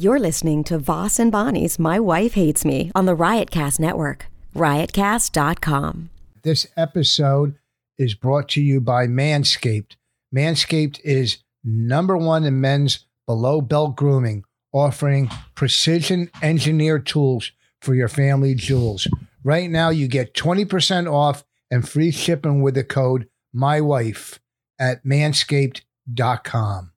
You're 0.00 0.20
listening 0.20 0.62
to 0.64 0.78
Voss 0.78 1.18
and 1.18 1.32
Bonnie's 1.32 1.76
My 1.76 1.98
Wife 1.98 2.34
Hates 2.34 2.64
Me 2.64 2.92
on 2.94 3.06
the 3.06 3.16
Riotcast 3.16 3.80
Network. 3.80 4.26
Riotcast.com. 4.54 6.10
This 6.44 6.68
episode 6.76 7.56
is 7.98 8.14
brought 8.14 8.48
to 8.50 8.62
you 8.62 8.80
by 8.80 9.08
Manscaped. 9.08 9.96
Manscaped 10.32 11.00
is 11.02 11.38
number 11.64 12.16
one 12.16 12.44
in 12.44 12.60
men's 12.60 13.06
below 13.26 13.60
belt 13.60 13.96
grooming, 13.96 14.44
offering 14.72 15.32
precision 15.56 16.30
engineered 16.42 17.04
tools 17.04 17.50
for 17.82 17.96
your 17.96 18.06
family 18.06 18.54
jewels. 18.54 19.08
Right 19.42 19.68
now, 19.68 19.90
you 19.90 20.06
get 20.06 20.32
20% 20.32 21.12
off 21.12 21.42
and 21.72 21.88
free 21.88 22.12
shipping 22.12 22.62
with 22.62 22.74
the 22.74 22.84
code 22.84 23.28
MyWife 23.52 24.38
at 24.78 25.04
manscaped.com. 25.04 26.92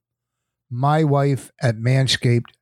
My 0.70 1.02
wife 1.02 1.50
at 1.60 1.78
manscaped.com. 1.78 2.61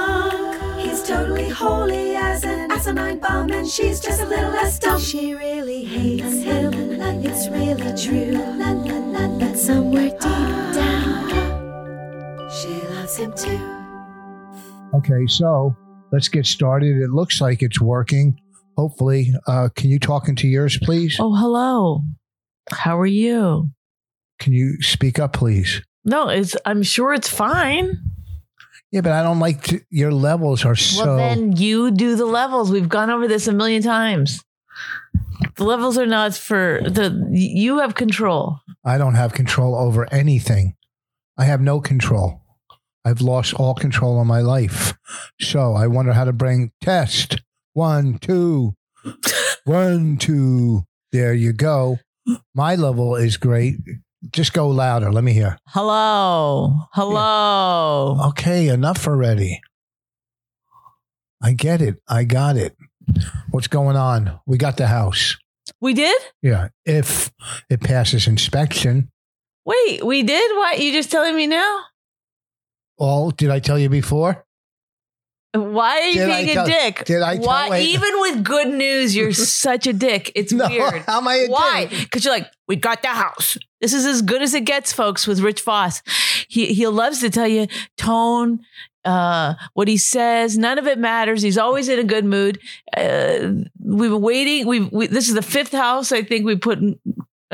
He's 1.01 1.09
totally 1.09 1.49
holy 1.49 2.15
as 2.15 2.43
an 2.43 2.71
asinine 2.71 3.17
bomb, 3.17 3.49
and 3.49 3.67
she's 3.67 3.99
just 3.99 4.21
a 4.21 4.25
little 4.27 4.51
less 4.51 4.77
dumb. 4.77 4.99
She 5.01 5.33
really 5.33 5.83
hates 5.83 6.43
him, 6.43 6.71
it's 7.25 7.47
really 7.49 7.97
true. 7.97 8.37
But 9.39 9.57
somewhere 9.57 10.11
deep 10.11 10.19
down, 10.75 12.49
she 12.51 12.67
loves 12.93 13.15
him 13.17 13.33
too. 13.33 13.59
Okay, 14.93 15.25
so 15.25 15.75
let's 16.11 16.27
get 16.27 16.45
started. 16.45 16.97
It 16.97 17.09
looks 17.09 17.41
like 17.41 17.63
it's 17.63 17.81
working. 17.81 18.39
Hopefully, 18.77 19.33
uh, 19.47 19.69
can 19.75 19.89
you 19.89 19.97
talk 19.97 20.27
into 20.27 20.47
yours, 20.47 20.77
please? 20.83 21.17
Oh, 21.19 21.33
hello. 21.33 22.03
How 22.69 22.99
are 22.99 23.07
you? 23.07 23.71
Can 24.37 24.53
you 24.53 24.79
speak 24.81 25.17
up, 25.17 25.33
please? 25.33 25.81
No, 26.05 26.29
it's. 26.29 26.55
I'm 26.63 26.83
sure 26.83 27.11
it's 27.11 27.27
fine. 27.27 28.10
Yeah, 28.91 29.01
but 29.01 29.13
I 29.13 29.23
don't 29.23 29.39
like 29.39 29.63
to, 29.65 29.81
your 29.89 30.11
levels 30.11 30.65
are 30.65 30.75
so. 30.75 31.05
Well, 31.05 31.17
then 31.17 31.55
you 31.55 31.91
do 31.91 32.15
the 32.15 32.25
levels. 32.25 32.71
We've 32.71 32.89
gone 32.89 33.09
over 33.09 33.27
this 33.27 33.47
a 33.47 33.53
million 33.53 33.81
times. 33.81 34.43
The 35.55 35.63
levels 35.63 35.97
are 35.97 36.05
not 36.05 36.33
for 36.35 36.81
the. 36.83 37.29
You 37.31 37.79
have 37.79 37.95
control. 37.95 38.59
I 38.83 38.97
don't 38.97 39.15
have 39.15 39.33
control 39.33 39.75
over 39.75 40.11
anything. 40.13 40.75
I 41.37 41.45
have 41.45 41.61
no 41.61 41.79
control. 41.79 42.41
I've 43.05 43.21
lost 43.21 43.53
all 43.53 43.73
control 43.73 44.19
of 44.19 44.27
my 44.27 44.41
life. 44.41 44.93
So 45.39 45.73
I 45.73 45.87
wonder 45.87 46.13
how 46.13 46.25
to 46.25 46.33
bring 46.33 46.71
test 46.81 47.41
one, 47.73 48.17
two, 48.19 48.75
one, 49.63 50.17
two. 50.17 50.83
There 51.11 51.33
you 51.33 51.53
go. 51.53 51.99
My 52.53 52.75
level 52.75 53.15
is 53.15 53.37
great. 53.37 53.77
Just 54.29 54.53
go 54.53 54.67
louder. 54.69 55.11
Let 55.11 55.23
me 55.23 55.33
hear. 55.33 55.57
Hello. 55.67 56.75
Hello. 56.93 58.17
Okay, 58.29 58.67
enough 58.67 59.07
already. 59.07 59.61
I 61.41 61.53
get 61.53 61.81
it. 61.81 61.95
I 62.07 62.23
got 62.23 62.55
it. 62.55 62.77
What's 63.49 63.67
going 63.67 63.95
on? 63.95 64.39
We 64.45 64.57
got 64.57 64.77
the 64.77 64.87
house. 64.87 65.37
We 65.79 65.95
did? 65.95 66.21
Yeah. 66.41 66.67
If 66.85 67.31
it 67.69 67.81
passes 67.81 68.27
inspection. 68.27 69.09
Wait, 69.65 70.05
we 70.05 70.21
did? 70.21 70.55
What? 70.55 70.79
You 70.79 70.91
just 70.91 71.09
telling 71.09 71.35
me 71.35 71.47
now? 71.47 71.81
Oh, 72.99 73.31
did 73.31 73.49
I 73.49 73.59
tell 73.59 73.79
you 73.79 73.89
before? 73.89 74.45
Why 75.53 75.99
are 75.99 76.07
you 76.07 76.13
Did 76.13 76.27
being 76.45 76.53
tell- 76.55 76.65
a 76.65 76.69
dick? 76.69 77.03
did 77.05 77.21
I 77.21 77.35
tell- 77.37 77.45
Why, 77.45 77.79
even 77.81 78.09
with 78.21 78.43
good 78.43 78.69
news, 78.69 79.13
you're 79.15 79.33
such 79.33 79.85
a 79.85 79.91
dick. 79.93 80.31
It's 80.33 80.53
No, 80.53 80.67
weird. 80.69 81.01
how 81.01 81.17
am 81.17 81.27
I 81.27 81.35
a 81.35 81.47
Why? 81.49 81.87
Because 81.87 82.23
you're 82.23 82.33
like, 82.33 82.49
we 82.69 82.77
got 82.77 83.01
the 83.01 83.09
house. 83.09 83.57
This 83.81 83.93
is 83.93 84.05
as 84.05 84.21
good 84.21 84.41
as 84.41 84.53
it 84.53 84.61
gets, 84.63 84.93
folks, 84.93 85.27
with 85.27 85.41
Rich 85.41 85.63
Voss. 85.63 86.01
He 86.47 86.67
he 86.73 86.87
loves 86.87 87.19
to 87.19 87.29
tell 87.29 87.47
you 87.47 87.67
tone, 87.97 88.59
uh, 89.03 89.55
what 89.73 89.87
he 89.89 89.97
says. 89.97 90.57
None 90.57 90.77
of 90.79 90.87
it 90.87 90.97
matters. 90.99 91.41
He's 91.41 91.57
always 91.57 91.89
in 91.89 91.99
a 91.99 92.03
good 92.05 92.23
mood. 92.23 92.59
Uh, 92.95 93.65
we've 93.83 94.11
been 94.11 94.21
waiting. 94.21 94.67
We've 94.67 94.89
we, 94.91 95.07
this 95.07 95.27
is 95.27 95.33
the 95.33 95.41
fifth 95.41 95.71
house 95.73 96.11
I 96.13 96.21
think 96.23 96.45
we 96.45 96.55
put 96.55 96.77
an 96.79 96.99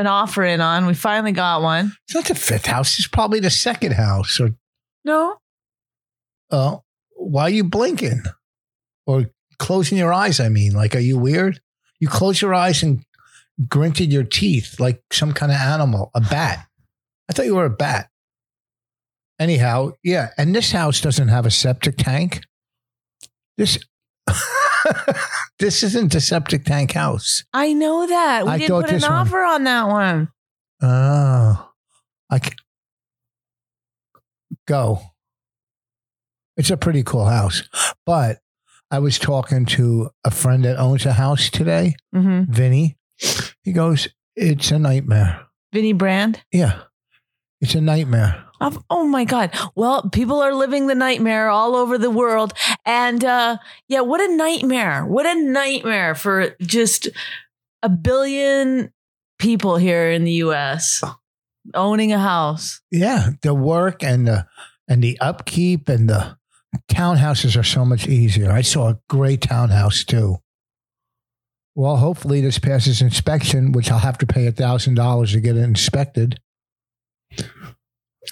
offer 0.05 0.43
in 0.43 0.61
on. 0.61 0.85
We 0.85 0.93
finally 0.93 1.31
got 1.31 1.61
one. 1.63 1.93
It's 2.05 2.13
not 2.15 2.25
the 2.25 2.35
fifth 2.35 2.65
house. 2.67 2.99
It's 2.99 3.07
probably 3.07 3.39
the 3.39 3.49
second 3.49 3.93
house. 3.93 4.39
Or 4.39 4.51
No, 5.05 5.37
uh, 6.51 6.77
why 7.29 7.43
are 7.43 7.49
you 7.49 7.63
blinking? 7.63 8.23
Or 9.05 9.25
closing 9.59 9.97
your 9.97 10.13
eyes, 10.13 10.39
I 10.39 10.49
mean. 10.49 10.73
Like, 10.73 10.95
are 10.95 10.99
you 10.99 11.17
weird? 11.17 11.59
You 11.99 12.07
close 12.07 12.41
your 12.41 12.53
eyes 12.53 12.83
and 12.83 13.03
gritted 13.67 14.11
your 14.13 14.23
teeth 14.23 14.79
like 14.79 15.01
some 15.11 15.33
kind 15.33 15.51
of 15.51 15.57
animal, 15.57 16.11
a 16.13 16.21
bat. 16.21 16.67
I 17.29 17.33
thought 17.33 17.45
you 17.45 17.55
were 17.55 17.65
a 17.65 17.69
bat. 17.69 18.09
Anyhow, 19.39 19.91
yeah. 20.03 20.29
And 20.37 20.55
this 20.55 20.71
house 20.71 21.01
doesn't 21.01 21.27
have 21.27 21.45
a 21.45 21.51
septic 21.51 21.97
tank. 21.97 22.41
This 23.57 23.77
this 25.59 25.83
isn't 25.83 26.15
a 26.15 26.21
septic 26.21 26.65
tank 26.65 26.91
house. 26.93 27.43
I 27.53 27.73
know 27.73 28.07
that. 28.07 28.45
We 28.45 28.51
I 28.51 28.57
didn't 28.57 28.81
put 28.81 28.91
an 28.91 29.01
one- 29.01 29.11
offer 29.11 29.41
on 29.41 29.63
that 29.65 29.87
one. 29.87 30.29
Oh, 30.81 31.69
I 32.29 32.39
c- 32.39 32.51
go. 34.67 35.01
It's 36.57 36.71
a 36.71 36.77
pretty 36.77 37.03
cool 37.03 37.25
house, 37.25 37.63
but 38.05 38.39
I 38.91 38.99
was 38.99 39.19
talking 39.19 39.65
to 39.67 40.09
a 40.23 40.31
friend 40.31 40.65
that 40.65 40.77
owns 40.79 41.05
a 41.05 41.13
house 41.13 41.49
today, 41.49 41.95
Mm-hmm. 42.15 42.51
Vinny. 42.51 42.97
He 43.63 43.71
goes, 43.73 44.07
"It's 44.35 44.71
a 44.71 44.79
nightmare." 44.79 45.45
Vinny 45.73 45.93
Brand. 45.93 46.43
Yeah, 46.51 46.79
it's 47.61 47.75
a 47.75 47.81
nightmare. 47.81 48.43
Of, 48.59 48.83
oh 48.89 49.05
my 49.05 49.23
God. 49.23 49.51
Well, 49.75 50.09
people 50.09 50.41
are 50.41 50.53
living 50.53 50.87
the 50.87 50.95
nightmare 50.95 51.49
all 51.49 51.75
over 51.75 51.99
the 51.99 52.09
world. 52.09 52.53
And 52.85 53.23
uh, 53.23 53.57
yeah, 53.87 54.01
what 54.01 54.19
a 54.19 54.35
nightmare. 54.35 55.05
What 55.05 55.27
a 55.27 55.35
nightmare 55.39 56.15
for 56.15 56.55
just 56.61 57.07
a 57.83 57.89
billion 57.89 58.91
people 59.37 59.77
here 59.77 60.09
in 60.09 60.23
the 60.23 60.31
US 60.43 61.03
owning 61.75 62.11
a 62.13 62.19
house. 62.19 62.81
Yeah, 62.89 63.31
the 63.43 63.53
work 63.53 64.03
and 64.03 64.27
the 64.27 64.47
and 64.87 65.03
the 65.03 65.19
upkeep 65.19 65.87
and 65.89 66.09
the 66.09 66.36
townhouses 66.89 67.59
are 67.59 67.63
so 67.63 67.85
much 67.85 68.07
easier. 68.07 68.51
I 68.51 68.61
saw 68.61 68.89
a 68.89 68.99
great 69.09 69.41
townhouse 69.41 70.03
too. 70.03 70.37
Well, 71.75 71.97
hopefully 71.97 72.41
this 72.41 72.57
passes 72.57 73.01
inspection, 73.01 73.71
which 73.71 73.91
I'll 73.91 73.99
have 73.99 74.17
to 74.19 74.25
pay 74.25 74.47
a 74.47 74.51
thousand 74.51 74.95
dollars 74.95 75.33
to 75.33 75.39
get 75.39 75.55
it 75.55 75.61
inspected. 75.61 76.39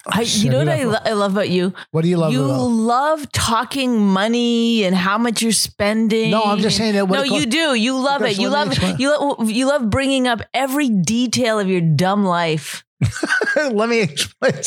I, 0.08 0.22
you 0.22 0.50
know 0.50 0.60
what 0.60 0.70
I, 0.70 0.84
lo- 0.84 1.00
I 1.04 1.14
love 1.14 1.34
about 1.34 1.50
you? 1.50 1.74
What 1.92 2.04
do 2.04 2.10
you 2.10 2.18
love 2.18 2.32
you 2.32 2.46
about? 2.46 2.66
love 2.66 3.32
talking 3.32 4.00
money 4.00 4.84
and 4.84 4.96
how 4.96 5.18
much 5.18 5.42
you're 5.42 5.52
spending. 5.52 6.32
No, 6.32 6.44
I'm 6.44 6.60
just 6.60 6.78
saying 6.78 6.94
that 6.94 7.08
No, 7.10 7.24
you 7.24 7.46
do. 7.46 7.74
You 7.74 7.98
love 7.98 8.22
it. 8.22 8.38
You 8.38 8.50
love 8.50 8.78
you 9.00 9.10
love 9.10 9.50
you 9.50 9.68
love 9.68 9.90
bringing 9.90 10.28
up 10.28 10.42
every 10.54 10.90
detail 10.90 11.60
of 11.60 11.68
your 11.70 11.82
dumb 11.82 12.26
life. 12.26 12.85
Let 13.56 13.90
me 13.90 14.02
explain. 14.02 14.54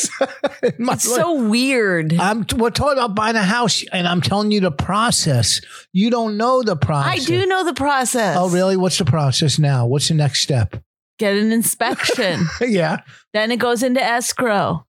It's 0.61 1.03
so 1.03 1.47
weird. 1.47 2.13
I'm 2.19 2.45
we're 2.57 2.69
talking 2.69 2.97
about 2.97 3.15
buying 3.15 3.35
a 3.35 3.43
house, 3.43 3.83
and 3.91 4.07
I'm 4.07 4.21
telling 4.21 4.51
you 4.51 4.59
the 4.59 4.71
process. 4.71 5.61
You 5.93 6.09
don't 6.09 6.37
know 6.37 6.63
the 6.63 6.75
process. 6.75 7.21
I 7.21 7.25
do 7.25 7.45
know 7.45 7.63
the 7.63 7.73
process. 7.73 8.35
Oh, 8.37 8.49
really? 8.49 8.75
What's 8.77 8.97
the 8.97 9.05
process 9.05 9.57
now? 9.57 9.85
What's 9.87 10.09
the 10.09 10.15
next 10.15 10.41
step? 10.41 10.75
Get 11.17 11.35
an 11.37 11.51
inspection. 11.51 12.45
yeah. 12.61 13.01
then 13.33 13.51
it 13.51 13.57
goes 13.57 13.83
into 13.83 14.01
escrow. 14.03 14.85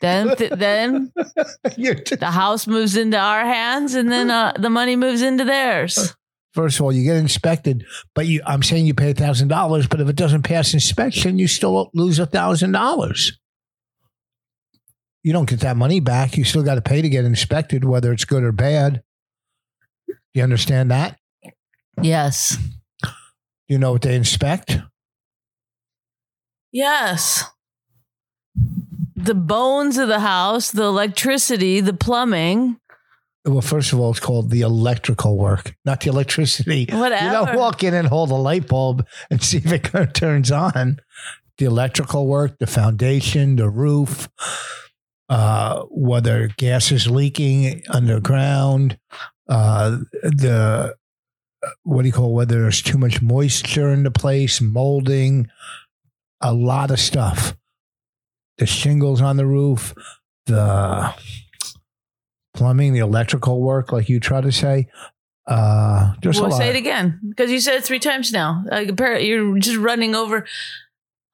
then 0.00 0.36
th- 0.36 0.52
then 0.52 1.12
just- 1.76 2.18
the 2.18 2.30
house 2.30 2.66
moves 2.66 2.96
into 2.96 3.18
our 3.18 3.44
hands, 3.44 3.94
and 3.94 4.10
then 4.10 4.30
uh, 4.30 4.52
the 4.58 4.70
money 4.70 4.96
moves 4.96 5.22
into 5.22 5.44
theirs. 5.44 6.14
First 6.56 6.80
of 6.80 6.86
all, 6.86 6.92
you 6.92 7.04
get 7.04 7.18
inspected, 7.18 7.84
but 8.14 8.26
you 8.26 8.40
I'm 8.46 8.62
saying 8.62 8.86
you 8.86 8.94
pay 8.94 9.10
a 9.10 9.14
thousand 9.14 9.48
dollars, 9.48 9.86
but 9.86 10.00
if 10.00 10.08
it 10.08 10.16
doesn't 10.16 10.42
pass 10.44 10.72
inspection, 10.72 11.38
you 11.38 11.48
still 11.48 11.90
lose 11.92 12.18
a 12.18 12.24
thousand 12.24 12.72
dollars. 12.72 13.38
You 15.22 15.34
don't 15.34 15.48
get 15.48 15.60
that 15.60 15.76
money 15.76 16.00
back. 16.00 16.38
You 16.38 16.44
still 16.44 16.62
got 16.62 16.76
to 16.76 16.80
pay 16.80 17.02
to 17.02 17.10
get 17.10 17.26
inspected, 17.26 17.84
whether 17.84 18.10
it's 18.10 18.24
good 18.24 18.42
or 18.42 18.52
bad. 18.52 19.02
Do 20.08 20.14
you 20.32 20.42
understand 20.42 20.90
that? 20.90 21.18
Yes. 22.00 22.56
You 23.68 23.78
know 23.78 23.92
what 23.92 24.02
they 24.02 24.14
inspect? 24.14 24.78
Yes. 26.72 27.44
The 29.14 29.34
bones 29.34 29.98
of 29.98 30.08
the 30.08 30.20
house, 30.20 30.70
the 30.70 30.84
electricity, 30.84 31.80
the 31.80 31.92
plumbing. 31.92 32.78
Well, 33.46 33.60
first 33.60 33.92
of 33.92 34.00
all, 34.00 34.10
it's 34.10 34.20
called 34.20 34.50
the 34.50 34.62
electrical 34.62 35.38
work, 35.38 35.76
not 35.84 36.00
the 36.00 36.10
electricity. 36.10 36.86
Whatever. 36.90 37.24
You 37.24 37.30
don't 37.30 37.56
walk 37.56 37.84
in 37.84 37.94
and 37.94 38.08
hold 38.08 38.30
a 38.32 38.34
light 38.34 38.66
bulb 38.66 39.06
and 39.30 39.42
see 39.42 39.58
if 39.58 39.72
it 39.72 40.14
turns 40.14 40.50
on. 40.50 40.98
The 41.58 41.64
electrical 41.64 42.26
work, 42.26 42.58
the 42.58 42.66
foundation, 42.66 43.56
the 43.56 43.70
roof, 43.70 44.28
uh, 45.28 45.84
whether 45.90 46.48
gas 46.56 46.92
is 46.92 47.08
leaking 47.08 47.82
underground, 47.88 48.98
uh, 49.48 49.98
the 50.22 50.96
what 51.82 52.02
do 52.02 52.08
you 52.08 52.12
call 52.12 52.34
whether 52.34 52.60
there's 52.60 52.82
too 52.82 52.98
much 52.98 53.22
moisture 53.22 53.90
in 53.90 54.02
the 54.02 54.10
place, 54.10 54.60
molding, 54.60 55.48
a 56.40 56.52
lot 56.52 56.90
of 56.90 57.00
stuff. 57.00 57.56
The 58.58 58.66
shingles 58.66 59.20
on 59.20 59.36
the 59.36 59.46
roof, 59.46 59.94
the 60.46 61.14
plumbing, 62.56 62.92
the 62.92 62.98
electrical 63.00 63.60
work, 63.60 63.92
like 63.92 64.08
you 64.08 64.18
try 64.18 64.40
to 64.40 64.50
say. 64.50 64.88
Uh, 65.46 66.14
there's 66.22 66.40
Well, 66.40 66.50
say 66.50 66.70
it 66.70 66.76
again 66.76 67.20
because 67.28 67.52
you 67.52 67.60
said 67.60 67.74
it 67.74 67.84
three 67.84 68.00
times 68.00 68.32
now. 68.32 68.64
Like, 68.68 68.88
appar- 68.88 69.24
you're 69.24 69.58
just 69.58 69.76
running 69.76 70.14
over. 70.16 70.44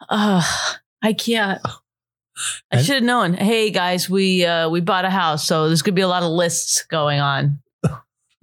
Uh, 0.08 0.42
I 1.02 1.14
can't. 1.14 1.60
I 2.70 2.82
should 2.82 2.96
have 2.96 3.04
known. 3.04 3.34
Hey 3.34 3.70
guys, 3.70 4.10
we 4.10 4.44
uh, 4.44 4.68
we 4.68 4.80
bought 4.80 5.04
a 5.04 5.10
house, 5.10 5.46
so 5.46 5.68
there's 5.68 5.82
gonna 5.82 5.94
be 5.94 6.02
a 6.02 6.08
lot 6.08 6.22
of 6.22 6.30
lists 6.30 6.84
going 6.90 7.20
on. 7.20 7.60
A 7.84 7.88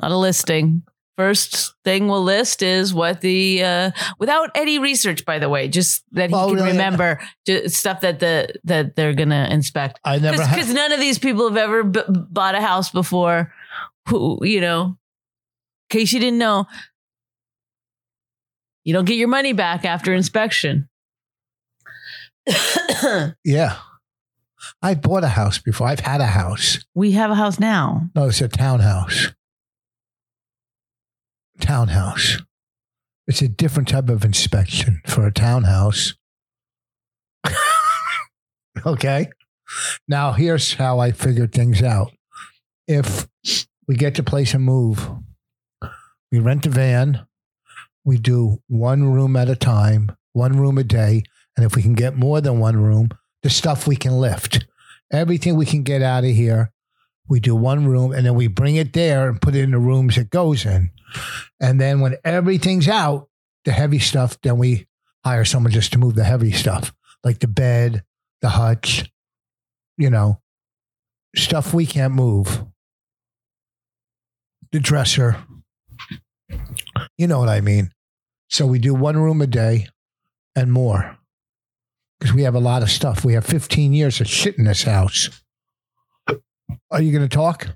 lot 0.02 0.12
of 0.12 0.18
listing. 0.18 0.84
First 1.20 1.74
thing 1.84 2.08
we'll 2.08 2.24
list 2.24 2.62
is 2.64 2.94
what 2.94 3.20
the 3.20 3.62
uh, 3.62 3.92
without 4.20 4.52
any 4.56 4.80
research, 4.80 5.26
by 5.26 5.38
the 5.38 5.50
way, 5.50 5.68
just 5.68 6.02
that 6.14 6.30
he 6.30 6.34
Well, 6.34 6.48
can 6.48 6.56
really, 6.56 6.72
remember 6.72 7.20
stuff 7.68 8.00
that 8.02 8.22
the 8.22 8.56
that 8.64 8.96
they're 8.96 9.14
gonna 9.14 9.50
inspect. 9.52 10.00
I 10.06 10.18
never. 10.20 10.38
Because 10.38 10.74
none 10.74 10.94
of 10.94 11.02
these 11.02 11.20
people 11.20 11.50
have 11.50 11.58
ever 11.58 11.84
b- 11.84 12.04
bought 12.08 12.56
a 12.56 12.62
house 12.62 12.90
before. 12.90 13.54
Who 14.08 14.40
you 14.46 14.62
know? 14.62 14.98
In 15.92 16.00
case 16.00 16.14
you 16.14 16.22
didn't 16.22 16.40
know, 16.40 16.68
you 18.86 18.94
don't 18.94 19.04
get 19.04 19.18
your 19.18 19.28
money 19.28 19.52
back 19.52 19.84
after 19.84 20.14
inspection. 20.14 20.88
Yeah. 23.44 23.76
I 24.82 24.94
bought 24.96 25.24
a 25.26 25.30
house 25.30 25.58
before. 25.60 25.88
I've 25.88 26.00
had 26.00 26.22
a 26.22 26.28
house. 26.28 26.80
we 26.96 27.12
have 27.12 27.30
a 27.32 27.36
house 27.36 27.60
now. 27.60 28.10
No, 28.16 28.28
it's 28.28 28.40
a 28.40 28.48
townhouse. 28.48 29.34
Townhouse. 31.60 32.38
It's 33.28 33.42
a 33.42 33.48
different 33.48 33.90
type 33.90 34.10
of 34.10 34.26
inspection 34.26 35.02
for 35.06 35.28
a 35.28 35.32
townhouse. 35.32 36.16
okay. 38.86 39.30
Now, 40.08 40.32
here's 40.32 40.74
how 40.74 41.00
I 41.00 41.12
figured 41.12 41.54
things 41.54 41.84
out. 41.84 42.12
If 42.88 43.28
we 43.88 43.96
get 43.96 44.16
to 44.16 44.24
place 44.24 44.54
a 44.54 44.60
move, 44.60 45.10
we 46.32 46.40
rent 46.40 46.66
a 46.66 46.70
van, 46.70 47.26
we 48.04 48.18
do 48.18 48.62
one 48.68 49.12
room 49.12 49.36
at 49.36 49.50
a 49.50 49.56
time, 49.56 50.16
one 50.34 50.58
room 50.58 50.78
a 50.78 50.84
day. 50.84 51.24
And 51.56 51.66
if 51.66 51.76
we 51.76 51.82
can 51.82 51.94
get 51.94 52.16
more 52.16 52.42
than 52.42 52.60
one 52.60 52.78
room, 52.78 53.10
the 53.44 53.50
stuff 53.50 53.86
we 53.86 53.96
can 53.96 54.20
lift, 54.20 54.66
everything 55.12 55.56
we 55.56 55.66
can 55.66 55.84
get 55.84 56.02
out 56.02 56.24
of 56.24 56.32
here, 56.32 56.72
we 57.28 57.40
do 57.40 57.56
one 57.56 57.86
room 57.86 58.12
and 58.12 58.26
then 58.26 58.34
we 58.34 58.48
bring 58.48 58.76
it 58.76 58.94
there 58.94 59.30
and 59.30 59.42
put 59.42 59.56
it 59.56 59.62
in 59.62 59.72
the 59.72 59.78
rooms 59.78 60.18
it 60.18 60.32
goes 60.32 60.66
in. 60.66 60.90
And 61.60 61.80
then 61.80 62.00
when 62.00 62.18
everything's 62.24 62.88
out, 62.88 63.28
the 63.66 63.72
heavy 63.72 64.00
stuff, 64.00 64.40
then 64.42 64.58
we 64.58 64.88
hire 65.24 65.46
someone 65.46 65.72
just 65.72 65.92
to 65.94 66.00
move 66.00 66.16
the 66.16 66.24
heavy 66.24 66.52
stuff, 66.52 66.94
like 67.24 67.40
the 67.40 67.48
bed, 67.48 68.04
the 68.42 68.50
hutch, 68.50 69.12
you 69.98 70.10
know, 70.10 70.42
stuff 71.36 71.74
we 71.74 71.86
can't 71.86 72.14
move. 72.14 72.66
The 74.72 74.80
dresser. 74.80 75.38
You 77.18 77.28
know 77.28 77.40
what 77.40 77.50
I 77.50 77.62
mean. 77.62 77.92
So 78.50 78.66
we 78.66 78.80
do 78.80 78.94
one 78.94 79.18
room 79.18 79.42
a 79.42 79.48
day 79.48 79.88
and 80.56 80.72
more. 80.72 81.18
Because 82.20 82.34
we 82.34 82.44
have 82.44 82.56
a 82.56 82.60
lot 82.60 82.82
of 82.82 82.92
stuff. 82.92 83.24
We 83.24 83.34
have 83.34 83.46
15 83.46 83.94
years 83.94 84.20
of 84.20 84.28
shit 84.28 84.58
in 84.58 84.66
this 84.66 84.84
house. 84.84 85.30
Are 86.92 87.02
you 87.02 87.12
going 87.12 87.28
to 87.28 87.34
talk? 87.34 87.68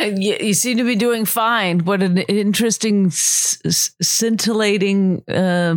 Uh, 0.00 0.04
You, 0.04 0.36
you 0.40 0.54
seem 0.54 0.78
to 0.78 0.84
be 0.84 0.96
doing 0.96 1.24
fine. 1.24 1.80
What 1.80 2.02
an 2.02 2.18
interesting, 2.18 3.06
s- 3.06 3.58
s- 3.64 3.90
scintillating 4.00 5.22
uh, 5.28 5.74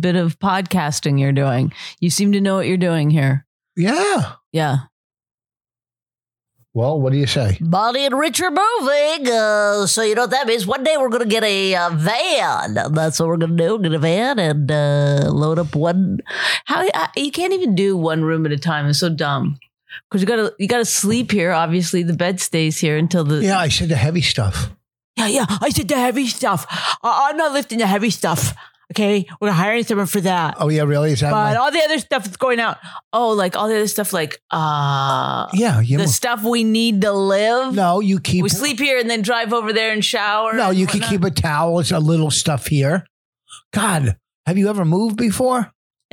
bit 0.00 0.16
of 0.16 0.38
podcasting 0.38 1.18
you're 1.18 1.32
doing. 1.32 1.72
You 2.00 2.10
seem 2.10 2.32
to 2.32 2.40
know 2.40 2.56
what 2.56 2.66
you're 2.68 2.76
doing 2.76 3.10
here. 3.10 3.44
Yeah. 3.76 4.34
Yeah. 4.52 4.76
Well, 6.74 7.00
what 7.00 7.12
do 7.12 7.18
you 7.18 7.26
say? 7.26 7.56
Bonnie 7.60 8.04
and 8.04 8.18
Rich 8.18 8.38
are 8.42 8.50
moving. 8.50 9.32
Uh, 9.32 9.86
so 9.86 10.02
you 10.02 10.14
know 10.14 10.22
what 10.22 10.30
that 10.30 10.46
means? 10.46 10.66
One 10.66 10.84
day 10.84 10.96
we're 10.98 11.08
going 11.08 11.22
to 11.22 11.28
get 11.28 11.42
a 11.42 11.74
uh, 11.74 11.90
van. 11.90 12.74
That's 12.92 13.18
what 13.18 13.28
we're 13.30 13.38
going 13.38 13.56
to 13.56 13.66
do. 13.68 13.78
Get 13.78 13.94
a 13.94 13.98
van 13.98 14.38
and 14.38 14.70
uh, 14.70 15.30
load 15.32 15.58
up 15.58 15.74
one. 15.74 16.18
How 16.66 16.86
uh, 16.86 17.06
you 17.16 17.30
can't 17.32 17.54
even 17.54 17.74
do 17.74 17.96
one 17.96 18.24
room 18.24 18.44
at 18.44 18.52
a 18.52 18.58
time. 18.58 18.86
It's 18.88 18.98
so 19.00 19.08
dumb. 19.08 19.58
Because 20.10 20.20
you 20.22 20.26
gotta 20.26 20.54
you 20.58 20.68
gotta 20.68 20.84
sleep 20.84 21.30
here. 21.32 21.52
Obviously, 21.52 22.02
the 22.02 22.14
bed 22.14 22.40
stays 22.40 22.78
here 22.78 22.96
until 22.96 23.24
the 23.24 23.42
Yeah, 23.42 23.58
I 23.58 23.68
said 23.68 23.88
the 23.88 23.96
heavy 23.96 24.22
stuff. 24.22 24.70
Yeah, 25.16 25.28
yeah. 25.28 25.46
I 25.48 25.70
said 25.70 25.88
the 25.88 25.96
heavy 25.96 26.26
stuff. 26.26 26.66
I- 27.02 27.28
I'm 27.30 27.36
not 27.36 27.52
lifting 27.52 27.78
the 27.78 27.86
heavy 27.86 28.10
stuff. 28.10 28.54
Okay, 28.92 29.26
we're 29.40 29.50
hiring 29.50 29.82
someone 29.82 30.06
for 30.06 30.20
that. 30.20 30.58
Oh, 30.60 30.68
yeah, 30.68 30.82
really? 30.84 31.10
Is 31.10 31.18
that 31.20 31.32
But 31.32 31.54
my- 31.54 31.56
all 31.56 31.72
the 31.72 31.82
other 31.82 31.98
stuff 31.98 32.24
is 32.26 32.36
going 32.36 32.60
out. 32.60 32.78
oh, 33.12 33.30
like 33.30 33.56
all 33.56 33.66
the 33.66 33.74
other 33.74 33.88
stuff, 33.88 34.12
like 34.12 34.40
uh, 34.52 35.48
yeah, 35.54 35.80
you 35.80 35.98
the 35.98 36.06
stuff 36.06 36.44
we 36.44 36.62
need 36.62 37.00
to 37.00 37.12
live. 37.12 37.74
No, 37.74 37.98
you 38.00 38.20
keep. 38.20 38.44
we 38.44 38.48
sleep 38.48 38.78
here 38.78 38.98
and 39.00 39.10
then 39.10 39.22
drive 39.22 39.52
over 39.52 39.72
there 39.72 39.90
and 39.92 40.04
shower. 40.04 40.52
No, 40.52 40.68
and 40.70 40.78
you 40.78 40.86
can 40.86 41.00
whatnot. 41.00 41.10
keep 41.10 41.24
a 41.24 41.30
towel. 41.32 41.80
It's 41.80 41.90
a 41.90 41.98
little 41.98 42.30
stuff 42.30 42.66
here. 42.68 43.04
God, 43.72 44.16
have 44.46 44.56
you 44.56 44.68
ever 44.68 44.84
moved 44.84 45.16
before? 45.16 45.72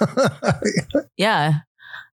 Yeah. 1.16 1.60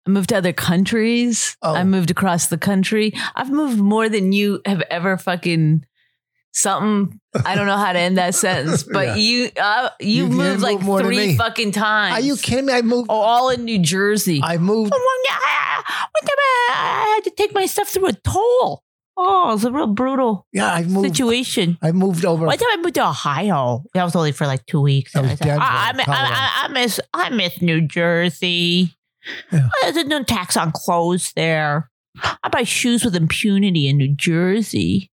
I 0.07 0.11
moved 0.11 0.31
to 0.31 0.37
other 0.39 0.53
countries. 0.55 1.57
Oh. 1.63 1.75
I 1.75 1.85
moved 1.85 2.11
across 2.11 2.47
the 2.47 2.57
country. 2.59 3.13
I've 3.37 3.51
moved 3.51 3.79
more 3.79 4.09
than 4.09 4.33
you 4.33 4.61
have 4.65 4.83
ever 4.91 5.19
fucking 5.19 5.85
something. 6.53 7.21
I 7.45 7.55
don't 7.55 7.67
know 7.67 7.77
how 7.77 7.93
to 7.93 7.99
end 7.99 8.17
that 8.17 8.35
sentence, 8.35 8.83
but 8.83 9.09
Yeah. 9.09 9.17
you 9.17 9.51
uh, 9.61 9.91
you, 10.01 10.25
You 10.25 10.29
moved 10.29 10.63
move 10.63 10.63
like 10.63 10.81
three 11.05 11.37
fucking 11.37 11.73
times. 11.73 12.15
Are 12.15 12.21
you 12.27 12.37
kidding 12.37 12.67
me? 12.67 12.73
I 12.73 12.83
moved. 12.83 13.09
Oh, 13.11 13.21
all 13.21 13.51
in 13.51 13.65
New 13.65 13.79
Jersey. 13.79 14.41
I 14.43 14.57
moved. 14.57 14.91
What 14.93 15.01
the, 16.25 16.31
I 16.71 17.15
had 17.17 17.25
to 17.25 17.31
take 17.37 17.55
my 17.55 17.67
stuff 17.67 17.89
through 17.89 18.09
a 18.09 18.13
toll. 18.13 18.83
Oh, 19.21 19.53
it's 19.55 19.65
a 19.65 19.73
real 19.73 19.89
brutal 19.89 20.47
Yeah, 20.53 20.73
I 20.73 20.85
moved. 20.85 21.09
situation. 21.09 21.77
I 21.83 21.91
moved 21.91 22.25
over. 22.25 22.47
One 22.47 22.57
time 22.57 22.69
I 22.73 22.77
moved 22.77 22.95
to 22.95 23.09
Ohio. 23.09 23.83
That 23.95 24.05
was 24.05 24.15
only 24.15 24.31
for 24.31 24.47
like 24.47 24.65
two 24.67 24.81
weeks. 24.81 25.13
That 25.13 25.23
was 25.23 25.33
I, 25.33 25.35
Denver, 25.35 25.61
I, 25.63 25.93
I. 25.97 26.03
I, 26.03 26.05
I, 26.07 26.65
I 26.65 26.69
miss 26.69 27.01
I 27.13 27.31
miss 27.31 27.61
New 27.61 27.81
Jersey. 27.81 28.95
Yeah. 29.53 29.69
Uh, 29.85 29.91
There's 29.91 30.07
no 30.07 30.23
tax 30.23 30.57
on 30.57 30.71
clothes 30.73 31.33
there. 31.35 31.91
I 32.23 32.49
buy 32.49 32.63
shoes 32.63 33.05
with 33.05 33.17
impunity 33.17 33.89
in 33.89 33.97
New 33.97 34.15
Jersey. 34.15 35.11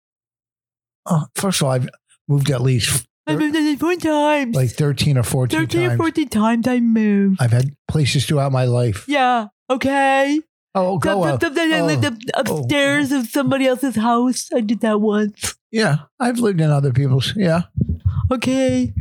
Oh, 1.08 1.26
first 1.36 1.62
of 1.62 1.66
all, 1.66 1.74
I've 1.74 1.90
moved 2.28 2.50
at 2.52 2.62
least 2.62 3.08
I 3.28 3.36
moved 3.36 3.80
four 3.80 3.96
times. 3.96 4.56
like 4.56 4.70
13 4.72 5.18
or 5.18 5.24
14 5.24 5.60
13 5.62 5.82
or 5.82 5.88
times. 5.90 5.98
14 5.98 6.28
times 6.30 6.68
I 6.68 6.80
moved. 6.80 7.42
I've 7.42 7.52
had 7.52 7.76
places 7.88 8.26
throughout 8.26 8.52
my 8.52 8.66
life. 8.66 9.06
Yeah. 9.08 9.48
Okay. 9.70 10.40
Oh, 10.76 10.98
go 10.98 11.24
up. 11.24 11.42
Lived 11.42 12.06
Oh. 12.06 12.08
up, 12.36 12.48
upstairs 12.48 13.12
of 13.12 13.28
somebody 13.28 13.66
else's 13.66 13.96
house. 13.96 14.50
I 14.54 14.60
did 14.62 14.82
that 14.82 15.00
once. 15.02 15.56
Yeah, 15.72 16.00
I've 16.20 16.40
lived 16.40 16.60
in 16.62 16.70
other 16.70 16.92
people's. 16.92 17.34
Yeah. 17.36 17.64
Okay. 18.32 18.94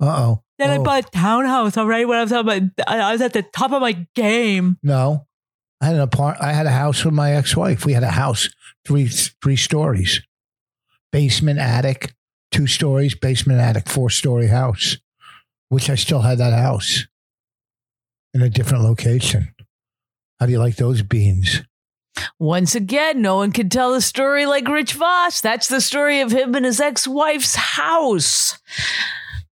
Uh 0.00 0.04
oh. 0.22 0.42
Then 0.58 0.70
I 0.70 0.76
Oh. 0.78 0.82
bought 0.82 1.06
a 1.06 1.10
townhouse. 1.10 1.76
All 1.76 1.86
right, 1.86 2.06
when 2.08 2.18
I 2.18 2.22
was 2.22 2.32
on 2.32 2.46
my, 2.46 2.68
I 2.86 2.98
I 3.00 3.12
was 3.12 3.20
at 3.22 3.32
the 3.32 3.42
top 3.42 3.72
of 3.72 3.80
my 3.80 4.06
game. 4.14 4.78
No, 4.82 5.26
I 5.80 5.86
had 5.86 5.94
an 5.94 6.00
apart. 6.00 6.38
I 6.40 6.52
had 6.52 6.66
a 6.66 6.70
house 6.72 7.04
with 7.04 7.14
my 7.14 7.32
ex-wife. 7.32 7.84
We 7.86 7.92
had 7.92 8.02
a 8.02 8.10
house, 8.10 8.48
three 8.84 9.06
three 9.08 9.56
stories, 9.56 10.22
basement, 11.12 11.58
attic, 11.60 12.14
two 12.50 12.66
stories, 12.66 13.14
basement, 13.14 13.60
attic, 13.60 13.88
four 13.88 14.10
story 14.10 14.48
house, 14.48 14.96
which 15.68 15.88
I 15.90 15.94
still 15.94 16.22
had 16.22 16.38
that 16.38 16.52
house. 16.52 17.06
in 18.34 18.42
a 18.42 18.50
different 18.50 18.84
location. 18.84 19.48
How 20.38 20.46
do 20.46 20.52
you 20.52 20.58
like 20.58 20.76
those 20.76 21.02
beans? 21.02 21.62
Once 22.38 22.74
again, 22.74 23.22
no 23.22 23.36
one 23.36 23.52
can 23.52 23.68
tell 23.68 23.94
a 23.94 24.00
story 24.00 24.46
like 24.46 24.68
Rich 24.68 24.94
Voss. 24.94 25.40
That's 25.40 25.68
the 25.68 25.80
story 25.80 26.20
of 26.20 26.32
him 26.32 26.54
and 26.54 26.64
his 26.64 26.80
ex 26.80 27.06
wife's 27.06 27.54
house. 27.54 28.58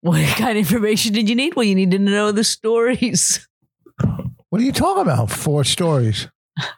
What 0.01 0.25
kind 0.37 0.59
of 0.59 0.71
information 0.71 1.13
did 1.15 1.29
you 1.29 1.35
need? 1.35 1.57
Well, 1.57 1.65
you 1.65 1.75
need 1.75 1.91
to 1.93 1.99
know 1.99 2.33
the 2.33 2.45
stories. 2.45 3.47
What 4.51 4.61
are 4.61 4.65
you 4.65 4.73
talking 4.73 5.03
about? 5.03 5.31
Four 5.31 5.65
stories. 5.65 6.29
Two 6.59 6.71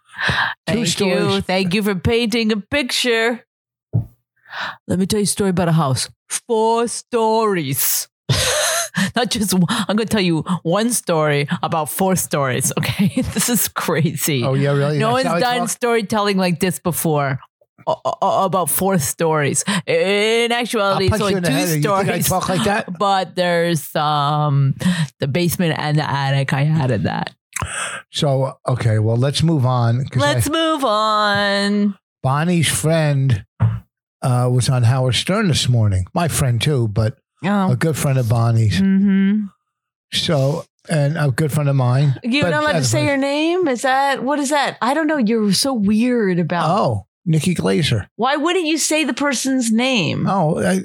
Thank 0.66 0.86
stories. 0.86 1.34
you. 1.34 1.40
Thank 1.40 1.74
you 1.74 1.82
for 1.82 1.94
painting 1.96 2.52
a 2.52 2.56
picture. 2.56 3.44
Let 4.86 4.98
me 4.98 5.06
tell 5.06 5.18
you 5.20 5.24
a 5.24 5.26
story 5.26 5.50
about 5.50 5.68
a 5.68 5.72
house. 5.72 6.08
Four 6.28 6.88
stories. 6.88 8.08
Not 9.16 9.30
just. 9.30 9.54
I'm 9.54 9.96
going 9.96 10.06
to 10.08 10.12
tell 10.16 10.20
you 10.20 10.42
one 10.62 10.90
story 10.92 11.48
about 11.62 11.88
four 11.90 12.16
stories. 12.16 12.72
Okay. 12.78 13.22
this 13.34 13.48
is 13.48 13.68
crazy. 13.68 14.44
Oh 14.44 14.54
yeah, 14.54 14.72
really? 14.72 14.98
no 14.98 15.14
That's 15.14 15.28
one's 15.28 15.42
done 15.42 15.58
talk? 15.60 15.68
storytelling 15.70 16.36
like 16.36 16.60
this 16.60 16.78
before. 16.78 17.38
About 18.22 18.68
four 18.70 18.98
stories. 18.98 19.64
In 19.86 20.50
actuality, 20.52 21.06
it's 21.06 21.18
you 21.18 21.24
only 21.26 21.40
two 21.40 21.52
head. 21.52 21.68
Think 21.68 21.86
I 21.86 22.20
stories. 22.20 22.28
talk 22.28 22.48
like 22.48 22.64
that? 22.64 22.86
But 22.98 23.34
there's 23.36 23.94
um 23.94 24.74
the 25.20 25.28
basement 25.28 25.78
and 25.78 25.98
the 25.98 26.08
attic. 26.08 26.52
I 26.52 26.64
added 26.64 27.04
that. 27.04 27.34
So 28.10 28.58
okay, 28.66 28.98
well 28.98 29.16
let's 29.16 29.42
move 29.42 29.64
on. 29.66 30.06
Let's 30.14 30.48
move 30.48 30.84
on. 30.84 31.96
Bonnie's 32.22 32.68
friend 32.68 33.44
uh, 34.22 34.48
was 34.52 34.68
on 34.68 34.82
Howard 34.82 35.14
Stern 35.14 35.48
this 35.48 35.68
morning. 35.68 36.06
My 36.14 36.28
friend 36.28 36.60
too, 36.60 36.88
but 36.88 37.18
Oh. 37.44 37.72
a 37.72 37.76
good 37.76 37.96
friend 37.96 38.18
of 38.18 38.28
Bonnie's. 38.28 38.80
Mm-hmm. 38.80 39.44
So 40.12 40.64
and 40.88 41.18
a 41.18 41.30
good 41.30 41.52
friend 41.52 41.68
of 41.68 41.76
mine. 41.76 42.14
You're 42.22 42.44
But 42.44 42.50
not 42.50 42.62
allowed 42.62 42.72
to 42.78 42.84
say 42.84 43.04
your 43.04 43.16
name? 43.16 43.66
Is 43.68 43.82
that 43.82 44.22
what 44.22 44.38
is 44.38 44.50
that? 44.50 44.78
I 44.80 44.94
don't 44.94 45.06
know. 45.06 45.16
You're 45.18 45.52
so 45.52 45.72
weird 45.74 46.38
about 46.38 46.70
Oh, 46.78 47.06
Nikki 47.24 47.54
Glazer. 47.54 48.06
why 48.16 48.36
wouldn't 48.36 48.66
you 48.66 48.78
say 48.78 49.04
the 49.04 49.14
person's 49.14 49.72
name? 49.72 50.26
Oh, 50.28 50.58
I, 50.60 50.80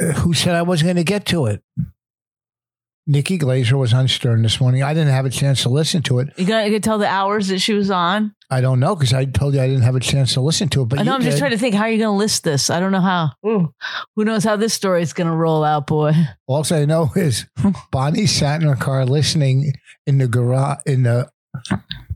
uh, 0.00 0.12
who 0.12 0.34
said 0.34 0.54
I 0.54 0.62
wasn't 0.62 0.88
going 0.88 0.96
to 0.96 1.04
get 1.04 1.24
to 1.26 1.46
it? 1.46 1.62
Nikki 3.08 3.38
Glazer 3.38 3.78
was 3.78 3.94
on 3.94 4.08
Stern 4.08 4.42
this 4.42 4.60
morning. 4.60 4.82
I 4.82 4.92
didn't 4.92 5.12
have 5.12 5.26
a 5.26 5.30
chance 5.30 5.62
to 5.62 5.68
listen 5.68 6.02
to 6.04 6.18
it. 6.18 6.28
You 6.36 6.44
got 6.44 6.64
to 6.64 6.80
tell 6.80 6.98
the 6.98 7.06
hours 7.06 7.48
that 7.48 7.60
she 7.60 7.72
was 7.72 7.88
on. 7.88 8.34
I 8.50 8.60
don't 8.60 8.80
know 8.80 8.96
because 8.96 9.12
I 9.12 9.26
told 9.26 9.54
you 9.54 9.60
I 9.60 9.68
didn't 9.68 9.84
have 9.84 9.94
a 9.94 10.00
chance 10.00 10.34
to 10.34 10.40
listen 10.40 10.68
to 10.70 10.82
it. 10.82 10.86
But 10.86 10.98
I 10.98 11.02
know. 11.04 11.14
I'm 11.14 11.22
just 11.22 11.38
trying 11.38 11.52
to 11.52 11.58
think 11.58 11.76
how 11.76 11.86
you're 11.86 11.98
going 11.98 12.14
to 12.14 12.18
list 12.18 12.42
this. 12.42 12.68
I 12.68 12.80
don't 12.80 12.90
know 12.90 13.00
how. 13.00 13.30
Ooh. 13.46 13.72
Who 14.16 14.24
knows 14.24 14.42
how 14.42 14.56
this 14.56 14.74
story 14.74 15.02
is 15.02 15.12
going 15.12 15.28
to 15.28 15.36
roll 15.36 15.62
out, 15.62 15.86
boy? 15.86 16.14
All 16.48 16.64
I 16.70 16.84
know 16.84 17.10
is 17.14 17.46
Bonnie 17.92 18.26
sat 18.26 18.60
in 18.60 18.68
her 18.68 18.76
car 18.76 19.06
listening 19.06 19.72
in 20.06 20.18
the 20.18 20.26
garage 20.26 20.78
in 20.84 21.04
the 21.04 21.30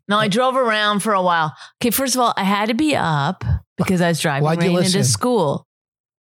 No, 0.09 0.19
I 0.19 0.27
drove 0.27 0.57
around 0.57 1.01
for 1.01 1.15
a 1.15 1.23
while. 1.23 1.55
Okay, 1.81 1.91
first 1.91 2.17
of 2.17 2.21
all, 2.21 2.35
I 2.37 2.43
had 2.43 2.67
to 2.67 2.75
be 2.75 2.97
up 2.97 3.45
because 3.77 4.01
I 4.01 4.09
was 4.09 4.21
driving 4.21 4.45
Why'd 4.45 4.63
you 4.63 4.71
Rayna 4.71 4.93
to 4.93 5.05
school. 5.05 5.69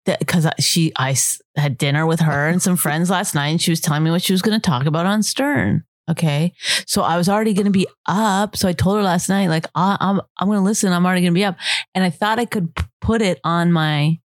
Because 0.07 0.47
she, 0.61 0.93
I 0.97 1.17
had 1.57 1.77
dinner 1.77 2.07
with 2.07 2.21
her 2.21 2.49
and 2.49 2.63
some 2.63 2.77
friends 2.77 3.11
last 3.11 3.35
night, 3.35 3.49
and 3.49 3.61
she 3.61 3.71
was 3.73 3.81
telling 3.81 4.05
me 4.05 4.11
what 4.11 4.23
she 4.23 4.33
was 4.33 4.43
going 4.43 4.59
to 4.59 4.65
talk 4.71 4.87
about 4.87 5.07
on 5.07 5.23
Stern. 5.23 5.85
Okay, 6.09 6.53
so 6.87 7.03
I 7.03 7.17
was 7.17 7.29
already 7.29 7.53
going 7.53 7.65
to 7.65 7.73
be 7.73 7.89
up. 8.07 8.57
So 8.57 8.69
I 8.69 8.73
told 8.73 8.97
her 8.99 9.03
last 9.03 9.29
night, 9.29 9.49
like, 9.49 9.67
I, 9.75 9.97
I'm, 9.99 10.21
I'm 10.39 10.47
going 10.47 10.59
to 10.61 10.65
listen. 10.65 10.93
I'm 10.93 11.05
already 11.05 11.23
going 11.23 11.33
to 11.33 11.39
be 11.39 11.45
up, 11.45 11.57
and 11.97 12.05
I 12.05 12.11
thought 12.11 12.39
I 12.39 12.45
could 12.45 12.73
put 13.01 13.23
it 13.23 13.41
on 13.43 13.73
my 13.73 14.21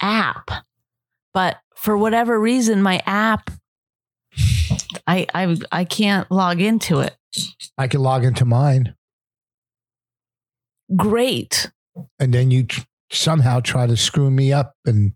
app, 0.00 0.50
but 1.34 1.56
for 1.74 1.96
whatever 1.98 2.38
reason, 2.40 2.80
my 2.80 3.02
app, 3.06 3.50
I, 5.06 5.26
I, 5.34 5.56
I 5.72 5.84
can't 5.84 6.30
log 6.30 6.60
into 6.60 7.00
it. 7.00 7.16
I 7.76 7.88
can 7.88 8.00
log 8.00 8.24
into 8.24 8.44
mine, 8.44 8.94
Great. 10.94 11.70
and 12.18 12.32
then 12.32 12.50
you 12.50 12.66
somehow 13.10 13.60
try 13.60 13.86
to 13.86 13.96
screw 13.96 14.30
me 14.30 14.52
up, 14.52 14.74
and 14.84 15.12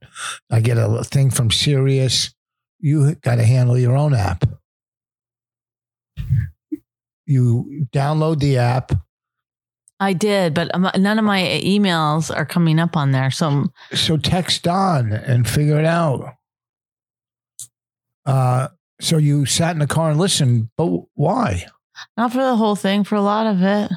I 0.50 0.60
get 0.60 0.78
a 0.78 1.02
thing 1.04 1.30
from 1.30 1.50
Sirius. 1.50 2.34
You 2.78 3.14
got 3.16 3.36
to 3.36 3.44
handle 3.44 3.78
your 3.78 3.96
own 3.96 4.14
app. 4.14 4.44
You 7.26 7.86
download 7.92 8.40
the 8.40 8.58
app. 8.58 8.92
I 10.00 10.14
did, 10.14 10.54
but 10.54 10.70
none 10.98 11.18
of 11.18 11.24
my 11.24 11.42
emails 11.62 12.34
are 12.34 12.46
coming 12.46 12.78
up 12.78 12.96
on 12.96 13.12
there. 13.12 13.30
So 13.30 13.66
So 13.92 14.16
text 14.16 14.62
Don 14.62 15.12
and 15.12 15.46
figure 15.48 15.78
it 15.78 15.84
out. 15.84 16.34
Uh, 18.24 18.68
so 19.00 19.18
you 19.18 19.44
sat 19.44 19.72
in 19.72 19.78
the 19.78 19.86
car 19.86 20.10
and 20.10 20.18
listened, 20.18 20.70
but 20.76 20.86
why? 21.14 21.66
not 22.16 22.32
for 22.32 22.38
the 22.38 22.56
whole 22.56 22.76
thing, 22.76 23.04
for 23.04 23.14
a 23.14 23.20
lot 23.20 23.46
of 23.46 23.62
it. 23.62 23.90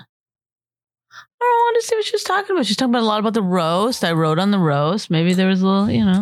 I 1.73 1.75
want 1.75 1.81
to 1.81 1.87
see 1.87 1.95
what 1.95 2.05
she 2.05 2.15
was 2.15 2.23
talking 2.23 2.55
about. 2.55 2.65
She's 2.67 2.77
talking 2.77 2.91
about 2.91 3.01
a 3.01 3.05
lot 3.07 3.19
about 3.19 3.33
the 3.33 3.41
roast. 3.41 4.03
I 4.03 4.11
wrote 4.11 4.37
on 4.37 4.51
the 4.51 4.59
roast. 4.59 5.09
Maybe 5.09 5.33
there 5.33 5.47
was 5.47 5.63
a 5.63 5.65
little, 5.65 5.89
you 5.89 6.05
know, 6.05 6.21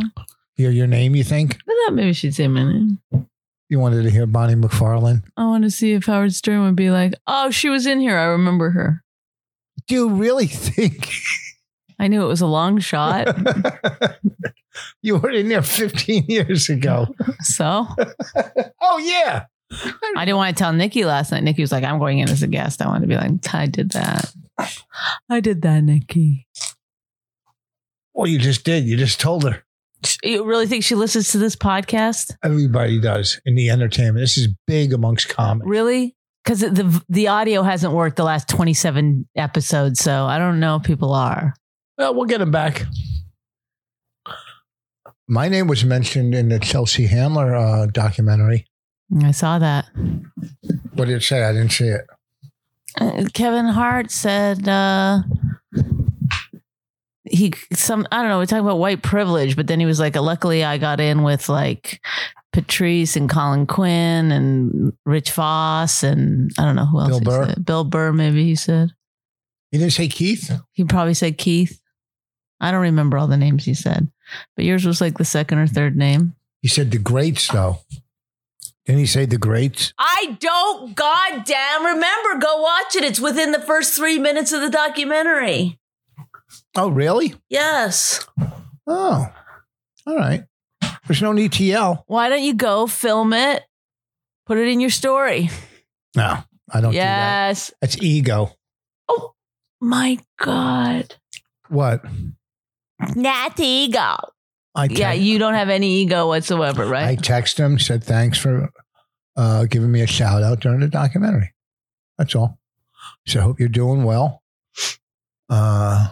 Hear 0.56 0.72
your 0.72 0.88
name, 0.88 1.14
you 1.14 1.26
think? 1.26 1.58
I 1.68 1.86
thought 1.86 1.96
maybe 1.96 2.14
she'd 2.14 2.36
say 2.36 2.48
my 2.48 2.64
name. 2.64 3.00
You 3.68 3.80
wanted 3.80 4.04
to 4.04 4.10
hear 4.10 4.26
Bonnie 4.26 4.56
McFarlane? 4.56 5.24
I 5.36 5.46
want 5.46 5.66
to 5.66 5.72
see 5.72 5.92
if 5.92 6.06
Howard 6.06 6.34
Stern 6.34 6.62
would 6.62 6.78
be 6.78 6.90
like, 6.90 7.16
oh, 7.28 7.52
she 7.52 7.68
was 7.68 7.86
in 7.86 8.00
here. 8.00 8.18
I 8.18 8.26
remember 8.26 8.70
her. 8.70 9.04
Do 9.88 9.96
you 9.96 10.10
really 10.10 10.48
think 10.48 11.10
I 12.00 12.08
knew 12.08 12.24
it 12.24 12.28
was 12.28 12.40
a 12.40 12.48
long 12.48 12.80
shot. 12.80 13.28
you 15.02 15.18
were 15.18 15.32
in 15.32 15.50
there 15.50 15.64
15 15.64 16.28
years 16.30 16.70
ago? 16.70 17.14
so 17.42 17.88
oh, 18.82 18.98
yeah. 19.00 19.48
I 20.16 20.24
didn't 20.24 20.38
want 20.38 20.56
to 20.56 20.64
tell 20.64 20.72
Nikki 20.72 21.04
last 21.04 21.34
night. 21.34 21.44
Nikki 21.44 21.62
was 21.62 21.74
like, 21.74 21.84
I'm 21.84 22.00
going 22.00 22.20
in 22.20 22.30
as 22.30 22.42
a 22.42 22.48
guest. 22.48 22.82
I 22.82 22.88
wanted 22.88 23.02
to 23.02 23.08
be 23.08 23.16
like, 23.16 23.54
I 23.54 23.66
did 23.66 23.92
that. 23.92 24.34
I 25.30 25.40
did 25.40 25.62
that, 25.62 25.84
Nikki. 25.84 26.48
Well, 28.14 28.28
you 28.28 28.40
just 28.40 28.64
did. 28.64 28.86
You 28.86 28.98
just 28.98 29.20
told 29.20 29.44
her. 29.44 29.64
You 30.24 30.44
really 30.44 30.68
think 30.68 30.84
she 30.84 30.96
listens 30.96 31.30
to 31.30 31.38
this 31.38 31.56
podcast? 31.56 32.36
Everybody 32.44 33.00
does 33.00 33.40
in 33.46 33.56
the 33.56 33.70
entertainment. 33.70 34.18
This 34.18 34.38
is 34.38 34.50
big 34.68 34.94
amongst 34.94 35.30
comics. 35.30 35.68
Really? 35.68 36.16
Because 36.44 36.62
the 36.62 37.04
the 37.08 37.28
audio 37.28 37.62
hasn't 37.62 37.94
worked 37.94 38.16
the 38.18 38.24
last 38.24 38.50
twenty 38.50 38.74
seven 38.74 39.28
episodes, 39.36 40.00
so 40.00 40.26
I 40.26 40.40
don't 40.40 40.60
know 40.60 40.78
if 40.78 40.84
people 40.84 41.14
are. 41.14 41.54
Well, 41.98 42.16
we'll 42.16 42.26
get 42.26 42.40
them 42.40 42.50
back. 42.52 42.84
My 45.28 45.48
name 45.48 45.68
was 45.68 45.86
mentioned 45.86 46.34
in 46.34 46.50
the 46.50 46.60
Chelsea 46.60 47.06
Handler 47.06 47.56
uh, 47.56 47.86
documentary. 47.86 48.66
I 49.24 49.32
saw 49.32 49.60
that. 49.60 49.86
What 50.94 51.06
did 51.06 51.18
it 51.18 51.24
say? 51.24 51.44
I 51.44 51.54
didn't 51.54 51.72
see 51.72 51.88
it. 51.88 52.06
Uh, 53.00 53.26
Kevin 53.34 53.66
Hart 53.66 54.12
said 54.12 54.68
uh, 54.68 55.22
he 57.24 57.54
some 57.74 58.08
I 58.12 58.22
don't 58.22 58.30
know. 58.30 58.40
We're 58.40 58.46
talking 58.46 58.66
about 58.66 58.80
white 58.80 59.02
privilege, 59.02 59.56
but 59.56 59.68
then 59.68 59.80
he 59.80 59.86
was 59.86 60.00
like, 60.00 60.16
"Luckily, 60.16 60.64
I 60.64 60.78
got 60.78 61.00
in 61.00 61.24
with 61.24 61.48
like 61.50 62.02
Patrice 62.52 63.16
and 63.16 63.30
Colin 63.30 63.66
Quinn 63.66 64.32
and 64.32 64.94
Rich 65.06 65.32
Voss 65.32 66.04
and 66.04 66.52
I 66.60 66.66
don't 66.66 66.76
know 66.76 66.86
who 66.86 67.00
else. 67.00 67.10
Bill 67.10 67.22
Burr? 67.22 67.46
said. 67.48 67.66
Bill 67.66 67.84
Burr, 67.84 68.12
maybe 68.12 68.44
he 68.44 68.56
said. 68.56 68.92
He 69.72 69.78
didn't 69.78 69.94
say 69.94 70.10
Keith? 70.10 70.52
He 70.74 70.84
probably 70.84 71.14
said 71.14 71.38
Keith. 71.38 71.80
I 72.60 72.72
don't 72.72 72.82
remember 72.82 73.18
all 73.18 73.28
the 73.28 73.38
names 73.38 73.66
he 73.66 73.74
said, 73.74 74.12
but 74.56 74.66
yours 74.66 74.86
was 74.86 75.02
like 75.02 75.18
the 75.18 75.26
second 75.26 75.58
or 75.60 75.68
third 75.68 75.96
name. 75.96 76.36
He 76.62 76.68
said 76.68 76.92
the 76.92 77.00
greats, 77.00 77.48
though. 77.48 77.80
Didn't 78.86 79.00
he 79.00 79.06
say 79.06 79.26
the 79.26 79.38
greats? 79.38 79.94
I 79.98 80.38
don't 80.40 80.96
goddamn 80.96 81.86
remember. 81.86 82.40
Go 82.40 82.62
watch 82.62 82.96
it. 82.96 83.04
It's 83.04 83.20
within 83.20 83.52
the 83.52 83.62
first 83.62 83.94
three 83.96 84.18
minutes 84.18 84.52
of 84.52 84.62
the 84.62 84.70
documentary. 84.70 85.80
Oh, 86.76 86.90
really? 86.90 87.36
Yes. 87.50 88.26
Oh, 88.88 89.28
all 90.08 90.16
right. 90.16 90.46
There's 91.08 91.22
no 91.22 91.32
need 91.32 91.52
to 91.54 91.64
yell. 91.64 92.04
Why 92.08 92.30
don't 92.30 92.42
you 92.42 92.54
go 92.54 92.88
film 92.88 93.34
it? 93.34 93.64
Put 94.46 94.58
it 94.58 94.68
in 94.68 94.80
your 94.80 94.90
story. 94.90 95.50
No, 96.16 96.38
I 96.70 96.82
don't 96.82 96.92
do 96.92 96.98
that. 96.98 97.48
yes. 97.48 97.72
That's 97.82 98.02
ego. 98.02 98.52
Oh 99.08 99.34
my 99.80 100.18
God. 100.40 101.16
What? 101.70 102.04
Not 103.16 103.60
ego. 103.60 104.16
I 104.76 104.86
Yeah, 104.86 105.12
you 105.14 105.38
don't 105.38 105.54
have 105.54 105.70
any 105.70 106.02
ego 106.02 106.28
whatsoever, 106.28 106.86
right? 106.86 107.04
I 107.04 107.08
right? 107.08 107.24
text 107.24 107.60
him, 107.60 107.78
said 107.80 108.04
thanks 108.04 108.38
for 108.38 108.70
uh, 109.36 109.66
giving 109.66 109.92
me 109.92 110.02
a 110.02 110.08
shout 110.08 110.44
out 110.44 110.60
during 110.62 110.80
the 110.80 110.88
documentary. 110.88 111.54
That's 112.18 112.36
all. 112.36 112.60
So 113.28 113.40
I 113.40 113.44
hope 113.44 113.60
you're 113.60 113.70
doing 113.70 114.04
well. 114.04 114.42
Uh, 115.50 116.10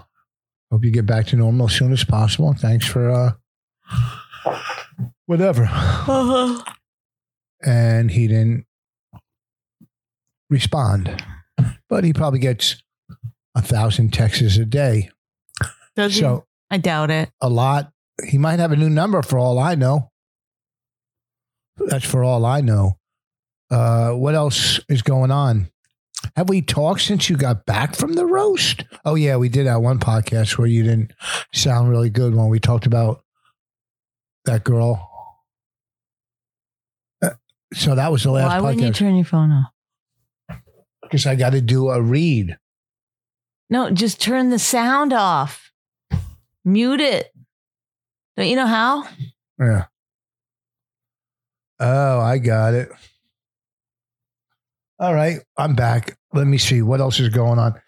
hope 0.71 0.83
you 0.83 0.91
get 0.91 1.05
back 1.05 1.27
to 1.27 1.35
normal 1.35 1.67
as 1.67 1.73
soon 1.73 1.91
as 1.93 2.03
possible. 2.03 2.53
Thanks 2.53 2.85
for 2.85 3.09
uh, 3.09 3.31
whatever. 5.25 5.63
Uh-huh. 5.63 6.63
And 7.65 8.11
he 8.11 8.27
didn't 8.27 8.65
respond, 10.49 11.23
but 11.89 12.03
he 12.03 12.13
probably 12.13 12.39
gets 12.39 12.81
a 13.55 13.61
thousand 13.61 14.13
texts 14.13 14.57
a 14.57 14.65
day. 14.65 15.09
Does 15.95 16.15
he? 16.15 16.21
So 16.21 16.45
I 16.71 16.77
doubt 16.77 17.11
it. 17.11 17.29
a 17.41 17.49
lot. 17.49 17.91
He 18.27 18.37
might 18.37 18.59
have 18.59 18.71
a 18.71 18.75
new 18.75 18.89
number 18.89 19.21
for 19.21 19.37
all 19.39 19.59
I 19.59 19.75
know. 19.75 20.11
That's 21.77 22.05
for 22.05 22.23
all 22.23 22.45
I 22.45 22.61
know. 22.61 22.97
Uh, 23.71 24.11
what 24.11 24.35
else 24.35 24.79
is 24.89 25.01
going 25.01 25.31
on? 25.31 25.69
Have 26.35 26.49
we 26.49 26.61
talked 26.61 27.01
since 27.01 27.29
you 27.29 27.37
got 27.37 27.65
back 27.65 27.95
from 27.95 28.13
the 28.13 28.25
roast? 28.25 28.83
Oh 29.05 29.15
yeah, 29.15 29.37
we 29.37 29.47
did 29.47 29.67
that 29.67 29.81
one 29.81 29.99
podcast 29.99 30.57
where 30.57 30.67
you 30.67 30.83
didn't 30.83 31.13
sound 31.53 31.89
really 31.89 32.09
good 32.09 32.35
when 32.35 32.49
we 32.49 32.59
talked 32.59 32.85
about 32.85 33.23
that 34.45 34.63
girl. 34.63 35.07
Uh, 37.21 37.29
So 37.73 37.95
that 37.95 38.11
was 38.11 38.23
the 38.23 38.31
last 38.31 38.49
Why 38.49 38.59
wouldn't 38.59 38.81
you 38.83 38.89
podcast 38.91 38.95
turn 38.95 39.15
your 39.15 39.25
phone 39.25 39.51
off? 39.51 40.59
because 41.03 41.25
I 41.25 41.35
got 41.35 41.51
to 41.53 41.61
do 41.61 41.89
a 41.89 41.99
read. 42.01 42.57
No, 43.69 43.89
just 43.89 44.21
turn 44.21 44.49
the 44.49 44.59
sound 44.59 45.11
off. 45.13 45.71
Mute 46.65 46.99
it. 47.01 47.31
Don't 48.39 48.47
you 48.47 48.55
know 48.55 48.67
how? 48.67 49.03
Yeah. 49.59 49.87
Oh, 51.77 52.21
I 52.21 52.37
got 52.37 52.73
it. 52.73 52.89
All 54.97 55.13
right, 55.13 55.41
I'm 55.57 55.75
back. 55.75 56.17
Let 56.31 56.47
me 56.47 56.57
see 56.57 56.81
what 56.81 57.01
else 57.01 57.19
is 57.19 57.27
going 57.27 57.59
on. 57.59 57.81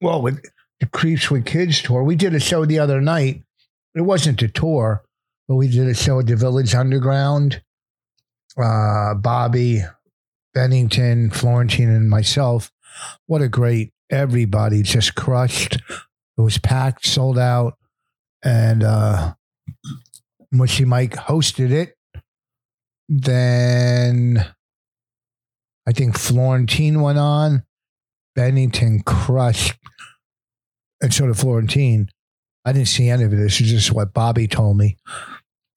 Well, 0.00 0.22
with 0.22 0.44
the 0.80 0.86
Creeps 0.86 1.30
with 1.30 1.46
Kids 1.46 1.80
tour, 1.82 2.02
we 2.02 2.16
did 2.16 2.34
a 2.34 2.40
show 2.40 2.64
the 2.64 2.80
other 2.80 3.00
night. 3.00 3.44
It 3.94 4.00
wasn't 4.00 4.42
a 4.42 4.48
tour, 4.48 5.04
but 5.46 5.54
we 5.54 5.68
did 5.68 5.86
a 5.86 5.94
show 5.94 6.18
at 6.18 6.26
the 6.26 6.34
Village 6.34 6.74
Underground. 6.74 7.62
Uh, 8.60 9.14
Bobby, 9.14 9.84
Bennington, 10.52 11.30
Florentine, 11.30 11.90
and 11.90 12.10
myself. 12.10 12.72
What 13.26 13.40
a 13.40 13.48
great! 13.48 13.92
Everybody 14.10 14.82
just 14.82 15.14
crushed. 15.14 15.76
It 15.76 16.40
was 16.40 16.58
packed, 16.58 17.06
sold 17.06 17.38
out, 17.38 17.78
and 18.42 18.82
uh, 18.82 19.34
Mushy 20.52 20.84
Mike 20.84 21.12
hosted 21.14 21.70
it. 21.70 21.96
Then 23.08 24.44
I 25.86 25.92
think 25.92 26.18
Florentine 26.18 27.00
went 27.00 27.18
on. 27.18 27.64
Bennington 28.34 29.00
crushed, 29.02 29.74
and 31.00 31.12
so 31.14 31.26
did 31.26 31.38
Florentine. 31.38 32.10
I 32.66 32.72
didn't 32.72 32.88
see 32.88 33.08
any 33.08 33.22
of 33.22 33.32
it. 33.32 33.36
This 33.36 33.60
is 33.60 33.70
just 33.70 33.92
what 33.92 34.12
Bobby 34.12 34.46
told 34.46 34.76
me. 34.76 34.96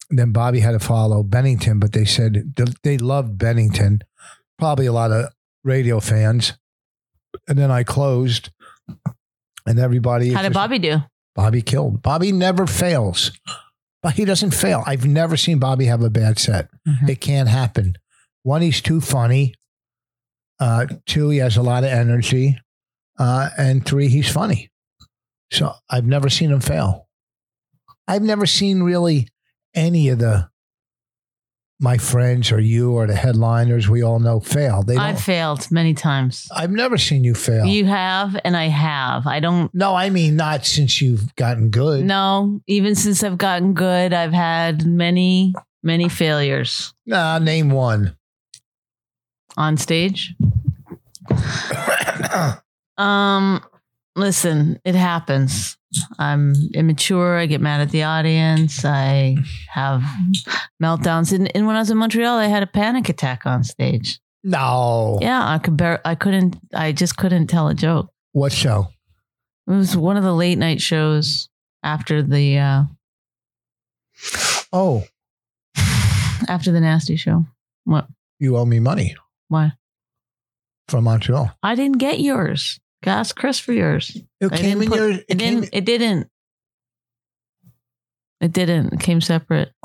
Then 0.09 0.31
Bobby 0.33 0.59
had 0.59 0.71
to 0.71 0.79
follow 0.79 1.23
Bennington, 1.23 1.79
but 1.79 1.93
they 1.93 2.03
said 2.03 2.53
they 2.83 2.97
loved 2.97 3.37
Bennington. 3.37 4.01
Probably 4.57 4.87
a 4.87 4.91
lot 4.91 5.11
of 5.11 5.27
radio 5.63 5.99
fans. 5.99 6.53
And 7.47 7.57
then 7.57 7.69
I 7.71 7.83
closed, 7.83 8.49
and 9.65 9.79
everybody. 9.79 10.31
How 10.33 10.41
did 10.41 10.49
just- 10.49 10.55
Bobby 10.55 10.79
do? 10.79 10.97
Bobby 11.35 11.61
killed. 11.61 12.01
Bobby 12.01 12.31
never 12.33 12.65
fails. 12.67 13.31
But 14.01 14.13
he 14.13 14.25
doesn't 14.25 14.51
fail. 14.51 14.83
I've 14.85 15.05
never 15.05 15.35
seen 15.35 15.59
Bobby 15.59 15.85
have 15.85 16.01
a 16.01 16.09
bad 16.09 16.39
set. 16.39 16.69
Mhm. 16.87 17.09
It 17.09 17.19
can't 17.21 17.49
happen. 17.49 17.95
One, 18.43 18.61
he's 18.61 18.81
too 18.81 19.01
funny. 19.01 19.55
Uh, 20.59 20.85
two, 21.05 21.29
he 21.29 21.37
has 21.39 21.57
a 21.57 21.61
lot 21.61 21.83
of 21.83 21.89
energy. 21.89 22.57
Uh, 23.17 23.49
and 23.57 23.85
three, 23.85 24.07
he's 24.07 24.29
funny. 24.31 24.69
So 25.51 25.73
I've 25.89 26.05
never 26.05 26.29
seen 26.29 26.51
him 26.51 26.61
fail. 26.61 27.07
I've 28.07 28.21
never 28.21 28.45
seen 28.45 28.83
really 28.83 29.27
any 29.75 30.09
of 30.09 30.19
the 30.19 30.49
my 31.81 31.97
friends 31.97 32.51
or 32.51 32.59
you 32.59 32.91
or 32.91 33.07
the 33.07 33.15
headliners 33.15 33.87
we 33.89 34.03
all 34.03 34.19
know 34.19 34.39
fail. 34.41 34.83
They 34.83 34.97
I've 34.97 35.21
failed 35.21 35.71
many 35.71 35.93
times. 35.93 36.47
I've 36.53 36.71
never 36.71 36.97
seen 36.97 37.23
you 37.23 37.33
fail. 37.33 37.65
You 37.65 37.85
have, 37.85 38.37
and 38.43 38.57
I 38.57 38.65
have. 38.65 39.25
I 39.25 39.39
don't 39.39 39.73
no, 39.73 39.95
I 39.95 40.09
mean 40.09 40.35
not 40.35 40.65
since 40.65 41.01
you've 41.01 41.33
gotten 41.35 41.69
good. 41.69 42.03
No, 42.03 42.59
Even 42.67 42.95
since 42.95 43.23
I've 43.23 43.37
gotten 43.37 43.73
good, 43.73 44.13
I've 44.13 44.33
had 44.33 44.85
many, 44.85 45.53
many 45.81 46.09
failures 46.09 46.93
Nah, 47.05 47.39
name 47.39 47.69
one. 47.71 48.15
on 49.57 49.77
stage. 49.77 50.35
Um, 52.97 53.63
listen, 54.17 54.77
it 54.83 54.93
happens. 54.93 55.77
I'm 56.19 56.53
immature. 56.73 57.37
I 57.37 57.45
get 57.47 57.61
mad 57.61 57.81
at 57.81 57.89
the 57.91 58.03
audience. 58.03 58.85
I 58.85 59.37
have 59.69 60.03
meltdowns. 60.81 61.33
And, 61.33 61.53
and 61.55 61.65
when 61.65 61.75
I 61.75 61.79
was 61.79 61.89
in 61.89 61.97
Montreal, 61.97 62.37
I 62.37 62.45
had 62.45 62.61
a 62.63 62.67
panic 62.67 63.09
attack 63.09 63.45
on 63.45 63.63
stage. 63.63 64.19
no. 64.43 65.17
Yeah, 65.21 65.45
I 65.47 65.57
could 65.57 65.77
bear. 65.77 65.99
I 66.05 66.15
couldn't. 66.15 66.57
I 66.75 66.91
just 66.91 67.17
couldn't 67.17 67.47
tell 67.47 67.67
a 67.69 67.73
joke. 67.73 68.09
What 68.33 68.51
show? 68.51 68.87
It 69.67 69.71
was 69.71 69.97
one 69.97 70.17
of 70.17 70.23
the 70.23 70.33
late 70.33 70.57
night 70.57 70.81
shows 70.81 71.49
after 71.83 72.21
the 72.21 72.57
uh 72.59 72.83
Oh, 74.71 75.03
after 76.47 76.71
the 76.71 76.79
nasty 76.79 77.15
show. 77.15 77.45
What? 77.85 78.07
you 78.39 78.55
owe 78.57 78.65
me 78.65 78.79
money 78.79 79.15
Why? 79.47 79.73
from 80.87 81.03
Montreal. 81.05 81.51
I 81.63 81.75
didn't 81.75 81.97
get 81.97 82.19
yours. 82.19 82.79
Ask 83.05 83.35
Chris 83.35 83.59
for 83.59 83.73
yours. 83.73 84.15
It 84.41 84.51
I 84.51 84.57
came 84.57 84.79
didn't 84.79 84.83
in 84.83 84.89
put- 84.89 84.97
your. 84.99 85.09
It, 85.11 85.25
It 85.29 85.37
didn't. 85.37 85.69
It 85.73 85.85
didn't. 85.85 86.27
It 88.41 88.53
didn't. 88.53 88.93
It 88.93 88.99
came 88.99 89.21
separate. 89.21 89.71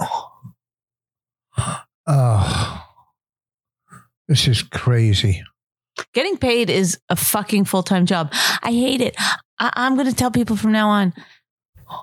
oh, 2.06 2.84
this 4.28 4.46
is 4.48 4.62
crazy. 4.62 5.42
Getting 6.12 6.36
paid 6.38 6.70
is 6.70 6.98
a 7.08 7.16
fucking 7.16 7.64
full 7.66 7.82
time 7.82 8.06
job. 8.06 8.32
I 8.62 8.70
hate 8.72 9.00
it. 9.00 9.14
I, 9.58 9.70
I'm 9.74 9.94
going 9.94 10.08
to 10.08 10.14
tell 10.14 10.30
people 10.30 10.56
from 10.56 10.72
now 10.72 10.88
on. 10.88 11.12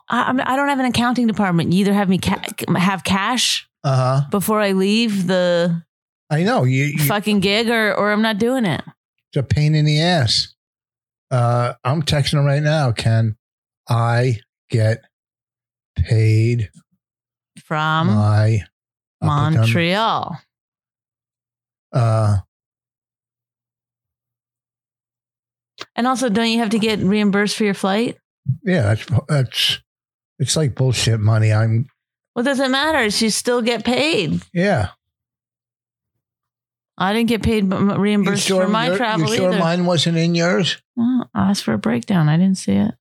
I, 0.08 0.24
I'm, 0.24 0.40
I 0.40 0.56
don't 0.56 0.70
have 0.70 0.80
an 0.80 0.86
accounting 0.86 1.28
department. 1.28 1.74
You 1.74 1.82
either 1.82 1.94
have 1.94 2.08
me 2.08 2.18
ca- 2.20 2.42
have 2.78 3.04
cash 3.04 3.68
Uh 3.84 3.96
huh. 3.96 4.22
before 4.30 4.62
I 4.62 4.72
leave 4.72 5.28
the 5.28 5.84
I 6.30 6.44
know 6.44 6.64
you. 6.64 6.86
you 6.86 7.00
fucking 7.00 7.42
gig, 7.42 7.70
or 7.70 7.94
or 7.94 8.12
I'm 8.14 8.22
not 8.22 8.38
doing 8.38 8.66
it. 8.66 8.82
it's 9.34 9.38
a 9.38 9.44
pain 9.44 9.76
in 9.76 9.84
the 9.86 10.00
ass. 10.00 10.54
Uh, 11.32 11.74
I'm 11.84 12.04
texting 12.04 12.34
him 12.40 12.46
right 12.46 12.62
now. 12.62 12.92
Can 12.92 13.38
I 13.90 14.40
get 14.70 15.04
paid 15.98 16.70
From 17.64 18.08
my 18.08 18.64
up 19.22 19.30
and 19.32 19.56
down- 19.56 19.62
Montreal. 19.62 20.38
Uh, 21.94 22.38
And 25.96 26.08
also, 26.08 26.30
don't 26.30 26.48
you 26.50 26.60
have 26.60 26.70
to 26.70 26.80
get 26.80 27.00
reimbursed 27.00 27.58
for 27.58 27.64
your 27.66 27.74
flight? 27.74 28.18
yeah, 28.64 28.82
that's 28.94 29.06
that's. 29.28 29.80
It's 30.40 30.56
like 30.56 30.74
bullshit 30.74 31.20
money. 31.20 31.52
I'm 31.54 31.86
Well, 32.36 32.44
doesn't 32.46 32.72
matter. 32.72 33.04
You 33.04 33.30
still 33.30 33.62
get 33.62 33.84
paid. 33.84 34.42
yeah. 34.54 34.90
I 36.98 37.14
didn't 37.14 37.30
get 37.30 37.42
paid 37.42 37.72
reimbursed 37.72 38.46
sure, 38.46 38.64
for 38.66 38.70
my 38.70 38.88
your- 38.88 38.98
travel 38.98 39.30
you 39.30 39.36
sure 39.38 39.50
either. 39.50 39.60
mine 39.60 39.86
wasn't 39.86 40.18
in 40.18 40.36
yours? 40.36 40.82
Well, 40.96 41.30
I 41.34 41.50
asked 41.50 41.64
for 41.64 41.74
a 41.74 41.78
breakdown. 41.80 42.30
I 42.30 42.38
didn't 42.38 42.58
see 42.58 42.74
it. 42.74 42.94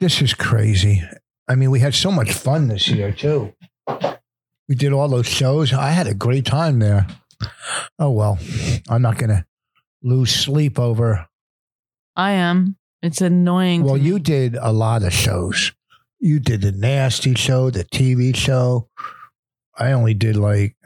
This 0.00 0.20
is 0.22 0.34
crazy. 0.34 1.02
I 1.48 1.54
mean, 1.54 1.70
we 1.70 1.80
had 1.80 1.94
so 1.94 2.10
much 2.10 2.32
fun 2.32 2.68
this 2.68 2.88
year 2.88 3.12
too. 3.12 3.52
We 4.68 4.74
did 4.76 4.92
all 4.92 5.08
those 5.08 5.26
shows. 5.28 5.72
I 5.72 5.90
had 5.90 6.06
a 6.06 6.14
great 6.14 6.44
time 6.46 6.78
there. 6.78 7.06
Oh 7.98 8.10
well, 8.10 8.38
I'm 8.88 9.02
not 9.02 9.18
gonna 9.18 9.46
lose 10.02 10.30
sleep 10.34 10.78
over. 10.78 11.26
I 12.16 12.32
am. 12.32 12.76
It's 13.02 13.20
annoying. 13.20 13.82
Well, 13.82 13.96
you 13.96 14.18
did 14.18 14.56
a 14.60 14.72
lot 14.72 15.02
of 15.02 15.12
shows. 15.12 15.72
You 16.18 16.38
did 16.38 16.60
the 16.60 16.72
nasty 16.72 17.34
show, 17.34 17.70
the 17.70 17.84
TV 17.84 18.36
show. 18.36 18.88
I 19.78 19.92
only 19.92 20.12
did 20.12 20.36
like 20.36 20.76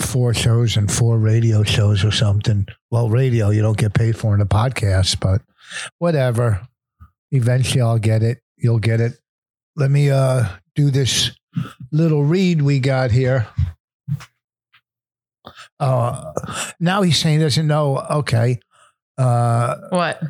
four 0.00 0.32
shows 0.34 0.76
and 0.76 0.90
four 0.90 1.18
radio 1.18 1.62
shows 1.62 2.04
or 2.04 2.10
something. 2.10 2.66
Well, 2.90 3.08
radio 3.08 3.50
you 3.50 3.62
don't 3.62 3.76
get 3.78 3.94
paid 3.94 4.16
for 4.16 4.34
in 4.34 4.40
a 4.40 4.46
podcast, 4.46 5.20
but 5.20 5.42
whatever. 5.98 6.60
Eventually 7.30 7.80
I'll 7.82 7.98
get 7.98 8.22
it. 8.22 8.38
You'll 8.56 8.78
get 8.78 9.00
it. 9.00 9.18
Let 9.76 9.90
me 9.90 10.10
uh 10.10 10.44
do 10.74 10.90
this 10.90 11.30
little 11.92 12.24
read 12.24 12.62
we 12.62 12.80
got 12.80 13.10
here. 13.10 13.46
Uh 15.80 16.32
now 16.80 17.02
he's 17.02 17.18
saying 17.18 17.38
he 17.38 17.44
doesn't 17.44 17.66
know. 17.66 17.98
Okay. 18.10 18.58
Uh 19.16 19.76
What? 19.90 20.20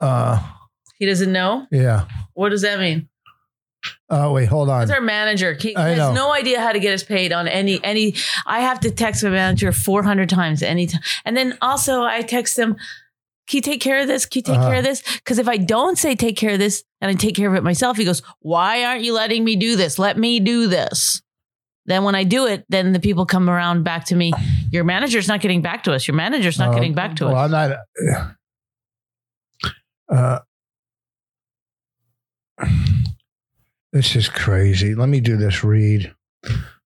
uh 0.00 0.40
He 0.98 1.06
doesn't 1.06 1.32
know? 1.32 1.66
yeah. 1.70 2.06
What 2.34 2.50
does 2.50 2.62
that 2.62 2.78
mean? 2.78 3.08
Oh 4.14 4.30
wait, 4.34 4.46
hold 4.46 4.68
on. 4.68 4.82
He's 4.82 4.90
our 4.90 5.00
manager. 5.00 5.54
He 5.58 5.74
I 5.74 5.88
has 5.88 5.98
know. 5.98 6.12
no 6.12 6.32
idea 6.34 6.60
how 6.60 6.72
to 6.72 6.78
get 6.78 6.92
us 6.92 7.02
paid 7.02 7.32
on 7.32 7.48
any 7.48 7.82
any. 7.82 8.14
I 8.46 8.60
have 8.60 8.78
to 8.80 8.90
text 8.90 9.24
my 9.24 9.30
manager 9.30 9.72
four 9.72 10.02
hundred 10.02 10.28
times 10.28 10.62
anytime, 10.62 11.00
and 11.24 11.34
then 11.34 11.56
also 11.62 12.02
I 12.04 12.20
text 12.20 12.56
them. 12.56 12.76
Can 13.48 13.56
you 13.58 13.62
take 13.62 13.80
care 13.80 14.00
of 14.00 14.06
this? 14.08 14.26
Can 14.26 14.40
you 14.40 14.42
take 14.42 14.58
Uh-huh. 14.58 14.68
care 14.68 14.78
of 14.78 14.84
this? 14.84 15.02
Because 15.16 15.38
if 15.38 15.48
I 15.48 15.56
don't 15.56 15.96
say 15.98 16.14
take 16.14 16.36
care 16.36 16.52
of 16.52 16.58
this 16.58 16.84
and 17.00 17.10
I 17.10 17.14
take 17.14 17.34
care 17.34 17.48
of 17.48 17.54
it 17.54 17.64
myself, 17.64 17.96
he 17.96 18.04
goes, 18.04 18.20
"Why 18.40 18.84
aren't 18.84 19.02
you 19.02 19.14
letting 19.14 19.44
me 19.44 19.56
do 19.56 19.76
this? 19.76 19.98
Let 19.98 20.18
me 20.18 20.38
do 20.40 20.66
this." 20.68 21.22
Then 21.86 22.04
when 22.04 22.14
I 22.14 22.22
do 22.24 22.46
it, 22.46 22.64
then 22.68 22.92
the 22.92 23.00
people 23.00 23.24
come 23.26 23.48
around 23.50 23.82
back 23.82 24.04
to 24.06 24.14
me. 24.14 24.32
Your 24.70 24.84
manager's 24.84 25.26
not 25.26 25.40
getting 25.40 25.62
back 25.62 25.82
to 25.84 25.92
us. 25.94 26.06
Your 26.06 26.14
manager's 26.16 26.58
not 26.58 26.68
Uh, 26.68 26.74
getting 26.74 26.92
back 26.94 27.16
to 27.16 27.24
well, 27.26 27.34
us. 27.36 27.50
Well, 27.50 27.60
I'm 27.62 27.70
not. 27.70 28.28
Uh, 30.08 30.38
this 33.92 34.16
is 34.16 34.28
crazy. 34.28 34.94
Let 34.94 35.08
me 35.08 35.20
do 35.20 35.36
this 35.36 35.62
read. 35.64 36.12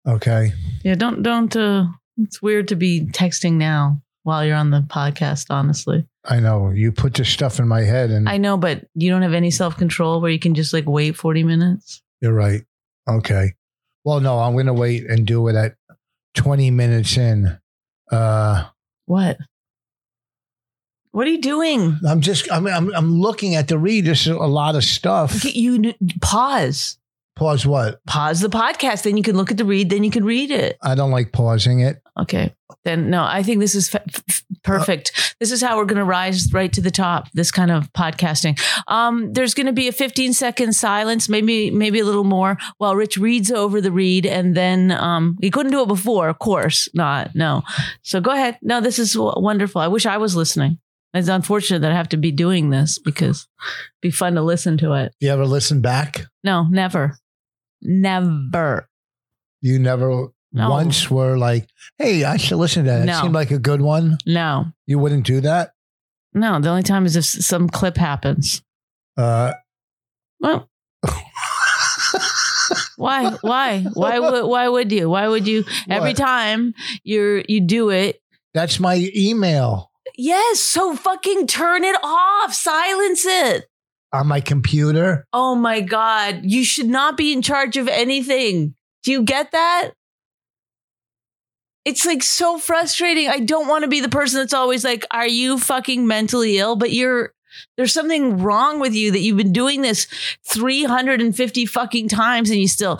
Okay. 0.08 0.54
Yeah, 0.84 0.96
don't 0.96 1.22
don't. 1.24 1.56
uh 1.56 1.86
It's 2.18 2.42
weird 2.42 2.68
to 2.70 2.76
be 2.76 3.08
texting 3.12 3.54
now. 3.54 4.02
while 4.24 4.46
you're 4.46 4.56
on 4.56 4.70
the 4.70 4.82
podcast, 4.82 5.48
honestly. 5.50 6.06
I 6.26 6.40
know 6.40 6.70
you 6.70 6.92
put 6.92 7.16
this 7.16 7.30
stuff 7.30 7.58
in 7.60 7.68
my 7.68 7.82
head, 7.82 8.12
and 8.12 8.30
I 8.30 8.38
know, 8.38 8.56
but 8.56 8.86
you 8.94 9.10
don't 9.10 9.24
have 9.24 9.34
any 9.34 9.50
self 9.52 9.76
control 9.78 10.22
where 10.22 10.30
you 10.32 10.38
can 10.40 10.54
just 10.54 10.74
like 10.74 10.86
wait 10.88 11.16
40 11.16 11.44
minutes. 11.44 12.02
you're 12.22 12.34
right. 12.34 12.62
Okay. 13.10 13.54
Well, 14.06 14.20
no, 14.20 14.38
I'm 14.40 14.54
going 14.54 14.68
to 14.68 14.74
wait 14.74 15.08
and 15.10 15.26
do 15.26 15.48
it 15.48 15.56
at 15.56 15.76
20 16.36 16.70
minutes 16.72 17.18
in. 17.18 17.58
Uh, 18.12 18.66
What? 19.06 19.38
What 21.12 21.28
are 21.28 21.30
you 21.32 21.42
doing? 21.42 22.00
I'm 22.08 22.22
just, 22.22 22.50
I'm, 22.52 22.68
I'm, 22.68 22.94
I'm 22.96 23.20
looking 23.20 23.56
at 23.56 23.68
the 23.68 23.78
read. 23.78 24.06
There's 24.06 24.28
a 24.28 24.36
lot 24.36 24.76
of 24.76 24.84
stuff. 24.84 25.44
You 25.44 25.94
pause. 26.22 26.98
Pause 27.36 27.66
what? 27.66 28.06
Pause 28.06 28.42
the 28.42 28.50
podcast. 28.50 29.04
Then 29.04 29.18
you 29.18 29.24
can 29.24 29.36
look 29.36 29.52
at 29.52 29.58
the 29.58 29.66
read. 29.66 29.90
Then 29.90 30.04
you 30.04 30.12
can 30.12 30.24
read 30.24 30.52
it. 30.52 30.78
I 30.82 30.96
don't 30.96 31.12
like 31.12 31.32
pausing 31.32 31.80
it. 31.80 32.02
Okay. 32.20 32.54
Then 32.84 33.10
no, 33.10 33.24
I 33.24 33.42
think 33.44 33.60
this 33.60 33.74
is 33.76 33.94
f- 33.94 34.02
f- 34.30 34.44
perfect. 34.64 35.36
this 35.40 35.52
is 35.52 35.62
how 35.62 35.78
we're 35.78 35.86
going 35.86 35.98
to 36.00 36.04
rise 36.06 36.52
right 36.54 36.72
to 36.74 36.82
the 36.82 36.92
top. 36.92 37.32
This 37.34 37.52
kind 37.52 37.72
of 37.72 37.92
podcasting. 37.94 38.60
Um, 38.88 39.34
there's 39.34 39.54
going 39.54 39.68
to 39.68 39.74
be 39.74 39.88
a 39.88 39.92
15 39.92 40.34
second 40.34 40.74
silence, 40.74 41.30
maybe 41.30 41.72
maybe 41.72 42.00
a 42.00 42.06
little 42.06 42.24
more, 42.24 42.58
while 42.78 42.96
Rich 42.96 43.18
reads 43.18 43.52
over 43.52 43.82
the 43.82 43.92
read, 43.92 44.26
and 44.26 44.56
then 44.56 44.92
um, 44.92 45.38
he 45.42 45.50
couldn't 45.52 45.72
do 45.72 45.82
it 45.82 45.88
before, 45.88 46.28
of 46.30 46.40
course 46.40 46.90
not. 46.94 47.36
No. 47.36 47.64
So 48.02 48.20
go 48.22 48.32
ahead. 48.32 48.58
No, 48.62 48.82
this 48.82 49.00
is 49.00 49.14
w- 49.14 49.34
wonderful. 49.38 49.82
I 49.82 49.88
wish 49.88 50.06
I 50.06 50.18
was 50.18 50.36
listening. 50.36 50.80
It's 51.14 51.28
unfortunate 51.28 51.80
that 51.82 51.92
I 51.92 51.96
have 51.96 52.10
to 52.10 52.18
be 52.18 52.32
doing 52.32 52.70
this 52.70 52.98
because 52.98 53.48
it'd 53.60 54.02
be 54.02 54.12
fun 54.12 54.36
to 54.36 54.42
listen 54.42 54.78
to 54.78 54.94
it. 54.94 55.14
You 55.20 55.30
ever 55.32 55.46
listen 55.46 55.82
back? 55.82 56.22
No, 56.44 56.68
never, 56.70 57.18
never. 57.82 58.88
You 59.62 59.78
never 59.78 60.28
No. 60.54 60.70
once 60.70 61.12
were 61.12 61.38
like, 61.38 61.68
hey, 61.98 62.24
I 62.24 62.38
should 62.38 62.58
listen 62.58 62.86
to 62.86 62.92
that. 62.92 63.06
No. 63.06 63.18
It 63.18 63.22
seemed 63.22 63.34
like 63.34 63.52
a 63.52 63.60
good 63.60 63.82
one. 63.82 64.18
No, 64.26 64.68
You 64.88 65.00
wouldn't 65.00 65.26
do 65.26 65.42
that? 65.42 65.72
no. 66.34 66.60
The 66.62 66.70
only 66.70 66.84
time 66.84 67.06
is 67.06 67.16
if 67.18 67.24
s- 67.26 67.46
some 67.46 67.68
clip 67.70 67.98
happens. 67.98 68.62
Uh, 69.18 69.54
Well, 70.40 70.70
why? 72.96 73.32
Why? 73.42 73.82
Why 73.94 74.20
would? 74.20 74.46
Why 74.46 74.68
would 74.70 74.92
you? 74.92 75.10
Why 75.10 75.28
would 75.28 75.48
you? 75.48 75.64
Every 75.90 76.12
What? 76.12 76.18
time 76.18 76.74
you're 77.04 77.44
you 77.48 77.62
do 77.62 77.90
it. 77.90 78.22
that's 78.54 78.80
my 78.80 79.10
email 79.16 79.91
Yes. 80.18 80.60
So 80.60 80.96
fucking 80.96 81.48
turn 81.48 81.84
it 81.84 81.96
off. 82.04 82.54
Silence 82.54 83.26
it. 83.26 83.66
on 84.14 84.28
my 84.28 84.42
computer. 84.42 85.26
Oh 85.32 85.56
my 85.56 85.82
god. 85.82 86.42
You 86.44 86.64
should 86.66 86.90
not 86.90 87.16
be 87.18 87.32
in 87.34 87.42
charge 87.42 87.78
of 87.78 87.88
anything. 87.88 88.76
Do 89.04 89.12
you 89.12 89.24
get 89.24 89.52
that? 89.54 89.92
It's 91.86 92.06
like 92.06 92.22
so 92.22 92.60
frustrating. 92.60 93.28
I 93.30 93.40
don't 93.40 93.68
want 93.68 93.84
to 93.84 93.88
be 93.90 94.02
the 94.02 94.10
person 94.10 94.40
that's 94.40 94.54
always 94.54 94.84
like, 94.84 95.04
"Are 95.12 95.28
you 95.28 95.58
fucking 95.58 96.06
mentally 96.06 96.58
ill?" 96.60 96.76
But 96.76 96.92
you're. 96.92 97.34
There's 97.76 97.94
something 97.94 98.38
wrong 98.42 98.80
with 98.80 98.94
you 98.94 99.12
that 99.12 99.20
you've 99.20 99.36
been 99.38 99.52
doing 99.52 99.82
this 99.82 100.08
350 100.48 101.66
fucking 101.66 102.08
times 102.08 102.50
and 102.50 102.60
you 102.60 102.68
still. 102.68 102.98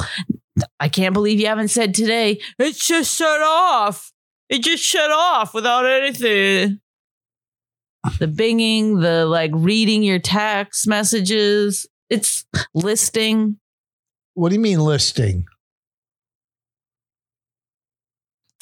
I 0.80 0.90
can't 0.90 1.14
believe 1.14 1.40
you 1.40 1.48
haven't 1.48 1.70
said 1.70 1.94
today. 1.94 2.42
It's 2.60 2.86
just 2.86 3.16
shut 3.18 3.42
off. 3.42 4.12
It 4.50 4.62
just 4.64 4.84
shut 4.84 5.10
off 5.12 5.54
without 5.54 5.86
anything. 5.86 6.82
The 8.20 8.28
binging, 8.28 9.02
the 9.02 9.26
like 9.26 9.52
reading 9.54 10.04
your 10.04 10.20
text 10.20 10.88
messages. 10.88 11.88
It's 12.10 12.46
listing. 12.74 13.58
What 14.34 14.50
do 14.50 14.56
you 14.56 14.62
mean 14.62 14.80
listing? 14.80 15.46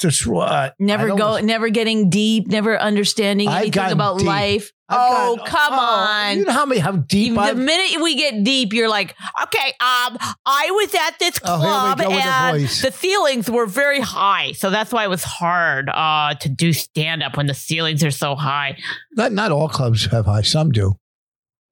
Just 0.00 0.26
what? 0.26 0.50
I 0.50 0.72
Never 0.78 1.08
don't- 1.08 1.18
go, 1.18 1.38
never 1.40 1.68
getting 1.68 2.08
deep, 2.08 2.48
never 2.48 2.80
understanding 2.80 3.48
I've 3.48 3.56
anything 3.56 3.70
gotten 3.72 3.92
about 3.92 4.18
deep. 4.18 4.26
life. 4.26 4.72
I've 4.88 4.98
oh, 4.98 5.36
gotten- 5.36 5.52
come 5.52 5.72
oh, 5.74 5.76
on. 5.78 6.38
You 6.38 6.44
know 6.46 6.52
how 6.52 6.64
many 6.66 6.80
how 6.80 6.92
deep 6.92 7.34
the 7.34 7.40
I 7.40 7.52
minute 7.52 8.02
we 8.02 8.16
get 8.16 8.42
deep, 8.42 8.72
you're 8.72 8.88
like, 8.88 9.14
okay, 9.42 9.68
um, 9.78 10.16
I 10.46 10.70
was 10.72 10.94
at 10.94 11.18
this 11.18 11.38
Oh, 11.44 11.58
here 11.58 11.66
we 11.66 11.70
club 11.70 11.98
go 11.98 12.08
with 12.08 12.16
the 12.16 12.24
and 12.24 12.60
voice. 12.60 12.82
the 12.82 12.90
ceilings 12.92 13.50
were 13.50 13.66
very 13.66 14.00
high, 14.00 14.52
so 14.52 14.70
that's 14.70 14.90
why 14.90 15.04
it 15.04 15.10
was 15.10 15.22
hard 15.22 15.90
uh, 15.90 16.34
to 16.40 16.48
do 16.48 16.72
stand 16.72 17.22
up 17.22 17.36
when 17.36 17.46
the 17.46 17.54
ceilings 17.54 18.02
are 18.02 18.10
so 18.10 18.34
high. 18.34 18.78
not 19.12 19.32
not 19.32 19.52
all 19.52 19.68
clubs 19.68 20.06
have 20.06 20.24
high. 20.24 20.42
Some 20.42 20.72
do. 20.72 20.94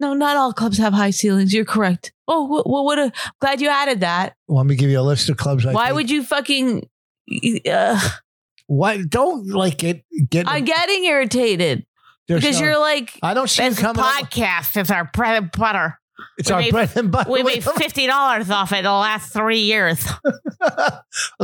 No, 0.01 0.13
not 0.15 0.37
all 0.37 0.53
clubs 0.53 0.79
have 0.79 0.93
high 0.93 1.11
ceilings. 1.11 1.53
You're 1.53 1.65
correct. 1.65 2.13
Oh, 2.29 2.63
well, 2.67 2.85
what 2.85 2.99
a 2.99 3.11
glad 3.41 3.61
you 3.63 3.69
added 3.69 4.01
that. 4.01 4.35
Want 4.47 4.69
me 4.69 4.77
to 4.77 4.81
give 4.81 4.91
you 4.91 5.01
a 5.01 5.03
list 5.03 5.29
of 5.31 5.39
clubs? 5.39 5.65
I 5.67 5.73
why 5.73 5.87
think? 5.87 5.97
would 5.97 6.11
you 6.11 6.23
fucking? 6.23 6.89
Uh, 7.71 8.01
Why 8.67 9.03
don't 9.03 9.47
like 9.49 9.83
it? 9.85 10.05
Get 10.31 10.47
I'm 10.49 10.65
getting 10.65 11.05
irritated 11.05 11.87
there's 12.27 12.41
because 12.43 12.61
no- 12.61 12.67
you're 12.67 12.79
like. 12.79 13.19
I 13.23 13.35
don't 13.35 13.49
see 13.49 13.63
you 13.65 13.71
This 13.71 13.79
coming. 13.81 14.01
up- 14.03 14.07
podcast 14.31 14.81
is 14.81 14.91
our 14.91 15.05
bread 15.13 15.43
and 15.43 15.51
butter. 15.53 15.99
It's 16.37 16.49
we 16.51 16.55
our 16.55 16.61
made- 16.61 16.73
bread 16.73 16.91
and 16.97 17.11
butter. 17.13 17.31
We 17.31 17.43
made 17.43 17.63
fifty 17.65 18.07
dollars 18.07 18.51
off 18.51 18.73
it 18.73 18.83
the 18.83 18.91
last 18.93 19.33
three 19.33 19.61
years. 19.61 20.05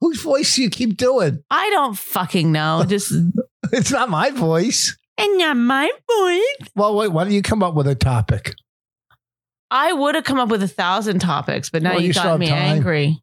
Whose 0.00 0.20
voice 0.20 0.54
do 0.56 0.62
you 0.62 0.70
keep 0.70 0.96
doing? 0.96 1.42
I 1.50 1.70
don't 1.70 1.96
fucking 1.96 2.52
know. 2.52 2.84
Just 2.86 3.12
It's 3.72 3.90
not 3.90 4.08
my 4.10 4.30
voice. 4.30 4.96
and 5.18 5.38
not 5.38 5.56
my 5.56 5.90
voice. 6.18 6.68
Well, 6.76 6.94
wait. 6.96 7.08
Why 7.12 7.24
don't 7.24 7.32
you 7.32 7.42
come 7.42 7.62
up 7.62 7.74
with 7.74 7.86
a 7.88 7.94
topic? 7.94 8.54
I 9.70 9.92
would 9.92 10.14
have 10.14 10.22
come 10.24 10.38
up 10.38 10.48
with 10.48 10.62
a 10.62 10.68
thousand 10.68 11.18
topics, 11.20 11.70
but 11.70 11.82
now 11.82 11.92
Well, 11.92 12.00
you, 12.00 12.08
you 12.08 12.12
still 12.12 12.22
got 12.24 12.30
have 12.32 12.40
me 12.40 12.48
time. 12.48 12.58
angry. 12.76 13.22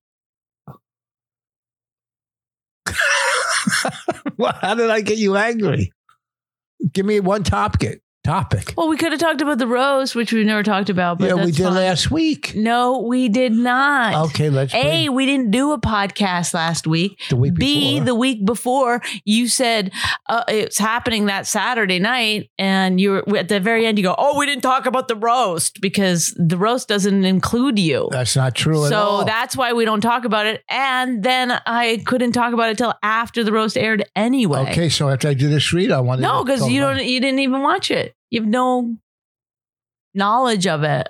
how 4.62 4.76
did 4.76 4.90
I 4.90 5.02
get 5.02 5.18
you 5.18 5.36
angry? 5.36 5.92
Give 6.92 7.06
me 7.06 7.20
one 7.20 7.44
topic. 7.44 8.03
Topic. 8.24 8.74
Well, 8.78 8.88
we 8.88 8.96
could 8.96 9.12
have 9.12 9.20
talked 9.20 9.42
about 9.42 9.58
the 9.58 9.68
roast, 9.68 10.16
which 10.16 10.32
we've 10.32 10.46
never 10.46 10.64
talked 10.64 10.90
about. 10.90 11.20
But 11.20 11.28
yeah, 11.28 11.44
we 11.44 11.52
did 11.52 11.66
fine. 11.66 11.74
last 11.74 12.10
week. 12.10 12.56
No, 12.56 13.00
we 13.00 13.28
did 13.28 13.52
not. 13.52 14.30
Okay, 14.30 14.50
let's. 14.50 14.74
A, 14.74 14.82
bring 14.82 15.14
we 15.14 15.26
didn't 15.26 15.52
do 15.52 15.74
a 15.74 15.78
podcast 15.82 16.54
last 16.54 16.88
week. 16.88 17.22
the 17.30 17.36
week 17.36 17.56
B, 17.56 17.96
before. 17.96 18.06
the 18.06 18.16
week 18.16 18.46
before, 18.46 19.02
you 19.26 19.50
said 19.50 19.92
uh, 20.30 20.46
it's 20.48 20.78
happening 20.78 21.26
that 21.26 21.48
Saturday 21.48 22.00
night, 22.00 22.50
and 22.58 22.98
you 22.98 23.24
were 23.28 23.38
at 23.38 23.50
the 23.50 23.60
very 23.60 23.86
end. 23.86 23.98
You 23.98 24.06
go, 24.06 24.16
"Oh, 24.18 24.40
we 24.40 24.46
didn't 24.46 24.64
talk 24.64 24.86
about 24.86 25.10
the 25.10 25.18
roast 25.18 25.82
because 25.82 26.34
the 26.38 26.56
roast 26.56 26.88
doesn't 26.88 27.26
include 27.26 27.78
you." 27.78 28.08
That's 28.10 28.38
not 28.38 28.56
true 28.56 28.86
at 28.86 28.90
so 28.90 29.26
that's 29.26 29.58
why 29.58 29.74
we 29.74 29.84
don't 29.84 30.00
talk 30.00 30.24
about 30.24 30.46
it. 30.46 30.64
And 30.70 31.24
then 31.24 31.60
I 31.66 32.02
couldn't 32.06 32.32
talk 32.32 32.54
about 32.54 32.70
it 32.70 32.78
till 32.78 32.94
after 33.04 33.44
the 33.44 33.52
roast 33.52 33.78
aired 33.78 34.06
anyway. 34.16 34.60
Okay, 34.72 34.88
so 34.88 35.10
after 35.10 35.28
I 35.28 35.34
do 35.34 35.50
this 35.50 35.74
read, 35.74 35.92
I 35.92 36.00
want 36.00 36.20
to. 36.20 36.22
No, 36.22 36.46
because 36.46 36.70
you 36.70 36.80
don't. 36.80 37.04
You 37.04 37.20
didn't 37.20 37.40
even 37.40 37.62
watch 37.62 37.92
it. 37.92 38.13
You 38.34 38.42
have 38.42 38.50
no 38.50 38.98
knowledge 40.16 40.66
of 40.66 40.82
it. 40.82 41.08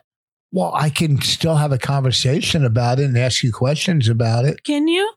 Well, 0.51 0.73
I 0.75 0.89
can 0.89 1.21
still 1.21 1.55
have 1.55 1.71
a 1.71 1.77
conversation 1.77 2.65
about 2.65 2.99
it 2.99 3.05
and 3.05 3.17
ask 3.17 3.43
you 3.43 3.53
questions 3.53 4.09
about 4.09 4.43
it. 4.43 4.65
Can 4.65 4.89
you? 4.89 5.09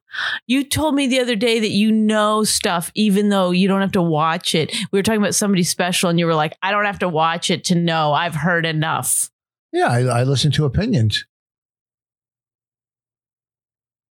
You 0.47 0.63
told 0.63 0.95
me 0.95 1.09
the 1.09 1.19
other 1.19 1.35
day 1.35 1.59
that 1.59 1.73
you 1.73 1.91
know 1.91 2.45
stuff, 2.45 2.93
even 2.95 3.29
though 3.31 3.51
you 3.51 3.67
don't 3.67 3.81
have 3.81 3.91
to 3.93 4.03
watch 4.03 4.55
it. 4.55 4.73
We 4.93 5.01
were 5.01 5.03
talking 5.03 5.21
about 5.21 5.35
somebody 5.35 5.65
special, 5.65 6.09
and 6.09 6.17
you 6.17 6.27
were 6.27 6.35
like, 6.37 6.57
"I 6.63 6.71
don't 6.71 6.85
have 6.85 7.01
to 7.01 7.09
watch 7.09 7.51
it 7.51 7.65
to 7.65 7.75
know. 7.75 8.13
I've 8.13 8.37
heard 8.37 8.65
enough." 8.65 9.29
Yeah, 9.73 9.89
I, 9.89 10.03
I 10.05 10.23
listen 10.23 10.53
to 10.53 10.65
opinions. 10.65 11.27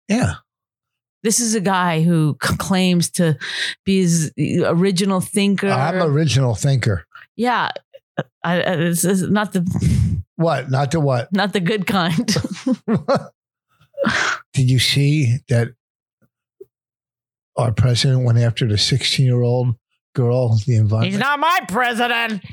Yeah, 0.08 0.36
This 1.24 1.42
is 1.42 1.56
a 1.56 1.62
guy 1.62 2.04
who 2.04 2.36
claims 2.40 3.10
to 3.12 3.38
be 3.86 4.02
his 4.02 4.32
original 4.66 5.20
thinker. 5.20 5.70
I'm 5.70 5.96
an 5.96 6.02
original 6.08 6.56
thinker. 6.56 7.06
Yeah, 7.36 7.70
I, 8.44 8.64
I, 8.64 8.76
this 8.76 9.04
is 9.06 9.24
not 9.30 9.54
the 9.54 9.62
What? 10.36 10.70
Not 10.70 10.92
the 10.92 11.00
what? 11.00 11.32
not 11.32 11.54
the 11.54 11.60
good 11.60 11.88
kind. 11.88 12.26
Did 14.54 14.70
you 14.70 14.80
see 14.80 15.38
that 15.48 15.70
our 17.56 17.72
president 17.72 18.24
went 18.24 18.40
after 18.40 18.68
the 18.68 18.78
16 18.78 19.26
year 19.26 19.42
old 19.42 19.76
girl, 20.16 20.58
the 20.66 20.76
environment? 20.76 21.12
He's 21.12 21.20
not 21.20 21.40
my 21.40 21.60
president. 21.68 22.44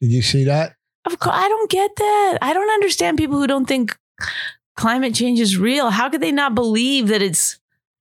Did 0.00 0.12
you 0.12 0.22
see 0.22 0.44
that? 0.44 0.74
Of 1.04 1.18
course, 1.18 1.36
I 1.36 1.48
don't 1.48 1.70
get 1.70 1.90
that. 1.96 2.38
I 2.42 2.52
don't 2.52 2.70
understand 2.70 3.16
people 3.18 3.38
who 3.38 3.46
don't 3.46 3.66
think 3.66 3.96
climate 4.76 5.14
change 5.14 5.40
is 5.40 5.56
real. 5.56 5.90
How 5.90 6.08
could 6.10 6.20
they 6.20 6.32
not 6.32 6.54
believe 6.54 7.08
that 7.08 7.22
it's 7.22 7.58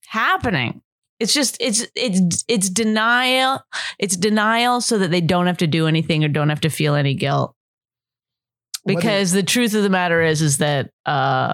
happening? 0.08 0.82
It's 1.20 1.34
just 1.34 1.58
it's 1.60 1.86
it's 1.96 2.44
it's 2.48 2.70
denial. 2.70 3.62
It's 3.98 4.16
denial 4.16 4.82
so 4.82 5.00
that 5.00 5.10
they 5.10 5.22
don't 5.22 5.48
have 5.48 5.58
to 5.58 5.68
do 5.68 5.88
anything 5.88 6.24
or 6.24 6.28
don't 6.28 6.50
have 6.50 6.62
to 6.62 6.70
feel 6.70 6.96
any 6.96 7.16
guilt. 7.16 7.56
Because 8.86 9.32
the 9.32 9.44
truth 9.44 9.74
of 9.74 9.84
the 9.84 9.90
matter 9.90 10.22
is 10.22 10.42
is 10.42 10.60
that 10.60 10.92
uh 11.06 11.54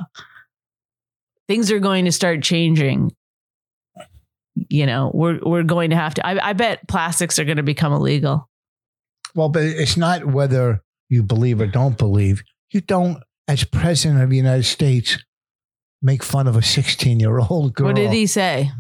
things 1.48 1.72
are 1.72 1.80
going 1.80 2.06
to 2.06 2.12
start 2.12 2.44
changing. 2.44 3.12
You 4.56 4.86
know, 4.86 5.12
we're 5.14 5.40
we're 5.42 5.64
going 5.64 5.92
to 5.92 5.96
have 5.96 6.14
to 6.16 6.28
I, 6.28 6.50
I 6.50 6.54
bet 6.54 6.88
plastics 6.88 7.40
are 7.40 7.46
going 7.46 7.58
to 7.58 7.64
become 7.64 7.94
illegal. 7.94 8.50
Well, 9.36 9.50
but 9.50 9.64
it's 9.64 9.98
not 9.98 10.26
whether 10.26 10.84
you 11.10 11.24
believe 11.24 11.62
or 11.62 11.68
don't 11.68 11.98
believe. 11.98 12.44
You 12.72 12.82
don't, 12.82 13.24
as 13.48 13.64
president 13.64 14.22
of 14.22 14.30
the 14.30 14.38
United 14.38 14.64
States, 14.64 15.18
make 16.02 16.24
fun 16.24 16.48
of 16.48 16.56
a 16.56 16.62
16 16.62 17.20
year 17.20 17.40
old 17.40 17.74
girl. 17.74 17.88
What 17.88 17.96
did 17.96 18.12
he 18.12 18.28
say? 18.28 18.72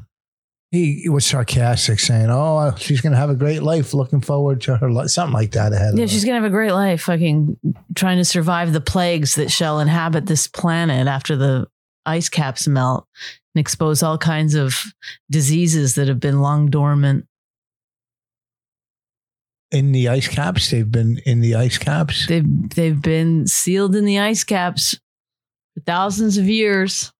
He, 0.73 1.07
was 1.07 1.23
sarcastic, 1.23 1.99
saying, 1.99 2.31
"Oh, 2.31 2.57
uh, 2.57 2.75
she's 2.77 2.99
going 2.99 3.13
to 3.13 3.17
have 3.19 3.29
a 3.29 3.35
great 3.35 3.61
life. 3.61 3.93
Looking 3.93 4.21
forward 4.21 4.59
to 4.61 4.75
her 4.77 4.89
life." 4.89 5.09
Something 5.09 5.35
like 5.35 5.51
that 5.51 5.71
ahead. 5.71 5.95
Yeah, 5.95 6.07
she's 6.07 6.23
her. 6.23 6.25
gonna 6.25 6.41
have 6.41 6.45
a 6.45 6.49
great 6.49 6.71
life, 6.71 7.03
fucking 7.03 7.57
trying 7.93 8.17
to 8.17 8.25
survive 8.25 8.73
the 8.73 8.81
plagues 8.81 9.35
that 9.35 9.51
shall 9.51 9.79
inhabit 9.79 10.25
this 10.25 10.47
planet 10.47 11.07
after 11.07 11.35
the 11.35 11.67
ice 12.07 12.27
caps 12.27 12.67
melt 12.67 13.07
and 13.53 13.59
expose 13.61 14.01
all 14.01 14.17
kinds 14.17 14.55
of 14.55 14.81
diseases 15.29 15.93
that 15.93 16.07
have 16.07 16.19
been 16.19 16.41
long 16.41 16.71
dormant. 16.71 17.27
in 19.71 19.91
the 19.91 20.07
ice 20.07 20.27
caps. 20.27 20.71
They've 20.71 20.91
been 20.91 21.19
in 21.25 21.41
the 21.41 21.53
ice 21.53 21.77
caps. 21.77 22.25
They've 22.25 22.69
they've 22.71 22.99
been 22.99 23.45
sealed 23.45 23.95
in 23.95 24.05
the 24.05 24.17
ice 24.17 24.43
caps 24.43 24.97
for 25.75 25.81
thousands 25.81 26.39
of 26.39 26.49
years. 26.49 27.11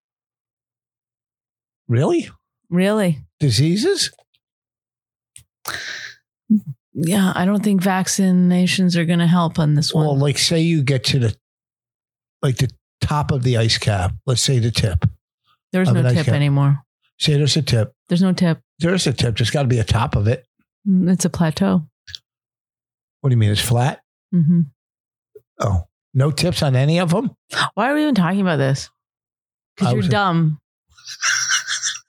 Really, 1.86 2.30
Really? 2.70 3.20
Diseases? 3.44 4.10
Yeah, 6.94 7.32
I 7.34 7.44
don't 7.44 7.62
think 7.62 7.82
vaccinations 7.82 8.96
are 8.96 9.04
gonna 9.04 9.26
help 9.26 9.58
on 9.58 9.74
this 9.74 9.92
one. 9.92 10.06
Well, 10.06 10.16
like 10.18 10.38
say 10.38 10.60
you 10.60 10.82
get 10.82 11.04
to 11.04 11.18
the 11.18 11.36
like 12.40 12.56
the 12.56 12.70
top 13.00 13.32
of 13.32 13.42
the 13.42 13.56
ice 13.56 13.78
cap. 13.78 14.12
Let's 14.26 14.40
say 14.40 14.58
the 14.60 14.70
tip. 14.70 15.04
There's 15.72 15.92
no 15.92 16.02
tip 16.08 16.26
cap. 16.26 16.34
anymore. 16.34 16.78
Say 17.18 17.34
there's 17.36 17.56
a 17.56 17.62
tip. 17.62 17.92
There's 18.08 18.22
no 18.22 18.32
tip. 18.32 18.60
There's 18.78 19.06
a 19.06 19.12
tip. 19.12 19.36
There's 19.36 19.50
got 19.50 19.62
to 19.62 19.68
be 19.68 19.78
a 19.80 19.84
top 19.84 20.14
of 20.16 20.28
it. 20.28 20.46
Mm, 20.88 21.10
It's 21.12 21.24
a 21.24 21.30
plateau. 21.30 21.82
What 23.20 23.30
do 23.30 23.34
you 23.34 23.38
mean? 23.38 23.50
It's 23.50 23.60
flat? 23.60 24.00
hmm 24.32 24.62
Oh, 25.60 25.84
no 26.12 26.30
tips 26.30 26.62
on 26.62 26.74
any 26.76 26.98
of 27.00 27.10
them. 27.10 27.30
Why 27.74 27.90
are 27.90 27.94
we 27.94 28.02
even 28.02 28.14
talking 28.14 28.40
about 28.40 28.56
this? 28.56 28.90
Because 29.76 29.94
you're 29.94 30.02
dumb. 30.02 30.58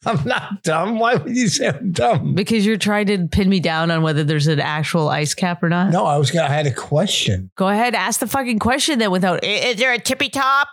I'm 0.05 0.23
not 0.25 0.63
dumb. 0.63 0.99
Why 0.99 1.15
would 1.15 1.35
you 1.35 1.47
say 1.47 1.67
I'm 1.69 1.91
dumb? 1.91 2.35
Because 2.35 2.65
you're 2.65 2.77
trying 2.77 3.07
to 3.07 3.27
pin 3.27 3.49
me 3.49 3.59
down 3.59 3.91
on 3.91 4.01
whether 4.03 4.23
there's 4.23 4.47
an 4.47 4.59
actual 4.59 5.09
ice 5.09 5.33
cap 5.33 5.63
or 5.63 5.69
not. 5.69 5.91
No, 5.91 6.05
I 6.05 6.17
was 6.17 6.31
gonna. 6.31 6.47
I 6.47 6.51
had 6.53 6.67
a 6.67 6.73
question. 6.73 7.51
Go 7.55 7.67
ahead, 7.67 7.95
ask 7.95 8.19
the 8.19 8.27
fucking 8.27 8.59
question 8.59 8.99
then 8.99 9.11
without 9.11 9.43
I- 9.43 9.47
Is 9.47 9.77
there 9.77 9.93
a 9.93 9.99
tippy 9.99 10.29
top? 10.29 10.67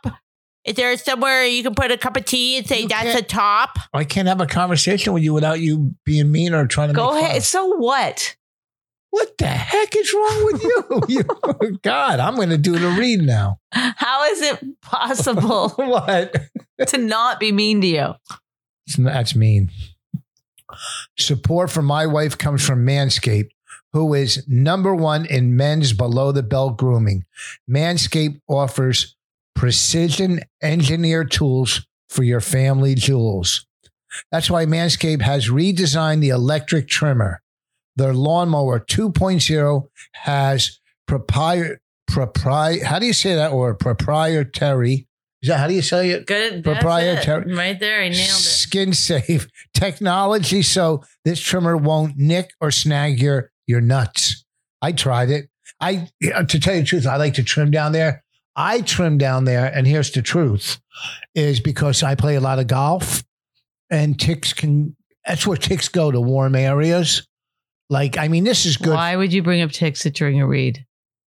Is 0.65 0.77
there 0.77 0.97
somewhere 0.97 1.45
you 1.45 1.63
can 1.65 1.75
put 1.75 1.91
a 1.91 1.97
cup 1.99 2.17
of 2.17 2.25
tea 2.25 2.57
and 2.59 2.67
say 2.67 2.83
You 2.83 2.89
that's 2.89 3.05
can't- 3.13 3.19
a 3.19 3.23
top? 3.23 3.79
I 3.93 4.05
can't 4.05 4.29
have 4.29 4.41
a 4.41 4.47
conversation 4.47 5.13
with 5.13 5.23
you 5.25 5.33
without 5.35 5.59
you 5.61 5.95
being 6.05 6.31
mean 6.31 6.55
or 6.55 6.67
trying 6.67 6.89
to 6.89 6.95
Go 6.95 7.13
make 7.15 7.23
ahead. 7.23 7.33
fun. 7.33 7.41
So 7.43 7.67
what? 7.77 8.37
What 9.11 9.37
the 9.39 9.47
heck 9.47 9.95
is 9.97 10.13
wrong 10.15 10.45
with 10.53 10.63
you? 10.63 11.03
you 11.71 11.79
God, 11.83 12.21
I'm 12.21 12.37
going 12.37 12.49
to 12.51 12.57
do 12.59 12.79
the 12.79 12.89
read 12.91 13.21
now. 13.23 13.59
How 13.73 14.25
is 14.31 14.41
it 14.41 14.81
possible 14.83 15.69
what? 15.77 16.35
to 16.87 16.97
not 16.99 17.39
be 17.41 17.51
mean 17.53 17.81
to 17.83 17.87
you? 17.87 18.15
That's 18.97 19.35
mean. 19.35 19.71
Support 21.19 21.71
for 21.71 21.83
my 21.83 22.07
wife 22.07 22.39
comes 22.39 22.65
from 22.65 22.87
Manscaped, 22.87 23.51
who 23.93 24.15
is 24.15 24.45
number 24.49 24.95
one 24.95 25.27
in 25.27 25.57
men's 25.57 25.93
below 25.93 26.33
the 26.33 26.43
belt 26.43 26.79
grooming. 26.79 27.25
Manscaped 27.71 28.41
offers 28.49 29.17
precision 29.55 30.41
engineered 30.63 31.31
tools 31.31 31.87
for 32.09 32.23
your 32.23 32.41
family 32.41 32.95
jewels. 32.95 33.67
That's 34.31 34.51
why 34.51 34.67
Manscaped 34.67 35.23
has 35.23 35.49
redesigned 35.49 36.21
the 36.21 36.31
electric 36.31 36.89
trimmer. 36.89 37.43
Their 37.97 38.15
lawnmower 38.15 38.81
2.0 38.81 39.89
has 40.13 40.81
propri- 41.09 41.77
propri- 42.11 42.83
how 42.83 42.99
do 42.99 43.07
you 43.07 43.13
say 43.13 43.35
that 43.35 43.53
word? 43.53 43.79
Proprietary. 43.79 45.07
Is 45.43 45.49
that 45.49 45.59
how 45.59 45.67
do 45.67 45.75
you 45.75 45.83
say 45.83 46.11
it? 46.11 46.27
Good. 46.27 46.63
Proprietary- 46.63 47.53
Right 47.55 47.79
there. 47.81 48.01
I 48.01 48.09
nailed 48.09 48.15
it. 48.15 48.33
Skin 48.33 48.93
safe 48.93 49.49
technology 49.75 50.63
so 50.63 51.03
this 51.25 51.41
trimmer 51.41 51.77
won't 51.77 52.17
nick 52.17 52.51
or 52.61 52.71
snag 52.71 53.21
your 53.21 53.51
your 53.67 53.81
nuts. 53.81 54.45
I 54.81 54.93
tried 54.93 55.31
it. 55.31 55.49
I 55.81 56.09
uh, 56.33 56.45
to 56.45 56.61
tell 56.61 56.75
you 56.75 56.81
the 56.83 56.87
truth, 56.87 57.07
I 57.07 57.17
like 57.17 57.35
to 57.35 57.43
trim 57.43 57.71
down 57.71 57.93
there. 57.93 58.23
I 58.55 58.83
trim 58.83 59.19
down 59.19 59.45
there, 59.45 59.67
and 59.67 59.87
here's 59.87 60.11
the 60.13 60.23
truth: 60.23 60.81
is 61.35 61.59
because 61.59 62.03
I 62.03 62.15
play 62.15 62.37
a 62.37 62.41
lot 62.41 62.59
of 62.59 62.67
golf, 62.69 63.25
and 63.91 64.19
ticks 64.19 64.53
can. 64.53 64.97
That's 65.27 65.47
where 65.47 65.57
ticks 65.57 65.89
go 65.89 66.11
to 66.11 66.21
warm 66.21 66.55
areas. 66.55 67.27
Like, 67.91 68.17
I 68.19 68.29
mean, 68.29 68.45
this 68.45 68.65
is 68.67 68.77
good. 68.77 68.95
Why 68.95 69.17
would 69.17 69.33
you 69.33 69.43
bring 69.43 69.61
up 69.63 69.71
ticks 69.71 70.03
during 70.05 70.41
a 70.41 70.47
read? 70.47 70.85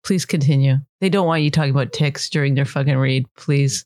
Please 0.04 0.26
continue. 0.26 0.78
They 1.02 1.10
don't 1.10 1.28
want 1.28 1.42
you 1.44 1.52
talking 1.52 1.72
about 1.72 1.94
ticks 1.94 2.30
during 2.30 2.56
their 2.56 2.66
fucking 2.66 2.98
read. 2.98 3.26
Please. 3.36 3.86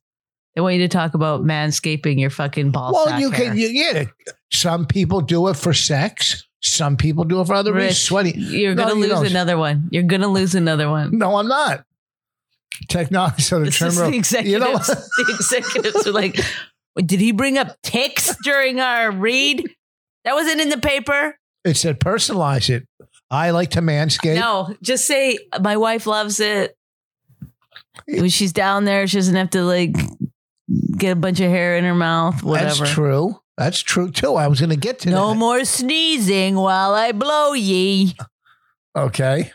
They 0.56 0.62
want 0.62 0.76
you 0.76 0.82
to 0.82 0.88
talk 0.88 1.14
about 1.16 1.42
manscaping 1.44 2.20
your 2.20 2.30
fucking 2.30 2.72
ball 2.72 2.94
well, 2.94 3.20
you 3.20 3.32
hair. 3.32 3.48
can. 3.50 3.58
You, 3.58 3.68
yeah, 3.70 4.04
some 4.52 4.86
people 4.86 5.22
do 5.22 5.48
it 5.48 5.56
for 5.56 5.74
sex. 5.74 6.48
Some 6.62 6.96
people 6.96 7.24
do 7.24 7.42
it 7.42 7.48
for 7.48 7.56
other 7.56 7.74
reasons. 7.74 8.00
Sweaty. 8.00 8.32
You're 8.38 8.76
No, 8.76 8.84
gonna 8.84 8.96
you 8.96 9.02
lose 9.02 9.10
don't. 9.10 9.26
another 9.26 9.58
one. 9.58 9.90
You're 9.92 10.04
gonna 10.04 10.28
lose 10.28 10.56
another 10.56 10.90
one. 10.90 11.18
No, 11.18 11.36
I'm 11.38 11.48
not. 11.48 11.86
Technology. 12.88 13.42
So 13.42 13.60
the 13.60 13.66
This 13.66 13.80
the 13.98 14.08
executives. 14.16 14.52
You 14.52 14.60
know, 14.60 14.74
the 14.78 15.36
executives 15.40 16.08
are 16.08 16.12
like, 16.12 16.40
did 16.98 17.20
he 17.20 17.32
bring 17.32 17.58
up 17.58 17.82
ticks 17.82 18.36
during 18.44 18.80
our 18.80 19.12
read? 19.12 19.70
That 20.24 20.34
wasn't 20.36 20.62
in 20.62 20.70
the 20.70 20.78
paper. 20.78 21.38
it 21.66 21.76
said 21.76 22.00
personalize 22.00 22.70
it. 22.70 22.88
I 23.30 23.50
like 23.50 23.72
to 23.72 23.82
manscape. 23.82 24.36
No, 24.36 24.76
just 24.82 25.06
say 25.06 25.38
my 25.62 25.76
wife 25.78 26.06
loves 26.08 26.40
it. 26.40 26.78
When 28.08 28.30
she's 28.30 28.54
down 28.54 28.86
there, 28.86 29.06
she 29.08 29.18
doesn't 29.18 29.36
have 29.36 29.50
to 29.52 29.64
like 29.64 29.96
get 30.98 31.12
a 31.12 31.16
bunch 31.16 31.40
of 31.40 31.50
hair 31.50 31.78
in 31.78 31.84
her 31.84 31.96
mouth. 31.96 32.44
Whatever. 32.44 32.76
That's 32.86 32.92
true. 32.94 33.40
That's 33.58 33.80
true 33.82 34.12
too. 34.12 34.36
I 34.36 34.48
was 34.48 34.60
going 34.60 34.70
to 34.72 34.76
get 34.76 35.00
to 35.00 35.10
No 35.10 35.30
that. 35.30 35.36
more 35.36 35.64
sneezing 35.66 36.56
while 36.56 36.94
I 36.94 37.12
blow 37.12 37.54
ye. 37.54 38.16
Okay. 38.96 39.52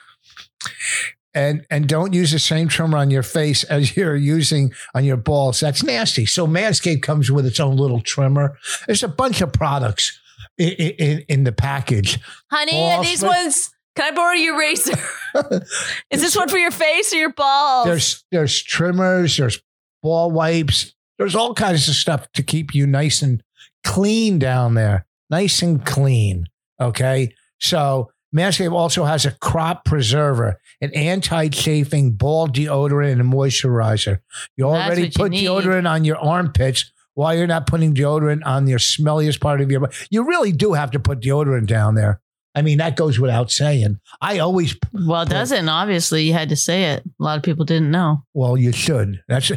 And 1.34 1.64
and 1.70 1.88
don't 1.88 2.12
use 2.12 2.32
the 2.32 2.38
same 2.38 2.68
trimmer 2.68 2.96
on 2.98 3.10
your 3.10 3.22
face 3.22 3.62
as 3.64 3.96
you're 3.96 4.16
using 4.16 4.72
on 4.94 5.04
your 5.04 5.16
balls. 5.16 5.60
That's 5.60 5.82
nasty. 5.82 6.26
So 6.26 6.46
Manscaped 6.46 7.02
comes 7.02 7.30
with 7.30 7.46
its 7.46 7.60
own 7.60 7.76
little 7.76 8.00
trimmer. 8.00 8.56
There's 8.86 9.02
a 9.02 9.08
bunch 9.08 9.40
of 9.40 9.52
products 9.52 10.18
in, 10.56 10.70
in, 10.72 11.24
in 11.28 11.44
the 11.44 11.52
package. 11.52 12.18
Honey, 12.50 12.72
Balls, 12.72 13.06
these 13.06 13.22
ones, 13.22 13.70
can 13.94 14.12
I 14.12 14.16
borrow 14.16 14.34
your 14.34 14.58
razor? 14.58 14.98
Is 16.10 16.22
this 16.22 16.34
one 16.36 16.48
for 16.48 16.58
your 16.58 16.70
face 16.72 17.12
or 17.12 17.16
your 17.16 17.32
balls? 17.32 17.86
There's 17.86 18.24
there's 18.32 18.60
trimmers, 18.62 19.36
there's 19.36 19.60
ball 20.02 20.30
wipes, 20.30 20.94
there's 21.18 21.34
all 21.34 21.54
kinds 21.54 21.88
of 21.88 21.94
stuff 21.94 22.30
to 22.32 22.42
keep 22.42 22.74
you 22.74 22.86
nice 22.86 23.22
and 23.22 23.42
clean 23.84 24.38
down 24.38 24.74
there. 24.74 25.06
Nice 25.30 25.62
and 25.62 25.84
clean. 25.84 26.46
Okay. 26.80 27.34
So 27.60 28.10
Manscaped 28.34 28.72
also 28.72 29.04
has 29.04 29.26
a 29.26 29.32
crop 29.32 29.84
preserver, 29.84 30.60
an 30.80 30.92
anti-chafing 30.94 32.12
ball 32.12 32.48
deodorant 32.48 33.12
and 33.12 33.20
a 33.20 33.24
moisturizer. 33.24 34.18
You 34.56 34.66
already 34.66 35.04
you 35.04 35.10
put 35.10 35.32
need. 35.32 35.46
deodorant 35.46 35.88
on 35.88 36.04
your 36.04 36.18
armpits. 36.18 36.92
Why 37.14 37.34
you're 37.34 37.48
not 37.48 37.66
putting 37.66 37.94
deodorant 37.94 38.46
on 38.46 38.68
your 38.68 38.78
smelliest 38.78 39.40
part 39.40 39.60
of 39.60 39.70
your 39.70 39.80
body? 39.80 39.96
You 40.10 40.26
really 40.26 40.52
do 40.52 40.74
have 40.74 40.92
to 40.92 41.00
put 41.00 41.20
deodorant 41.20 41.66
down 41.66 41.94
there. 41.94 42.20
I 42.58 42.62
mean, 42.62 42.78
that 42.78 42.96
goes 42.96 43.20
without 43.20 43.52
saying. 43.52 44.00
I 44.20 44.40
always 44.40 44.76
well, 44.92 45.22
it 45.22 45.28
doesn't. 45.28 45.68
Obviously, 45.68 46.24
you 46.24 46.32
had 46.32 46.48
to 46.48 46.56
say 46.56 46.86
it. 46.92 47.04
A 47.06 47.22
lot 47.22 47.36
of 47.36 47.44
people 47.44 47.64
didn't 47.64 47.92
know. 47.92 48.24
Well, 48.34 48.56
you 48.56 48.72
should. 48.72 49.22
That's 49.28 49.52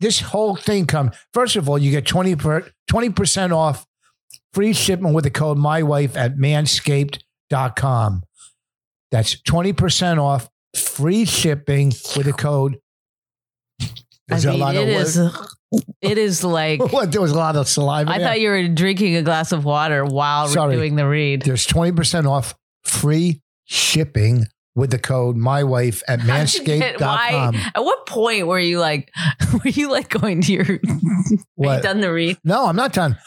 this 0.00 0.20
whole 0.20 0.56
thing 0.56 0.86
comes. 0.86 1.14
First 1.32 1.54
of 1.54 1.68
all, 1.68 1.78
you 1.78 1.92
get 1.92 2.04
20 2.04 2.34
percent 3.10 3.52
off 3.52 3.86
free 4.52 4.72
shipment 4.72 5.14
with 5.14 5.22
the 5.24 5.30
code 5.30 5.56
MyWife 5.56 6.16
at 6.16 6.36
manscaped.com. 6.36 8.22
That's 9.10 9.36
20% 9.42 10.18
off 10.18 10.48
free 10.74 11.24
shipping 11.24 11.88
with 12.16 12.24
the 12.24 12.32
code. 12.32 12.80
Is 13.78 13.90
I 14.30 14.38
there 14.40 14.52
a 14.52 14.56
lot 14.56 14.74
it 14.74 14.82
of 14.82 14.88
is. 14.88 15.16
It 16.00 16.18
is 16.18 16.44
like? 16.44 16.80
What, 16.92 17.12
there 17.12 17.20
was 17.20 17.32
a 17.32 17.36
lot 17.36 17.56
of 17.56 17.68
saliva. 17.68 18.10
I 18.10 18.18
there. 18.18 18.28
thought 18.28 18.40
you 18.40 18.50
were 18.50 18.68
drinking 18.68 19.16
a 19.16 19.22
glass 19.22 19.52
of 19.52 19.64
water 19.64 20.04
while 20.04 20.48
Sorry. 20.48 20.76
doing 20.76 20.96
the 20.96 21.06
read. 21.06 21.42
There's 21.42 21.66
20% 21.66 22.28
off 22.28 22.54
free 22.84 23.40
shipping 23.64 24.46
with 24.74 24.90
the 24.90 24.98
code 24.98 25.36
MyWife 25.36 26.02
at 26.08 26.20
Why? 26.24 26.24
manscaped.com. 26.26 27.54
At 27.74 27.84
what 27.84 28.06
point 28.06 28.46
were 28.46 28.58
you 28.58 28.78
like? 28.80 29.10
Were 29.52 29.70
you 29.70 29.90
like 29.90 30.08
going 30.08 30.40
to 30.42 30.52
your? 30.52 30.64
Are 30.64 31.76
you 31.76 31.82
done 31.82 32.00
the 32.00 32.12
read? 32.12 32.38
No, 32.44 32.66
I'm 32.66 32.76
not 32.76 32.92
done. 32.92 33.18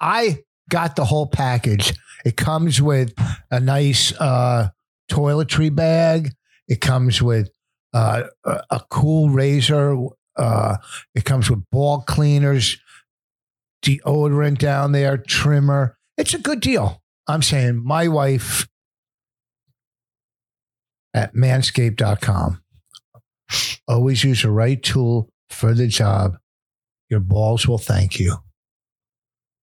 I 0.00 0.38
got 0.70 0.96
the 0.96 1.04
whole 1.04 1.26
package. 1.26 1.92
It 2.24 2.36
comes 2.36 2.80
with 2.80 3.12
a 3.50 3.58
nice 3.60 4.12
uh, 4.20 4.68
toiletry 5.10 5.74
bag. 5.74 6.30
It 6.68 6.80
comes 6.80 7.20
with 7.20 7.50
uh, 7.92 8.22
a, 8.44 8.62
a 8.70 8.80
cool 8.90 9.30
razor. 9.30 9.96
Uh, 10.36 10.76
it 11.14 11.24
comes 11.24 11.50
with 11.50 11.68
ball 11.70 12.02
cleaners, 12.02 12.78
deodorant 13.84 14.58
down 14.58 14.92
there, 14.92 15.16
trimmer. 15.16 15.96
It's 16.16 16.34
a 16.34 16.38
good 16.38 16.60
deal. 16.60 17.02
I'm 17.28 17.42
saying 17.42 17.82
my 17.84 18.08
wife 18.08 18.68
at 21.14 21.34
manscaped.com. 21.34 22.62
Always 23.86 24.24
use 24.24 24.42
the 24.42 24.50
right 24.50 24.82
tool 24.82 25.28
for 25.50 25.74
the 25.74 25.86
job. 25.86 26.36
Your 27.10 27.20
balls 27.20 27.68
will 27.68 27.78
thank 27.78 28.18
you. 28.18 28.36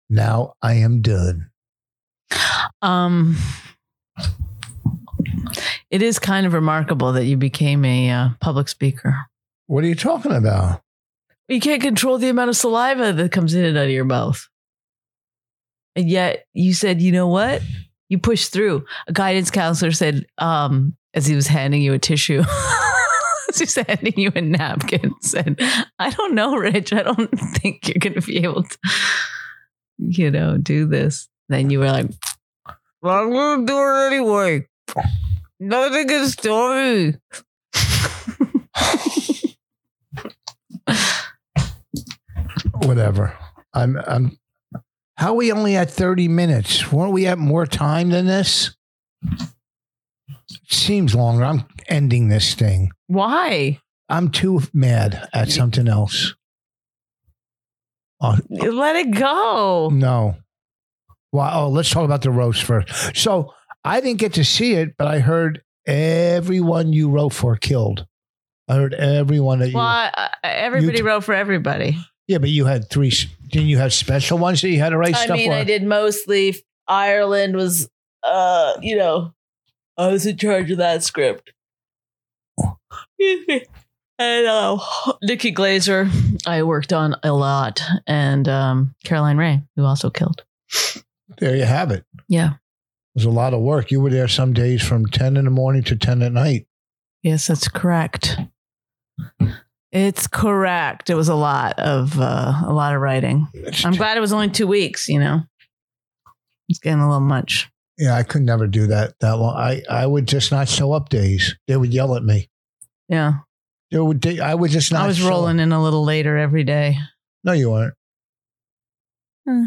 Now 0.09 0.53
I 0.61 0.73
am 0.73 1.01
done. 1.01 1.49
Um, 2.81 3.37
it 5.89 6.01
is 6.01 6.19
kind 6.19 6.45
of 6.45 6.53
remarkable 6.53 7.13
that 7.13 7.25
you 7.25 7.37
became 7.37 7.85
a 7.85 8.09
uh, 8.09 8.29
public 8.41 8.67
speaker. 8.67 9.25
What 9.67 9.83
are 9.83 9.87
you 9.87 9.95
talking 9.95 10.31
about? 10.31 10.81
You 11.49 11.59
can't 11.59 11.81
control 11.81 12.17
the 12.17 12.29
amount 12.29 12.49
of 12.49 12.57
saliva 12.57 13.13
that 13.13 13.31
comes 13.31 13.53
in 13.53 13.63
and 13.63 13.77
out 13.77 13.85
of 13.85 13.89
your 13.89 14.05
mouth. 14.05 14.47
And 15.95 16.09
yet 16.09 16.45
you 16.53 16.73
said, 16.73 17.01
you 17.01 17.11
know 17.11 17.27
what? 17.27 17.61
You 18.09 18.17
pushed 18.17 18.53
through. 18.53 18.85
A 19.07 19.13
guidance 19.13 19.51
counselor 19.51 19.91
said, 19.91 20.25
um, 20.37 20.95
as 21.13 21.25
he 21.25 21.35
was 21.35 21.47
handing 21.47 21.81
you 21.81 21.93
a 21.93 21.99
tissue, 21.99 22.39
as 23.49 23.59
he 23.59 23.63
was 23.63 23.75
handing 23.75 24.13
you 24.15 24.31
a 24.35 24.41
napkin, 24.41 25.13
said, 25.21 25.59
I 25.99 26.11
don't 26.11 26.33
know, 26.33 26.55
Rich. 26.55 26.93
I 26.93 27.03
don't 27.03 27.29
think 27.57 27.87
you're 27.87 27.95
going 27.99 28.13
to 28.13 28.21
be 28.21 28.37
able 28.43 28.63
to, 28.63 28.77
you 29.97 30.31
know, 30.31 30.57
do 30.57 30.85
this. 30.85 31.27
Then 31.49 31.69
you 31.69 31.79
were 31.79 31.91
like, 31.91 32.09
well, 33.01 33.23
I'm 33.23 33.31
going 33.31 33.65
to 33.65 33.73
do 33.73 33.77
it 33.77 34.07
anyway. 34.13 34.67
Nothing 35.59 36.07
can 36.07 36.27
stop 36.27 36.75
me. 36.75 37.15
Whatever. 42.87 43.37
I'm. 43.73 43.97
I'm. 44.07 44.37
How 45.17 45.29
are 45.29 45.35
we 45.35 45.51
only 45.51 45.75
at 45.75 45.89
thirty 45.89 46.27
minutes? 46.27 46.91
Weren't 46.91 47.11
we 47.13 47.27
at 47.27 47.37
more 47.37 47.65
time 47.65 48.09
than 48.09 48.25
this? 48.25 48.75
seems 50.69 51.13
longer. 51.15 51.43
I'm 51.43 51.65
ending 51.87 52.29
this 52.29 52.53
thing. 52.53 52.91
Why? 53.07 53.79
I'm 54.09 54.29
too 54.29 54.61
mad 54.73 55.27
at 55.33 55.49
something 55.51 55.87
else. 55.87 56.35
Oh, 58.21 58.37
Let 58.49 58.95
it 58.95 59.11
go. 59.11 59.89
no. 59.91 60.35
Well, 61.33 61.65
oh, 61.65 61.69
let's 61.69 61.89
talk 61.89 62.05
about 62.05 62.21
the 62.21 62.31
roast 62.31 62.63
first. 62.63 63.15
So 63.17 63.53
I 63.83 63.99
didn't 63.99 64.19
get 64.19 64.33
to 64.35 64.45
see 64.45 64.73
it, 64.73 64.95
but 64.97 65.07
I 65.07 65.19
heard 65.19 65.61
everyone 65.85 66.93
you 66.93 67.09
wrote 67.09 67.33
for 67.33 67.57
killed. 67.57 68.05
I 68.69 68.75
heard 68.75 68.93
everyone 68.93 69.59
that 69.59 69.69
you. 69.69 69.75
Well, 69.75 69.85
I, 69.85 70.29
I- 70.43 70.47
everybody 70.49 70.97
You 70.99 71.05
wrote 71.05 71.25
for 71.25 71.33
everybody. 71.33 71.97
Yeah, 72.27 72.39
but 72.39 72.49
you 72.49 72.65
had 72.65 72.89
three. 72.89 73.11
Didn't 73.47 73.69
you 73.69 73.77
have 73.77 73.93
special 73.93 74.37
ones 74.37 74.61
that 74.61 74.69
you 74.69 74.79
had 74.79 74.89
to 74.89 74.97
write 74.97 75.15
I 75.15 75.25
stuff 75.25 75.35
I 75.35 75.37
mean? 75.37 75.51
I 75.51 75.63
did 75.63 75.83
mostly. 75.83 76.57
Ireland 76.87 77.55
was, 77.55 77.89
uh, 78.23 78.73
you 78.81 78.97
know, 78.97 79.33
I 79.97 80.07
was 80.07 80.25
in 80.25 80.37
charge 80.37 80.71
of 80.71 80.77
that 80.77 81.03
script. 81.03 81.51
And 84.19 84.47
uh, 84.47 84.79
Nikki 85.21 85.53
Glazer, 85.53 86.09
I 86.47 86.63
worked 86.63 86.91
on 86.91 87.15
a 87.21 87.33
lot, 87.33 87.83
and 88.07 88.47
um, 88.49 88.95
Caroline 89.03 89.37
Rhea, 89.37 89.63
who 89.75 89.83
also 89.83 90.09
killed. 90.09 90.43
There 91.37 91.55
you 91.55 91.65
have 91.65 91.91
it. 91.91 92.03
Yeah. 92.27 92.53
It 92.53 93.13
was 93.13 93.25
a 93.25 93.29
lot 93.29 93.53
of 93.53 93.61
work. 93.61 93.91
You 93.91 94.01
were 94.01 94.09
there 94.09 94.27
some 94.27 94.53
days 94.53 94.81
from 94.81 95.05
10 95.05 95.37
in 95.37 95.45
the 95.45 95.51
morning 95.51 95.83
to 95.83 95.95
10 95.95 96.23
at 96.23 96.31
night. 96.31 96.65
Yes, 97.21 97.45
that's 97.45 97.67
correct. 97.67 98.37
It's 99.91 100.27
correct. 100.27 101.09
It 101.09 101.15
was 101.15 101.29
a 101.29 101.35
lot 101.35 101.79
of 101.79 102.19
uh, 102.19 102.53
a 102.65 102.73
lot 102.73 102.93
of 102.93 103.01
writing. 103.01 103.47
I'm 103.85 103.93
glad 103.95 104.17
it 104.17 104.21
was 104.21 104.33
only 104.33 104.49
two 104.49 104.67
weeks. 104.67 105.07
You 105.07 105.19
know, 105.19 105.41
it's 106.67 106.79
getting 106.79 106.99
a 106.99 107.07
little 107.07 107.21
much. 107.21 107.69
Yeah, 107.97 108.15
I 108.15 108.23
could 108.23 108.41
never 108.43 108.67
do 108.67 108.87
that 108.87 109.13
that 109.21 109.37
long. 109.37 109.55
I, 109.55 109.81
I 109.89 110.05
would 110.05 110.27
just 110.27 110.51
not 110.51 110.67
show 110.67 110.91
up 110.91 111.09
days. 111.09 111.55
They 111.67 111.77
would 111.77 111.93
yell 111.93 112.15
at 112.15 112.23
me. 112.23 112.49
Yeah, 113.09 113.39
They 113.91 113.99
would, 113.99 114.21
they, 114.21 114.39
I 114.39 114.53
would 114.53 114.69
just 114.69 114.91
not 114.91 115.03
I 115.03 115.07
was 115.07 115.21
rolling 115.23 115.59
up. 115.59 115.63
in 115.63 115.71
a 115.71 115.81
little 115.81 116.03
later 116.03 116.37
every 116.37 116.65
day. 116.65 116.97
No, 117.45 117.53
you 117.53 117.71
weren't. 117.71 117.93
Hmm. 119.47 119.63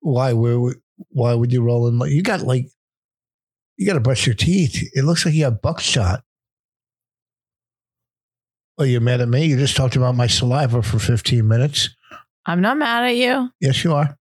why? 0.00 0.32
Where? 0.32 0.58
would- 0.60 0.80
Why 1.08 1.34
would 1.34 1.52
you 1.52 1.62
roll 1.62 1.88
in? 1.88 1.98
You 2.12 2.22
got 2.22 2.42
like, 2.42 2.66
you 3.80 3.86
got 3.86 3.94
to 3.94 4.00
brush 4.00 4.26
your 4.26 4.34
teeth. 4.34 4.90
It 4.94 5.04
looks 5.04 5.24
like 5.24 5.34
you 5.34 5.44
have 5.44 5.62
buckshot. 5.62 6.22
Oh, 8.76 8.84
you're 8.84 9.00
mad 9.00 9.22
at 9.22 9.28
me? 9.28 9.46
You 9.46 9.56
just 9.56 9.74
talked 9.74 9.96
about 9.96 10.14
my 10.14 10.26
saliva 10.26 10.82
for 10.82 10.98
15 10.98 11.48
minutes. 11.48 11.88
I'm 12.44 12.60
not 12.60 12.76
mad 12.76 13.04
at 13.04 13.16
you. 13.16 13.48
Yes, 13.58 13.82
you 13.82 13.94
are. 13.94 14.18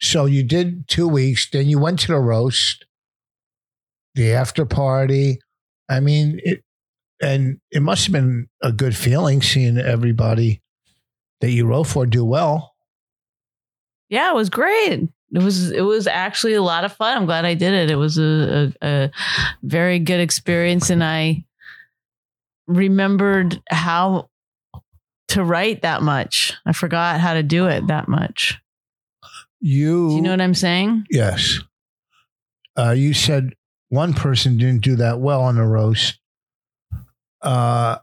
So 0.00 0.26
you 0.26 0.44
did 0.44 0.86
two 0.86 1.08
weeks, 1.08 1.50
then 1.50 1.68
you 1.68 1.80
went 1.80 1.98
to 2.00 2.12
the 2.12 2.20
roast, 2.20 2.84
the 4.14 4.34
after 4.34 4.66
party. 4.66 5.40
I 5.88 5.98
mean, 5.98 6.38
it, 6.44 6.62
and 7.20 7.60
it 7.72 7.82
must 7.82 8.04
have 8.04 8.12
been 8.12 8.48
a 8.62 8.70
good 8.70 8.96
feeling 8.96 9.42
seeing 9.42 9.78
everybody 9.78 10.62
that 11.40 11.50
you 11.50 11.66
wrote 11.66 11.88
for 11.88 12.06
do 12.06 12.24
well. 12.24 12.72
Yeah, 14.08 14.30
it 14.30 14.36
was 14.36 14.48
great. 14.48 15.08
It 15.34 15.42
was 15.42 15.70
it 15.70 15.80
was 15.80 16.06
actually 16.06 16.54
a 16.54 16.62
lot 16.62 16.84
of 16.84 16.92
fun. 16.92 17.16
I'm 17.16 17.24
glad 17.26 17.44
I 17.44 17.54
did 17.54 17.72
it. 17.72 17.90
It 17.90 17.96
was 17.96 18.18
a, 18.18 18.72
a, 18.82 18.86
a 18.86 19.10
very 19.62 19.98
good 19.98 20.20
experience, 20.20 20.90
and 20.90 21.02
I 21.02 21.44
remembered 22.66 23.62
how 23.70 24.28
to 25.28 25.42
write 25.44 25.82
that 25.82 26.02
much. 26.02 26.52
I 26.66 26.72
forgot 26.72 27.20
how 27.20 27.34
to 27.34 27.42
do 27.42 27.66
it 27.66 27.86
that 27.86 28.08
much. 28.08 28.58
You, 29.60 30.08
Do 30.10 30.14
you 30.16 30.22
know 30.22 30.30
what 30.30 30.40
I'm 30.40 30.54
saying? 30.54 31.06
yes. 31.10 31.60
Uh, 32.76 32.90
you 32.90 33.12
said 33.14 33.54
one 33.90 34.14
person 34.14 34.56
didn't 34.56 34.82
do 34.82 34.96
that 34.96 35.20
well 35.20 35.42
on 35.42 35.56
the 35.56 35.62
roast. 35.64 36.18
Uh, 37.42 37.98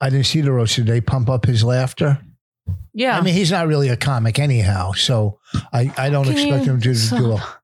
I 0.00 0.10
didn't 0.10 0.26
see 0.26 0.42
the 0.42 0.52
roast. 0.52 0.76
Did 0.76 0.86
they 0.86 1.00
pump 1.00 1.28
up 1.30 1.46
his 1.46 1.64
laughter? 1.64 2.20
Yeah. 2.94 3.16
I 3.16 3.20
mean, 3.20 3.34
he's 3.34 3.50
not 3.50 3.66
really 3.68 3.88
a 3.88 3.96
comic 3.96 4.38
anyhow, 4.38 4.92
so 4.92 5.38
I, 5.72 5.92
I 5.96 6.10
don't 6.10 6.24
Can 6.24 6.32
expect 6.32 6.66
you- 6.66 6.72
him 6.72 6.80
to 6.80 6.94
so- 6.94 7.16
do 7.18 7.32
a 7.32 7.58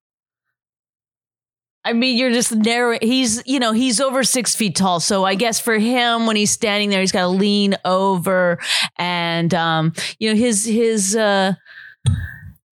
I 1.86 1.92
mean, 1.92 2.16
you're 2.16 2.32
just 2.32 2.54
narrowing. 2.54 3.00
He's, 3.02 3.42
you 3.44 3.58
know, 3.60 3.72
he's 3.72 4.00
over 4.00 4.24
six 4.24 4.56
feet 4.56 4.74
tall. 4.74 5.00
So 5.00 5.22
I 5.24 5.34
guess 5.34 5.60
for 5.60 5.76
him, 5.78 6.26
when 6.26 6.34
he's 6.34 6.50
standing 6.50 6.88
there, 6.88 7.00
he's 7.00 7.12
got 7.12 7.20
to 7.22 7.28
lean 7.28 7.76
over, 7.84 8.58
and 8.96 9.52
um, 9.52 9.92
you 10.18 10.30
know, 10.30 10.34
his 10.34 10.64
his 10.64 11.14
uh, 11.14 11.52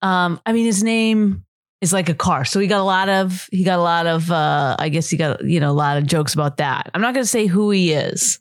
um, 0.00 0.40
I 0.46 0.54
mean, 0.54 0.64
his 0.64 0.82
name 0.82 1.44
is 1.82 1.92
like 1.92 2.08
a 2.08 2.14
car. 2.14 2.46
So 2.46 2.58
he 2.58 2.66
got 2.66 2.80
a 2.80 2.84
lot 2.84 3.10
of 3.10 3.46
he 3.52 3.64
got 3.64 3.78
a 3.78 3.82
lot 3.82 4.06
of 4.06 4.30
uh, 4.30 4.76
I 4.78 4.88
guess 4.88 5.10
he 5.10 5.18
got 5.18 5.44
you 5.44 5.60
know 5.60 5.70
a 5.70 5.72
lot 5.76 5.98
of 5.98 6.06
jokes 6.06 6.32
about 6.32 6.56
that. 6.56 6.90
I'm 6.94 7.02
not 7.02 7.12
going 7.12 7.24
to 7.24 7.28
say 7.28 7.46
who 7.46 7.70
he 7.70 7.92
is. 7.92 8.38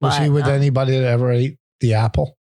Was 0.00 0.16
he 0.16 0.30
with 0.30 0.44
um, 0.44 0.52
anybody 0.52 0.92
that 0.92 1.04
ever 1.04 1.32
ate 1.32 1.58
the 1.80 1.94
apple? 1.94 2.38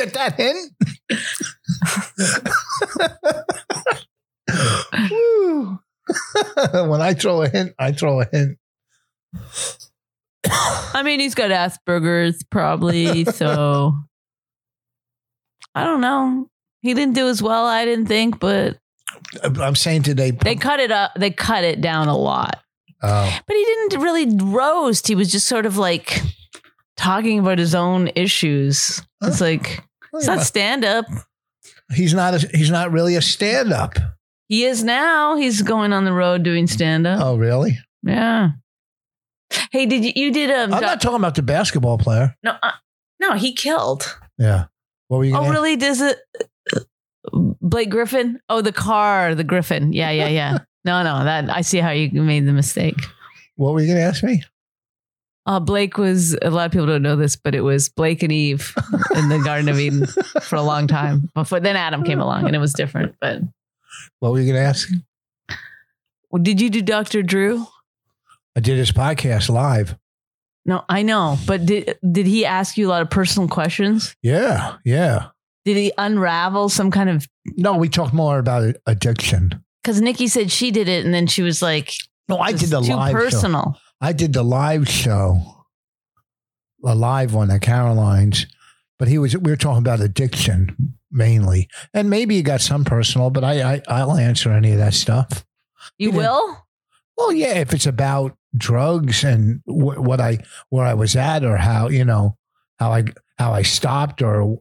Get 0.00 0.14
that 0.14 0.34
hint? 0.36 0.72
When 6.72 7.00
I 7.00 7.14
throw 7.14 7.42
a 7.42 7.48
hint, 7.48 7.74
I 7.78 7.92
throw 7.92 8.20
a 8.20 8.24
hint. 8.30 8.58
I 10.46 11.02
mean, 11.04 11.20
he's 11.20 11.34
got 11.34 11.50
Asperger's 11.50 12.42
probably. 12.50 13.24
so 13.26 13.94
I 15.74 15.84
don't 15.84 16.00
know. 16.00 16.48
He 16.82 16.94
didn't 16.94 17.14
do 17.14 17.28
as 17.28 17.42
well, 17.42 17.66
I 17.66 17.84
didn't 17.84 18.06
think, 18.06 18.40
but 18.40 18.78
I'm 19.44 19.76
saying 19.76 20.02
today. 20.02 20.30
they 20.30 20.56
cut 20.56 20.80
it 20.80 20.90
up. 20.90 21.12
They 21.16 21.30
cut 21.30 21.62
it 21.64 21.80
down 21.80 22.08
a 22.08 22.16
lot. 22.16 22.58
Oh, 23.02 23.38
But 23.46 23.56
he 23.56 23.64
didn't 23.64 24.00
really 24.02 24.26
roast. 24.50 25.06
He 25.06 25.14
was 25.14 25.30
just 25.30 25.46
sort 25.46 25.66
of 25.66 25.76
like 25.76 26.20
talking 26.96 27.38
about 27.38 27.58
his 27.58 27.74
own 27.74 28.10
issues. 28.14 29.02
It's 29.22 29.40
like 29.40 29.84
it's 30.14 30.26
not 30.26 30.40
stand 30.40 30.84
up. 30.84 31.06
he's 31.94 32.14
not. 32.14 32.34
A, 32.34 32.48
he's 32.56 32.70
not 32.70 32.90
really 32.92 33.16
a 33.16 33.22
stand-up. 33.22 33.94
He 34.48 34.64
is 34.64 34.82
now. 34.82 35.36
He's 35.36 35.62
going 35.62 35.92
on 35.92 36.04
the 36.04 36.12
road 36.12 36.42
doing 36.42 36.66
stand 36.66 37.06
up. 37.06 37.20
Oh, 37.22 37.36
really? 37.36 37.78
Yeah. 38.02 38.50
Hey, 39.72 39.86
did 39.86 40.04
you 40.04 40.12
you 40.14 40.32
did 40.32 40.50
um 40.50 40.72
I'm 40.74 40.80
doc- 40.80 40.82
not 40.82 41.00
talking 41.00 41.18
about 41.18 41.34
the 41.34 41.42
basketball 41.42 41.98
player. 41.98 42.36
no 42.42 42.54
uh, 42.62 42.72
no 43.20 43.34
he 43.34 43.52
killed. 43.52 44.16
Yeah. 44.38 44.66
What 45.08 45.18
were 45.18 45.24
you? 45.24 45.34
Oh 45.34 45.40
gonna- 45.40 45.50
really? 45.52 45.76
Does 45.76 46.00
it? 46.00 46.18
Blake 47.32 47.90
Griffin? 47.90 48.40
Oh, 48.48 48.62
the 48.62 48.72
car, 48.72 49.34
the 49.34 49.44
Griffin. 49.44 49.92
Yeah, 49.92 50.10
yeah, 50.10 50.28
yeah. 50.28 50.58
no, 50.84 51.02
no, 51.02 51.24
that 51.24 51.50
I 51.50 51.60
see 51.60 51.78
how 51.78 51.90
you 51.90 52.10
made 52.22 52.46
the 52.46 52.52
mistake. 52.52 52.96
What 53.56 53.74
were 53.74 53.80
you 53.80 53.88
going 53.88 53.98
to 53.98 54.04
ask 54.04 54.22
me? 54.24 54.42
Uh, 55.46 55.58
Blake 55.58 55.96
was 55.96 56.36
a 56.42 56.50
lot 56.50 56.66
of 56.66 56.72
people 56.72 56.86
don't 56.86 57.02
know 57.02 57.16
this, 57.16 57.34
but 57.36 57.54
it 57.54 57.62
was 57.62 57.88
Blake 57.88 58.22
and 58.22 58.30
Eve 58.32 58.74
in 59.16 59.28
the 59.28 59.38
Garden 59.38 59.68
of 59.68 59.78
Eden 59.78 60.06
for 60.42 60.56
a 60.56 60.62
long 60.62 60.86
time. 60.86 61.30
Before 61.34 61.60
then, 61.60 61.76
Adam 61.76 62.04
came 62.04 62.20
along 62.20 62.46
and 62.46 62.54
it 62.54 62.58
was 62.58 62.72
different. 62.72 63.14
But 63.20 63.40
What 64.18 64.32
were 64.32 64.40
you 64.40 64.52
going 64.52 64.62
to 64.62 64.68
ask? 64.68 64.88
well, 66.30 66.42
did 66.42 66.60
you 66.60 66.70
do 66.70 66.82
Doctor 66.82 67.22
Drew? 67.22 67.66
I 68.56 68.60
did 68.60 68.78
his 68.78 68.92
podcast 68.92 69.48
live. 69.48 69.96
No, 70.66 70.84
I 70.88 71.02
know, 71.02 71.38
but 71.46 71.64
did 71.64 71.98
did 72.12 72.26
he 72.26 72.44
ask 72.44 72.76
you 72.76 72.86
a 72.86 72.90
lot 72.90 73.00
of 73.02 73.08
personal 73.08 73.48
questions? 73.48 74.14
Yeah, 74.22 74.76
yeah. 74.84 75.28
Did 75.64 75.76
he 75.76 75.92
unravel 75.96 76.68
some 76.68 76.90
kind 76.90 77.08
of? 77.08 77.26
No, 77.56 77.76
we 77.76 77.88
talked 77.88 78.12
more 78.12 78.38
about 78.38 78.74
addiction. 78.86 79.64
Because 79.82 80.00
Nikki 80.02 80.28
said 80.28 80.50
she 80.52 80.70
did 80.70 80.88
it, 80.88 81.04
and 81.04 81.14
then 81.14 81.26
she 81.26 81.42
was 81.42 81.62
like, 81.62 81.94
No, 82.28 82.38
I 82.38 82.52
did 82.52 82.68
the 82.68 82.82
too 82.82 82.92
live 82.94 83.32
show. 83.32 83.74
I 84.00 84.12
did 84.12 84.32
the 84.32 84.42
live 84.42 84.88
show, 84.88 85.64
a 86.84 86.94
live 86.94 87.34
one 87.34 87.50
at 87.50 87.60
Caroline's, 87.62 88.46
but 88.98 89.08
he 89.08 89.18
was. 89.18 89.36
We 89.36 89.50
were 89.50 89.56
talking 89.56 89.78
about 89.78 90.00
addiction 90.00 90.94
mainly, 91.10 91.68
and 91.92 92.08
maybe 92.08 92.36
you 92.36 92.42
got 92.42 92.60
some 92.60 92.84
personal, 92.84 93.30
but 93.30 93.44
I, 93.44 93.74
I 93.74 93.82
I'll 93.88 94.14
answer 94.16 94.50
any 94.52 94.72
of 94.72 94.78
that 94.78 94.94
stuff. 94.94 95.44
You 95.98 96.10
You 96.12 96.12
know, 96.12 96.18
will? 96.18 96.66
Well, 97.16 97.32
yeah, 97.32 97.54
if 97.58 97.74
it's 97.74 97.86
about 97.86 98.36
drugs 98.56 99.22
and 99.24 99.60
wh- 99.66 100.00
what 100.00 100.20
I 100.20 100.38
where 100.70 100.86
I 100.86 100.94
was 100.94 101.16
at, 101.16 101.44
or 101.44 101.56
how 101.56 101.88
you 101.88 102.04
know 102.04 102.36
how 102.78 102.92
I 102.92 103.04
how 103.38 103.52
I 103.52 103.62
stopped, 103.62 104.22
or 104.22 104.60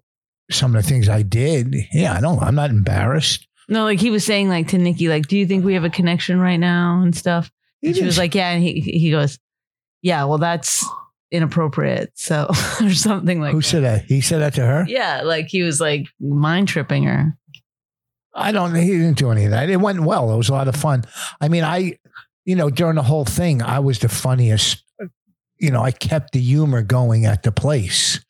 some 0.52 0.76
of 0.76 0.84
the 0.84 0.90
things 0.90 1.08
I 1.08 1.22
did. 1.22 1.76
Yeah, 1.94 2.14
I 2.14 2.22
don't. 2.22 2.42
I'm 2.42 2.56
not 2.56 2.70
embarrassed. 2.72 3.48
No, 3.70 3.84
like 3.84 4.00
he 4.00 4.10
was 4.10 4.26
saying, 4.26 4.50
like 4.50 4.68
to 4.70 4.78
Nikki, 4.80 5.08
like, 5.10 5.28
do 5.28 5.38
you 5.38 5.46
think 5.46 5.64
we 5.64 5.76
have 5.76 5.84
a 5.84 5.90
connection 5.92 6.40
right 6.40 6.58
now 6.58 7.02
and 7.04 7.16
stuff? 7.16 7.52
And 7.84 7.96
she 7.96 8.04
was 8.04 8.18
like, 8.18 8.36
yeah. 8.36 8.52
And 8.52 8.64
he 8.64 8.80
he 8.82 9.12
goes, 9.12 9.40
yeah. 10.02 10.24
Well, 10.26 10.38
that's 10.38 10.86
inappropriate. 11.32 12.12
So 12.16 12.48
or 12.82 12.92
something 12.92 13.42
like. 13.42 13.52
"Who 13.52 13.62
that. 13.62 13.68
said 13.68 13.84
that?" 13.84 14.06
He 14.06 14.22
said 14.22 14.40
that 14.40 14.54
to 14.56 14.66
her. 14.66 14.86
Yeah, 14.88 15.22
like 15.24 15.48
he 15.48 15.64
was 15.64 15.80
like 15.80 16.08
mind 16.20 16.68
tripping 16.68 17.04
her. 17.04 17.38
I 18.34 18.52
don't. 18.52 18.76
He 18.76 18.88
didn't 18.88 19.18
do 19.18 19.32
any 19.32 19.46
of 19.46 19.52
that. 19.52 19.70
It 19.70 19.78
went 19.78 20.02
well. 20.02 20.32
It 20.34 20.38
was 20.38 20.50
a 20.50 20.54
lot 20.54 20.68
of 20.68 20.76
fun. 20.76 21.04
I 21.42 21.50
mean, 21.50 21.64
I, 21.64 21.98
you 22.46 22.56
know, 22.56 22.70
during 22.70 22.96
the 22.96 23.04
whole 23.04 23.26
thing, 23.26 23.62
I 23.62 23.80
was 23.80 24.00
the 24.00 24.10
funniest. 24.10 24.84
You 25.58 25.72
know, 25.72 25.82
I 25.82 25.92
kept 25.92 26.32
the 26.32 26.40
humor 26.40 26.82
going 26.82 27.26
at 27.26 27.44
the 27.44 27.52
place. 27.52 28.24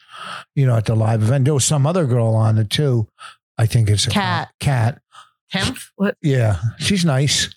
You 0.56 0.66
know, 0.66 0.76
at 0.76 0.86
the 0.86 0.96
live 0.96 1.22
event, 1.22 1.46
there 1.46 1.54
was 1.54 1.66
some 1.66 1.86
other 1.86 2.06
girl 2.06 2.34
on 2.34 2.58
it 2.58 2.70
too. 2.70 3.08
I 3.58 3.66
think 3.66 3.90
it's 3.90 4.08
a 4.08 4.10
Kat. 4.10 4.50
Cat. 4.60 5.02
Kempf? 5.54 5.90
What? 5.96 6.18
Yeah, 6.22 6.60
she's 6.80 7.06
nice. 7.06 7.50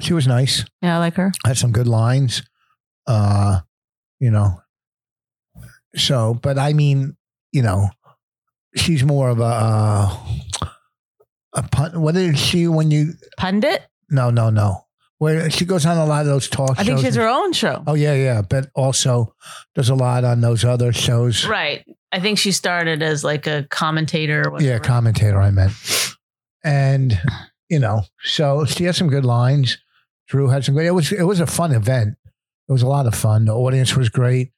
She 0.00 0.12
was 0.12 0.26
nice. 0.26 0.64
Yeah, 0.82 0.96
I 0.96 0.98
like 0.98 1.14
her. 1.14 1.32
Had 1.46 1.56
some 1.56 1.72
good 1.72 1.86
lines. 1.86 2.42
Uh, 3.06 3.60
you 4.18 4.30
know. 4.30 4.60
So, 5.96 6.34
but 6.34 6.58
I 6.58 6.72
mean, 6.72 7.16
you 7.52 7.62
know, 7.62 7.88
she's 8.76 9.02
more 9.04 9.30
of 9.30 9.40
a 9.40 9.44
uh, 9.44 10.16
a 11.54 11.62
pun. 11.62 12.00
What 12.00 12.16
is 12.16 12.38
she 12.38 12.68
when 12.68 12.90
you 12.90 13.14
Pundit? 13.36 13.82
no, 14.10 14.30
no, 14.30 14.50
no. 14.50 14.86
Where 15.18 15.50
she 15.50 15.66
goes 15.66 15.84
on 15.84 15.98
a 15.98 16.06
lot 16.06 16.22
of 16.22 16.26
those 16.28 16.48
talk 16.48 16.78
I 16.78 16.84
think 16.84 17.00
she 17.00 17.04
has 17.04 17.16
her 17.16 17.28
own 17.28 17.52
show. 17.52 17.82
oh 17.86 17.94
yeah, 17.94 18.14
yeah. 18.14 18.40
But 18.40 18.70
also 18.74 19.34
does 19.74 19.90
a 19.90 19.94
lot 19.94 20.24
on 20.24 20.40
those 20.40 20.64
other 20.64 20.94
shows. 20.94 21.46
Right. 21.46 21.84
I 22.10 22.20
think 22.20 22.38
she 22.38 22.52
started 22.52 23.02
as 23.02 23.22
like 23.22 23.46
a 23.46 23.66
commentator. 23.70 24.42
Or 24.46 24.52
whatever. 24.52 24.70
Yeah, 24.72 24.78
commentator. 24.78 25.38
I 25.38 25.50
meant, 25.50 25.72
and 26.64 27.20
you 27.70 27.78
know, 27.78 28.02
so 28.22 28.64
she 28.64 28.84
has 28.84 28.96
some 28.96 29.08
good 29.08 29.24
lines. 29.24 29.78
Drew 30.28 30.48
had 30.48 30.64
some 30.64 30.74
good. 30.74 30.84
It 30.86 30.90
was 30.90 31.12
it 31.12 31.22
was 31.22 31.40
a 31.40 31.46
fun 31.46 31.72
event. 31.72 32.16
It 32.68 32.72
was 32.72 32.82
a 32.82 32.88
lot 32.88 33.06
of 33.06 33.14
fun. 33.14 33.46
The 33.46 33.54
audience 33.54 33.96
was 33.96 34.08
great, 34.08 34.52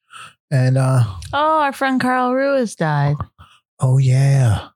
and 0.51 0.77
uh 0.77 1.03
oh, 1.31 1.59
our 1.59 1.73
friend 1.73 2.01
Carl 2.01 2.33
Ruiz 2.33 2.75
died. 2.75 3.15
oh 3.79 3.97
yeah, 3.97 4.69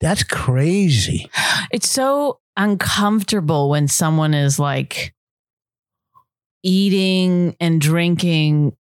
that's 0.00 0.22
crazy. 0.22 1.30
It's 1.70 1.90
so 1.90 2.40
uncomfortable 2.56 3.70
when 3.70 3.86
someone 3.88 4.34
is 4.34 4.58
like 4.58 5.14
eating 6.62 7.56
and 7.60 7.80
drinking 7.80 8.76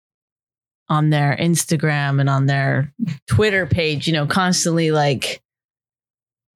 on 0.89 1.09
their 1.09 1.36
Instagram 1.39 2.19
and 2.19 2.30
on 2.30 2.45
their 2.45 2.93
Twitter 3.28 3.65
page, 3.65 4.07
you 4.07 4.13
know, 4.13 4.25
constantly 4.25 4.91
like, 4.91 5.41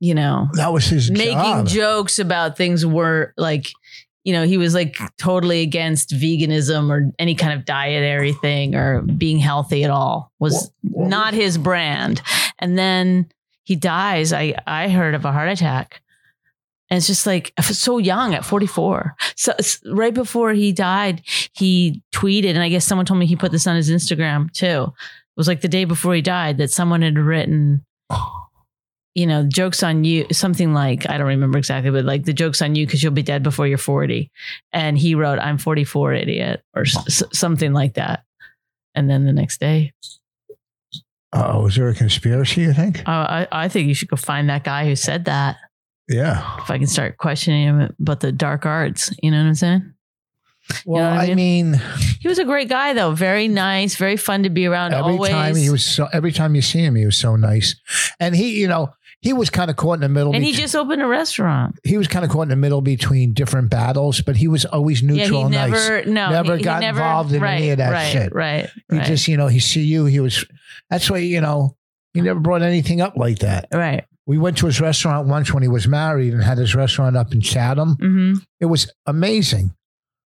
you 0.01 0.13
know, 0.15 0.49
That 0.53 0.73
was 0.73 0.85
his 0.87 1.09
making 1.11 1.33
job. 1.37 1.67
jokes 1.67 2.19
about 2.19 2.57
things 2.57 2.83
were 2.85 3.33
like, 3.37 3.71
you 4.25 4.33
know, 4.33 4.45
he 4.45 4.57
was 4.57 4.73
like 4.73 4.97
totally 5.17 5.61
against 5.61 6.09
veganism 6.09 6.89
or 6.89 7.11
any 7.19 7.35
kind 7.35 7.53
of 7.57 7.65
dietary 7.65 8.33
thing 8.33 8.75
or 8.75 9.01
being 9.03 9.37
healthy 9.39 9.83
at 9.83 9.89
all 9.91 10.31
was 10.39 10.71
What- 10.81 11.01
what 11.03 11.09
not 11.09 11.33
his 11.35 11.57
brand. 11.57 12.21
And 12.59 12.77
then 12.77 13.27
he 13.63 13.75
dies. 13.75 14.33
I 14.33 14.55
I 14.67 14.89
heard 14.89 15.13
of 15.15 15.23
a 15.23 15.31
heart 15.31 15.49
attack. 15.49 16.01
And 16.89 16.97
it's 16.97 17.07
just 17.07 17.25
like 17.25 17.53
so 17.61 17.99
young 17.99 18.33
at 18.33 18.43
44. 18.43 19.15
So 19.37 19.53
right 19.85 20.13
before 20.13 20.51
he 20.51 20.71
died, 20.73 21.21
he 21.53 22.01
tweeted, 22.13 22.49
and 22.49 22.59
I 22.63 22.67
guess 22.69 22.85
someone 22.85 23.05
told 23.05 23.19
me 23.19 23.25
he 23.27 23.35
put 23.37 23.51
this 23.53 23.65
on 23.67 23.75
his 23.77 23.89
Instagram 23.89 24.51
too. 24.51 24.91
It 24.91 25.37
was 25.37 25.47
like 25.47 25.61
the 25.61 25.69
day 25.69 25.85
before 25.85 26.13
he 26.15 26.21
died 26.21 26.57
that 26.57 26.69
someone 26.71 27.01
had 27.01 27.17
written, 27.17 27.85
you 29.15 29.27
know, 29.27 29.43
jokes 29.43 29.83
on 29.83 30.03
you, 30.03 30.25
something 30.31 30.73
like, 30.73 31.09
I 31.09 31.17
don't 31.17 31.27
remember 31.27 31.57
exactly, 31.57 31.91
but 31.91 32.05
like 32.05 32.23
the 32.25 32.33
jokes 32.33 32.61
on 32.61 32.75
you 32.75 32.85
because 32.85 33.03
you'll 33.03 33.11
be 33.11 33.21
dead 33.23 33.43
before 33.43 33.67
you're 33.67 33.77
40. 33.77 34.31
And 34.71 34.97
he 34.97 35.15
wrote, 35.15 35.37
I'm 35.39 35.57
44, 35.57 36.13
idiot, 36.13 36.63
or 36.75 36.83
s- 36.83 37.23
something 37.33 37.73
like 37.73 37.95
that. 37.95 38.23
And 38.95 39.09
then 39.09 39.25
the 39.25 39.33
next 39.33 39.59
day, 39.59 39.93
Oh, 41.33 41.67
is 41.67 41.75
there 41.77 41.87
a 41.89 41.95
conspiracy? 41.95 42.61
You 42.61 42.73
think? 42.73 43.07
uh, 43.07 43.11
I, 43.11 43.47
I 43.51 43.67
think 43.69 43.87
you 43.87 43.93
should 43.93 44.09
go 44.09 44.17
find 44.17 44.49
that 44.49 44.63
guy 44.65 44.85
who 44.85 44.95
said 44.97 45.25
that. 45.25 45.57
Yeah. 46.09 46.57
If 46.61 46.69
I 46.69 46.77
can 46.77 46.87
start 46.87 47.17
questioning 47.17 47.67
him 47.67 47.95
about 48.01 48.19
the 48.19 48.33
dark 48.33 48.65
arts, 48.65 49.13
you 49.23 49.31
know 49.31 49.37
what 49.41 49.47
I'm 49.47 49.55
saying? 49.55 49.93
Well, 50.85 51.09
what 51.09 51.19
I 51.29 51.31
I 51.31 51.35
mean, 51.35 51.79
He 52.19 52.27
was 52.27 52.37
a 52.37 52.43
great 52.43 52.67
guy, 52.69 52.93
though. 52.93 53.11
Very 53.13 53.47
nice, 53.47 53.95
very 53.95 54.17
fun 54.17 54.43
to 54.43 54.49
be 54.49 54.65
around. 54.65 54.93
every 54.93 55.13
always. 55.13 55.31
time 55.31 55.55
he 55.55 55.69
was 55.69 55.83
so. 55.85 56.07
Every 56.13 56.31
time 56.33 56.53
you 56.53 56.61
see 56.61 56.79
him, 56.79 56.95
he 56.95 57.05
was 57.05 57.17
so 57.17 57.35
nice, 57.35 57.75
and 58.19 58.35
he, 58.35 58.59
you 58.59 58.67
know, 58.67 58.89
he 59.21 59.33
was 59.33 59.49
kind 59.49 59.69
of 59.69 59.75
caught 59.77 59.93
in 59.93 59.99
the 60.01 60.09
middle. 60.09 60.33
and 60.33 60.43
he 60.43 60.51
just 60.51 60.75
opened 60.75 61.01
a 61.01 61.07
restaurant. 61.07 61.79
he 61.83 61.97
was 61.97 62.07
kind 62.07 62.25
of 62.25 62.31
caught 62.31 62.43
in 62.43 62.49
the 62.49 62.55
middle 62.55 62.81
between 62.81 63.33
different 63.33 63.69
battles, 63.69 64.21
but 64.21 64.35
he 64.35 64.47
was 64.47 64.65
always 64.65 65.01
Yeah, 65.01 65.07
neutral 65.13 65.39
he 65.39 65.45
and 65.45 65.53
nice. 65.53 65.71
never, 65.71 66.05
no, 66.05 66.29
Never 66.31 66.51
he- 66.53 66.57
he 66.59 66.63
got 66.63 66.83
involved 66.83 67.31
in 67.33 67.41
right, 67.41 67.55
any 67.61 67.69
of 67.69 67.77
that 67.77 67.91
right, 67.91 68.11
shit. 68.11 68.33
Right, 68.33 68.69
He 68.89 68.97
right, 68.97 69.05
just, 69.05 69.27
you 69.27 69.37
know, 69.37 69.47
he 69.47 69.59
see 69.59 69.83
you. 69.83 70.05
He 70.05 70.19
was. 70.19 70.43
That's 70.89 71.09
why 71.09 71.17
you 71.19 71.39
know 71.41 71.77
he 72.13 72.21
never 72.21 72.39
brought 72.39 72.61
anything 72.61 72.99
up 73.01 73.15
like 73.17 73.39
that. 73.39 73.67
right. 73.73 74.05
We 74.27 74.37
went 74.37 74.57
to 74.59 74.67
his 74.67 74.79
restaurant 74.79 75.27
once 75.27 75.51
when 75.53 75.63
he 75.63 75.67
was 75.69 75.87
married 75.87 76.31
and 76.33 76.43
had 76.43 76.57
his 76.59 76.75
restaurant 76.75 77.17
up 77.17 77.33
in 77.33 77.41
Chatham. 77.41 77.95
hmm 77.99 78.33
It 78.59 78.67
was 78.67 78.91
amazing. 79.05 79.73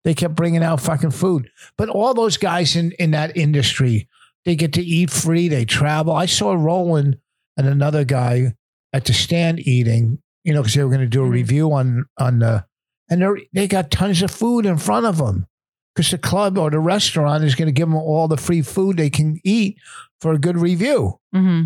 They 0.05 0.15
kept 0.15 0.35
bringing 0.37 0.63
out 0.63 0.81
fucking 0.81 1.11
food, 1.11 1.51
but 1.77 1.89
all 1.89 2.15
those 2.15 2.37
guys 2.37 2.77
in 2.77 2.93
in 2.93 3.11
that 3.13 3.37
industry, 3.37 4.09
they 4.45 4.57
get 4.57 4.73
to 4.75 4.83
eat 4.83 5.11
free. 5.11 5.49
They 5.49 5.65
travel. 5.65 6.13
I 6.15 6.27
saw 6.27 6.53
Roland 6.55 7.19
and 7.57 7.67
another 7.67 8.05
guy 8.05 8.55
at 8.93 9.05
the 9.05 9.13
stand 9.13 9.61
eating. 9.61 10.19
You 10.45 10.55
know, 10.55 10.63
because 10.63 10.75
they 10.75 10.83
were 10.83 10.89
going 10.89 11.01
to 11.01 11.07
do 11.07 11.23
a 11.25 11.29
Mhm. 11.29 11.33
review 11.33 11.73
on 11.73 12.07
on 12.19 12.39
the, 12.39 12.65
and 13.11 13.21
they 13.23 13.49
they 13.53 13.67
got 13.69 13.91
tons 13.91 14.23
of 14.23 14.31
food 14.31 14.65
in 14.67 14.79
front 14.79 15.05
of 15.05 15.19
them 15.19 15.47
because 15.95 16.11
the 16.11 16.17
club 16.19 16.57
or 16.57 16.71
the 16.71 16.79
restaurant 16.79 17.45
is 17.45 17.55
going 17.55 17.67
to 17.67 17.73
give 17.73 17.89
them 17.89 17.97
all 17.97 18.29
the 18.29 18.37
free 18.37 18.63
food 18.63 18.97
they 18.97 19.11
can 19.11 19.39
eat 19.45 19.77
for 20.21 20.33
a 20.33 20.39
good 20.39 20.57
review. 20.57 21.19
hmm 21.33 21.65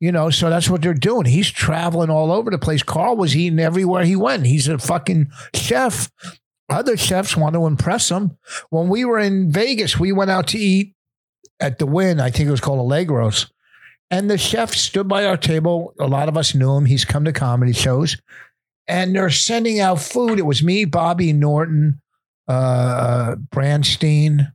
You 0.00 0.10
know, 0.12 0.30
so 0.30 0.48
that's 0.50 0.68
what 0.70 0.80
they're 0.82 0.94
doing. 0.94 1.26
He's 1.26 1.50
traveling 1.50 2.08
all 2.10 2.32
over 2.32 2.50
the 2.50 2.58
place. 2.58 2.82
Carl 2.82 3.16
was 3.16 3.36
eating 3.36 3.58
everywhere 3.60 4.02
he 4.04 4.16
went. 4.16 4.46
He's 4.46 4.66
a 4.66 4.78
fucking 4.78 5.30
chef. 5.54 6.10
Other 6.70 6.96
chefs 6.96 7.36
want 7.36 7.54
to 7.54 7.66
impress 7.66 8.08
him. 8.10 8.38
When 8.70 8.88
we 8.88 9.04
were 9.04 9.18
in 9.18 9.52
Vegas, 9.52 10.00
we 10.00 10.10
went 10.10 10.30
out 10.30 10.46
to 10.48 10.58
eat 10.58 10.94
at 11.60 11.78
the 11.78 11.86
Wynn. 11.86 12.18
I 12.18 12.30
think 12.30 12.48
it 12.48 12.50
was 12.52 12.60
called 12.62 12.80
Allegros. 12.80 13.50
And 14.10 14.28
the 14.28 14.38
chef 14.38 14.74
stood 14.74 15.06
by 15.06 15.24
our 15.24 15.36
table. 15.36 15.94
A 16.00 16.06
lot 16.06 16.28
of 16.28 16.36
us 16.36 16.54
knew 16.54 16.74
him. 16.76 16.84
He's 16.84 17.04
come 17.04 17.24
to 17.24 17.32
comedy 17.32 17.72
shows. 17.72 18.16
And 18.88 19.14
they're 19.14 19.30
sending 19.30 19.78
out 19.78 20.00
food. 20.00 20.38
It 20.38 20.46
was 20.46 20.62
me, 20.64 20.84
Bobby 20.84 21.32
Norton, 21.32 22.00
uh, 22.48 23.36
Brandstein. 23.36 24.52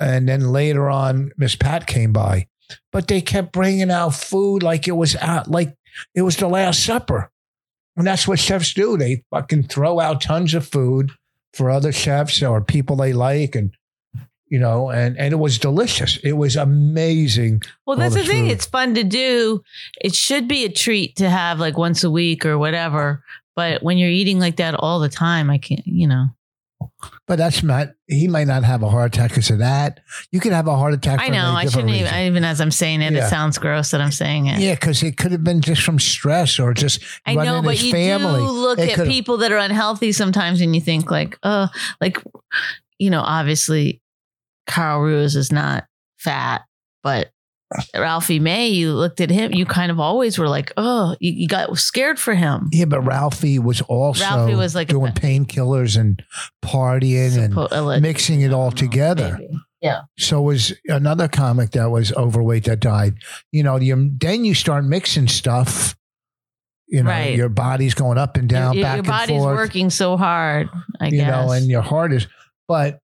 And 0.00 0.28
then 0.28 0.50
later 0.50 0.90
on, 0.90 1.30
Miss 1.36 1.54
Pat 1.54 1.86
came 1.86 2.12
by 2.12 2.48
but 2.92 3.08
they 3.08 3.20
kept 3.20 3.52
bringing 3.52 3.90
out 3.90 4.14
food 4.14 4.62
like 4.62 4.86
it 4.86 4.92
was 4.92 5.16
out 5.16 5.50
like 5.50 5.74
it 6.14 6.22
was 6.22 6.36
the 6.36 6.48
last 6.48 6.84
supper 6.84 7.30
and 7.96 8.06
that's 8.06 8.26
what 8.28 8.38
chefs 8.38 8.72
do 8.74 8.96
they 8.96 9.24
fucking 9.30 9.64
throw 9.64 10.00
out 10.00 10.20
tons 10.20 10.54
of 10.54 10.66
food 10.66 11.10
for 11.52 11.70
other 11.70 11.92
chefs 11.92 12.42
or 12.42 12.60
people 12.60 12.96
they 12.96 13.12
like 13.12 13.54
and 13.54 13.74
you 14.50 14.58
know 14.58 14.90
and 14.90 15.16
and 15.16 15.32
it 15.32 15.36
was 15.36 15.58
delicious 15.58 16.18
it 16.18 16.32
was 16.32 16.56
amazing 16.56 17.62
Well, 17.86 17.96
that's 17.96 18.14
the 18.14 18.24
thing. 18.24 18.44
food. 18.46 18.52
It's 18.52 18.66
fun 18.66 18.94
to 18.94 19.04
do. 19.04 19.62
It 20.00 20.14
should 20.14 20.46
be 20.48 20.64
a 20.64 20.68
treat 20.68 21.16
to 21.16 21.30
have 21.30 21.58
like 21.58 21.78
once 21.78 22.04
a 22.04 22.10
week 22.10 22.44
or 22.44 22.58
whatever. 22.58 23.22
But 23.56 23.82
when 23.82 23.96
you're 23.98 24.10
eating 24.10 24.38
like 24.38 24.56
that 24.56 24.74
all 24.74 25.00
the 25.00 25.08
time, 25.08 25.50
I 25.50 25.58
can't, 25.58 25.86
you 25.86 26.06
know. 26.08 26.26
but 27.26 27.36
that's 27.36 27.62
not 27.62 27.88
he 28.06 28.26
might 28.26 28.46
not 28.46 28.64
have 28.64 28.82
a 28.82 28.88
heart 28.88 29.14
attack 29.14 29.30
because 29.30 29.50
of 29.50 29.58
that 29.58 30.00
you 30.32 30.40
could 30.40 30.52
have 30.52 30.66
a 30.66 30.76
heart 30.76 30.94
attack 30.94 31.20
I 31.20 31.28
know. 31.28 31.50
I 31.52 31.66
shouldn't 31.66 31.90
even, 31.90 32.14
even 32.14 32.44
as 32.44 32.60
I'm 32.60 32.70
saying 32.70 33.02
it, 33.02 33.12
Yeah. 33.12 33.26
it 33.26 33.30
sounds 33.30 33.58
gross 33.58 33.90
that 33.90 34.00
I'm 34.00 34.12
saying 34.12 34.46
it. 34.46 34.58
yeah 34.60 34.74
because 34.74 35.02
it 35.02 35.16
could 35.16 35.30
have 35.32 35.44
been 35.44 35.60
just 35.60 35.82
from 35.82 35.98
stress 35.98 36.58
or 36.58 36.72
just 36.74 37.02
I 37.26 37.34
running 37.34 37.52
know, 37.52 37.62
but 37.62 37.82
you 37.82 37.92
family 37.92 38.40
do 38.40 38.50
look 38.50 38.78
It 38.78 38.90
at 38.90 38.94
could've- 38.96 39.10
people 39.10 39.36
that 39.38 39.52
are 39.52 39.58
unhealthy 39.58 40.12
sometimes 40.12 40.60
and 40.60 40.74
you 40.74 40.80
think 40.80 41.10
like, 41.10 41.38
oh, 41.42 41.68
like, 42.00 42.18
you 42.98 43.10
know, 43.10 43.20
obviously 43.20 44.00
Carl 44.66 45.00
Ruiz 45.00 45.36
is 45.36 45.50
not 45.52 45.84
fat, 46.18 46.62
but 47.02 47.30
Ralphie 47.96 48.40
May, 48.40 48.68
you 48.68 48.92
looked 48.92 49.20
at 49.20 49.30
him, 49.30 49.52
you 49.52 49.64
kind 49.64 49.92
of 49.92 50.00
always 50.00 50.38
were 50.38 50.48
like, 50.48 50.72
oh, 50.76 51.14
you, 51.20 51.32
you 51.32 51.48
got 51.48 51.76
scared 51.78 52.18
for 52.18 52.34
him. 52.34 52.68
Yeah, 52.72 52.86
but 52.86 53.00
Ralphie 53.02 53.58
was 53.60 53.80
also 53.82 54.24
Ralphie 54.24 54.56
was 54.56 54.74
like 54.74 54.88
doing 54.88 55.12
painkillers 55.12 55.96
and 55.96 56.20
partying 56.64 57.30
Suppo- 57.30 57.64
and 57.66 57.72
alleged- 57.72 58.02
mixing 58.02 58.40
it 58.40 58.52
all 58.52 58.68
uh-huh, 58.68 58.76
together. 58.76 59.36
Maybe. 59.38 59.54
Yeah. 59.80 60.00
So 60.18 60.42
was 60.42 60.74
another 60.88 61.26
comic 61.28 61.70
that 61.70 61.90
was 61.90 62.12
overweight 62.12 62.64
that 62.64 62.80
died. 62.80 63.14
You 63.50 63.62
know, 63.62 63.76
you, 63.76 64.10
then 64.20 64.44
you 64.44 64.54
start 64.54 64.84
mixing 64.84 65.28
stuff. 65.28 65.96
You 66.86 67.04
know, 67.04 67.10
Right. 67.10 67.36
your 67.36 67.48
body's 67.48 67.94
going 67.94 68.18
up 68.18 68.36
and 68.36 68.48
down, 68.48 68.74
your, 68.74 68.82
back 68.82 68.94
your 68.96 68.98
and 68.98 69.06
body's 69.06 69.42
working 69.42 69.90
so 69.90 70.16
hard, 70.16 70.68
I 71.00 71.04
guess. 71.04 71.12
you 71.12 71.18
guess. 71.24 71.30
know, 71.46 71.52
and 71.52 71.66
your 71.66 71.82
heart 71.82 72.12
is. 72.12 72.26
But 72.66 72.98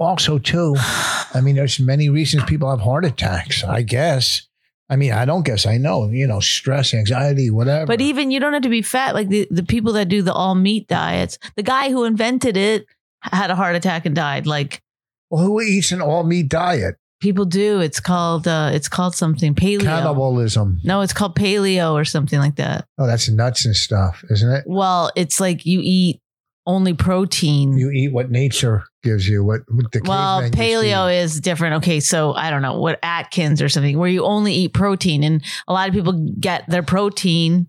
also 0.00 0.38
too, 0.38 0.74
I 0.78 1.40
mean, 1.42 1.54
there's 1.54 1.78
many 1.78 2.08
reasons 2.08 2.44
people 2.44 2.70
have 2.70 2.80
heart 2.80 3.04
attacks. 3.04 3.62
I 3.62 3.82
guess. 3.82 4.48
I 4.88 4.96
mean, 4.96 5.12
I 5.12 5.24
don't 5.24 5.44
guess. 5.44 5.66
I 5.66 5.76
know. 5.76 6.08
You 6.08 6.26
know, 6.26 6.40
stress, 6.40 6.92
anxiety, 6.92 7.48
whatever. 7.50 7.86
But 7.86 8.00
even 8.00 8.32
you 8.32 8.40
don't 8.40 8.54
have 8.54 8.62
to 8.62 8.68
be 8.68 8.82
fat. 8.82 9.14
Like 9.14 9.28
the, 9.28 9.46
the 9.48 9.62
people 9.62 9.92
that 9.92 10.08
do 10.08 10.22
the 10.22 10.32
all 10.32 10.56
meat 10.56 10.88
diets, 10.88 11.38
the 11.54 11.62
guy 11.62 11.90
who 11.90 12.02
invented 12.04 12.56
it 12.56 12.86
had 13.22 13.50
a 13.50 13.54
heart 13.54 13.76
attack 13.76 14.06
and 14.06 14.16
died. 14.16 14.46
Like 14.46 14.82
well, 15.30 15.44
who 15.44 15.60
eats 15.60 15.92
an 15.92 16.00
all 16.00 16.24
meat 16.24 16.48
diet? 16.48 16.96
people 17.20 17.44
do. 17.44 17.80
It's 17.80 18.00
called 18.00 18.48
uh 18.48 18.70
it's 18.72 18.88
called 18.88 19.14
something 19.14 19.54
paleo. 19.54 19.82
Cannibalism. 19.82 20.80
No, 20.82 21.02
it's 21.02 21.12
called 21.12 21.36
paleo 21.36 21.92
or 21.92 22.04
something 22.04 22.38
like 22.38 22.56
that. 22.56 22.86
Oh, 22.98 23.06
that's 23.06 23.28
nuts 23.28 23.64
and 23.64 23.76
stuff, 23.76 24.24
isn't 24.30 24.50
it? 24.50 24.64
Well, 24.66 25.12
it's 25.14 25.38
like 25.38 25.64
you 25.64 25.80
eat 25.82 26.20
only 26.66 26.94
protein. 26.94 27.76
You 27.76 27.90
eat 27.90 28.12
what 28.12 28.30
nature 28.30 28.84
gives 29.02 29.28
you. 29.28 29.44
What, 29.44 29.62
what 29.68 29.90
the 29.92 30.02
well, 30.04 30.40
cavemen 30.40 30.44
used 30.44 30.52
to 30.54 30.58
paleo 30.88 31.22
is 31.22 31.40
different. 31.40 31.76
Okay, 31.76 32.00
so 32.00 32.32
I 32.34 32.50
don't 32.50 32.62
know 32.62 32.78
what 32.78 32.98
Atkins 33.02 33.62
or 33.62 33.68
something 33.68 33.98
where 33.98 34.08
you 34.10 34.24
only 34.24 34.52
eat 34.54 34.74
protein, 34.74 35.24
and 35.24 35.42
a 35.66 35.72
lot 35.72 35.88
of 35.88 35.94
people 35.94 36.12
get 36.38 36.68
their 36.68 36.82
protein. 36.82 37.68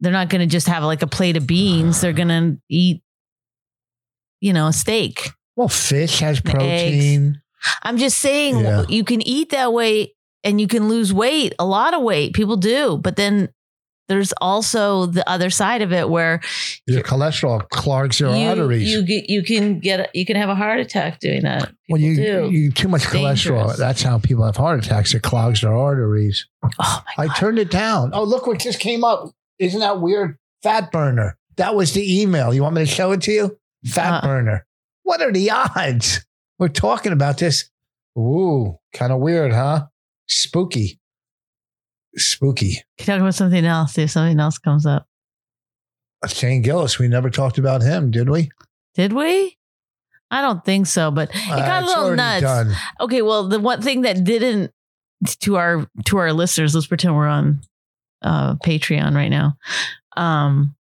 They're 0.00 0.12
not 0.12 0.28
going 0.28 0.40
to 0.40 0.46
just 0.46 0.66
have 0.66 0.82
like 0.82 1.02
a 1.02 1.06
plate 1.06 1.36
of 1.36 1.46
beans. 1.46 2.00
They're 2.00 2.12
going 2.14 2.28
to 2.28 2.56
eat, 2.68 3.02
you 4.40 4.52
know, 4.52 4.68
a 4.68 4.72
steak. 4.72 5.30
Well, 5.56 5.68
fish 5.68 6.20
has 6.20 6.40
protein. 6.40 7.42
I'm 7.82 7.98
just 7.98 8.18
saying 8.18 8.60
Yeah. 8.60 8.84
you 8.88 9.04
can 9.04 9.20
eat 9.20 9.50
that 9.50 9.72
way 9.74 10.14
and 10.42 10.58
you 10.58 10.66
can 10.66 10.88
lose 10.88 11.12
weight, 11.12 11.54
a 11.58 11.66
lot 11.66 11.92
of 11.92 12.02
weight. 12.02 12.32
People 12.32 12.56
do, 12.56 12.96
but 12.96 13.16
then 13.16 13.50
there's 14.10 14.32
also 14.40 15.06
the 15.06 15.26
other 15.28 15.48
side 15.48 15.80
of 15.80 15.92
it 15.92 16.10
where 16.10 16.40
Your 16.86 17.02
cholesterol 17.02 17.66
clogs 17.70 18.20
your 18.20 18.34
you, 18.36 18.48
arteries. 18.48 18.90
you 18.90 19.02
get 19.06 19.30
you 19.30 19.42
can 19.42 19.78
get 19.78 20.10
you 20.14 20.26
can 20.26 20.36
have 20.36 20.48
a 20.50 20.54
heart 20.54 20.80
attack 20.80 21.20
doing 21.20 21.42
that. 21.44 21.60
People 21.68 21.76
when 21.88 22.02
you 22.02 22.16
do. 22.16 22.50
you 22.50 22.70
too 22.72 22.88
much 22.88 23.10
Dangerous. 23.10 23.40
cholesterol, 23.40 23.76
that's 23.76 24.02
how 24.02 24.18
people 24.18 24.44
have 24.44 24.56
heart 24.56 24.84
attacks. 24.84 25.14
It 25.14 25.22
clogs 25.22 25.62
their 25.62 25.74
arteries. 25.74 26.46
oh 26.62 26.68
my 27.16 27.26
God. 27.26 27.30
I 27.30 27.38
turned 27.38 27.58
it 27.58 27.70
down. 27.70 28.10
Oh, 28.12 28.24
look 28.24 28.46
what 28.46 28.58
just 28.58 28.80
came 28.80 29.04
up. 29.04 29.30
Isn't 29.58 29.80
that 29.80 30.00
weird? 30.00 30.36
Fat 30.62 30.92
burner. 30.92 31.38
That 31.56 31.74
was 31.74 31.94
the 31.94 32.20
email. 32.22 32.52
You 32.52 32.62
want 32.62 32.74
me 32.74 32.82
to 32.82 32.86
show 32.86 33.12
it 33.12 33.22
to 33.22 33.32
you? 33.32 33.58
Fat 33.86 34.18
Uh. 34.18 34.26
burner. 34.26 34.66
What 35.04 35.22
are 35.22 35.32
the 35.32 35.50
odds? 35.50 36.24
We're 36.58 36.68
talking 36.68 37.12
about 37.12 37.38
this. 37.38 37.70
Ooh, 38.18 38.76
kind 38.92 39.12
of 39.12 39.20
weird, 39.20 39.52
huh? 39.52 39.86
Spooky. 40.28 40.99
Spooky. 42.16 42.72
Can 42.72 42.82
you 42.98 43.04
talk 43.06 43.20
about 43.20 43.34
something 43.34 43.64
else? 43.64 43.94
See 43.94 44.02
if 44.02 44.10
something 44.10 44.38
else 44.40 44.58
comes 44.58 44.84
up. 44.86 45.06
Shane 46.28 46.60
Gillis, 46.62 46.98
we 46.98 47.08
never 47.08 47.30
talked 47.30 47.56
about 47.58 47.82
him, 47.82 48.10
did 48.10 48.28
we? 48.28 48.50
Did 48.94 49.12
we? 49.12 49.56
I 50.30 50.42
don't 50.42 50.64
think 50.64 50.86
so, 50.86 51.10
but 51.10 51.30
it 51.34 51.48
Uh, 51.50 51.56
got 51.58 51.82
a 51.82 51.86
little 51.86 52.14
nuts. 52.14 52.42
done. 52.42 52.72
Okay, 53.00 53.22
well, 53.22 53.48
the 53.48 53.58
one 53.58 53.80
thing 53.82 54.02
that 54.02 54.22
didn't 54.24 54.70
to 55.40 55.56
our 55.56 55.86
to 56.06 56.16
our 56.18 56.32
listeners, 56.32 56.74
let's 56.74 56.86
pretend 56.86 57.14
we're 57.16 57.26
on 57.26 57.60
uh 58.22 58.54
Patreon 58.56 59.14
right 59.14 59.28
now. 59.28 59.56
Um 60.16 60.74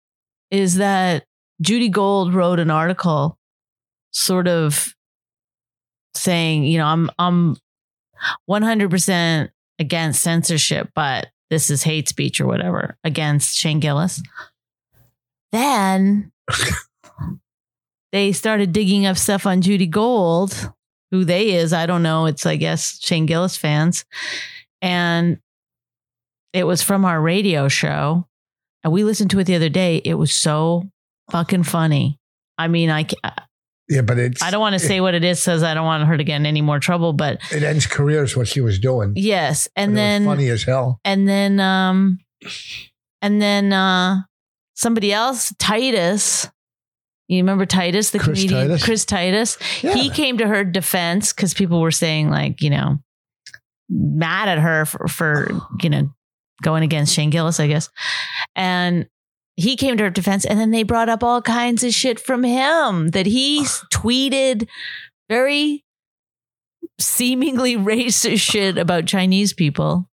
is 0.50 0.76
that 0.76 1.24
Judy 1.60 1.88
Gold 1.88 2.34
wrote 2.34 2.58
an 2.58 2.70
article 2.70 3.38
sort 4.12 4.48
of 4.48 4.94
saying, 6.14 6.64
you 6.64 6.78
know, 6.78 6.86
I'm 6.86 7.10
I'm 7.18 7.56
100% 8.50 9.48
against 9.78 10.22
censorship, 10.22 10.90
but 10.94 11.28
this 11.50 11.70
is 11.70 11.82
hate 11.82 12.08
speech 12.08 12.40
or 12.40 12.46
whatever 12.46 12.96
against 13.04 13.56
Shane 13.56 13.80
Gillis. 13.80 14.22
Then 15.52 16.32
they 18.12 18.32
started 18.32 18.72
digging 18.72 19.06
up 19.06 19.16
stuff 19.16 19.46
on 19.46 19.62
Judy 19.62 19.86
Gold, 19.86 20.72
who 21.10 21.24
they 21.24 21.52
is, 21.52 21.72
I 21.72 21.86
don't 21.86 22.02
know. 22.02 22.26
It's 22.26 22.44
I 22.44 22.56
guess 22.56 22.98
Shane 23.00 23.26
Gillis 23.26 23.56
fans. 23.56 24.04
And 24.82 25.38
it 26.52 26.64
was 26.64 26.82
from 26.82 27.04
our 27.04 27.20
radio 27.20 27.68
show. 27.68 28.26
And 28.84 28.92
we 28.92 29.04
listened 29.04 29.30
to 29.30 29.38
it 29.38 29.44
the 29.44 29.56
other 29.56 29.68
day. 29.68 30.00
It 30.04 30.14
was 30.14 30.32
so 30.32 30.90
fucking 31.30 31.64
funny. 31.64 32.18
I 32.56 32.68
mean, 32.68 32.90
I 32.90 33.06
Yeah, 33.89 34.03
but 34.03 34.18
it's 34.18 34.43
I 34.43 34.51
don't 34.51 34.61
want 34.61 34.74
to 34.74 34.78
say 34.78 35.01
what 35.01 35.14
it 35.14 35.24
is 35.24 35.41
says 35.43 35.62
I 35.62 35.72
don't 35.74 35.86
want 35.86 36.07
her 36.07 36.16
to 36.16 36.24
get 36.24 36.36
in 36.36 36.47
any 36.47 36.61
more 36.61 36.78
trouble, 36.78 37.12
but 37.14 37.41
it 37.51 37.62
ends 37.62 37.86
careers 37.86 38.36
what 38.36 38.47
she 38.49 38.61
was 38.61 38.78
doing. 38.78 39.14
yes. 39.16 39.66
And 39.76 39.95
But 39.95 40.01
it 40.01 40.03
was 40.03 40.09
then 40.11 40.24
funny 40.26 40.49
as 40.51 40.62
hell. 40.64 41.01
and 41.05 41.26
then 41.28 41.59
um 41.61 42.18
and 43.22 43.41
then 43.43 43.72
uh 43.72 44.16
somebody 44.74 45.12
else 45.12 45.53
titus 45.59 46.49
you 47.28 47.39
remember 47.39 47.66
titus 47.66 48.11
the 48.11 48.18
Chris 48.18 48.39
comedian 48.41 48.68
Titus? 48.68 48.84
chris 48.84 49.05
titus 49.05 49.59
Yeah. 49.82 49.95
he 49.95 50.09
came 50.11 50.39
to 50.39 50.47
her 50.47 50.64
defense 50.64 51.32
because 51.32 51.53
people 51.53 51.80
were 51.80 51.91
saying 51.91 52.30
like 52.30 52.62
you 52.62 52.70
know 52.70 52.99
mad 53.91 54.49
at 54.49 54.59
her 54.59 54.84
for, 54.86 55.09
for 55.09 55.51
you 55.82 55.91
know 55.91 56.11
going 56.62 56.82
against 56.84 57.12
shane 57.14 57.30
gillis 57.30 57.59
i 57.59 57.66
guess 57.66 57.89
and 58.55 59.09
he 59.59 59.74
came 59.76 59.96
to 59.96 60.04
her 60.04 60.11
defense 60.11 60.46
and 60.46 60.59
then 60.59 60.70
they 60.70 60.84
brought 60.84 61.09
up 61.09 61.24
all 61.24 61.42
kinds 61.42 61.82
of 61.82 61.92
shit 61.92 62.20
from 62.20 62.44
him 62.44 63.09
that 63.09 63.26
he 63.26 63.64
tweeted 63.92 64.68
very 65.28 65.84
seemingly 67.00 67.76
racist 67.76 68.40
shit 68.40 68.78
about 68.78 69.06
chinese 69.06 69.52
people 69.52 70.09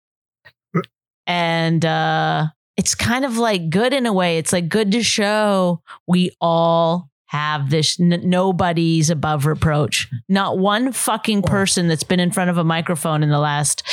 and 1.27 1.85
uh 1.85 2.47
it's 2.77 2.95
kind 2.95 3.25
of 3.25 3.37
like 3.37 3.69
good 3.69 3.93
in 3.93 4.05
a 4.05 4.13
way 4.13 4.37
it's 4.37 4.53
like 4.53 4.69
good 4.69 4.91
to 4.91 5.03
show 5.03 5.81
we 6.07 6.31
all 6.39 7.09
have 7.25 7.69
this 7.69 7.99
n- 7.99 8.21
nobody's 8.23 9.09
above 9.09 9.45
reproach 9.45 10.09
not 10.27 10.57
one 10.57 10.91
fucking 10.91 11.41
person 11.41 11.87
that's 11.87 12.03
been 12.03 12.19
in 12.19 12.31
front 12.31 12.49
of 12.49 12.57
a 12.57 12.63
microphone 12.63 13.21
in 13.21 13.29
the 13.29 13.39
last 13.39 13.83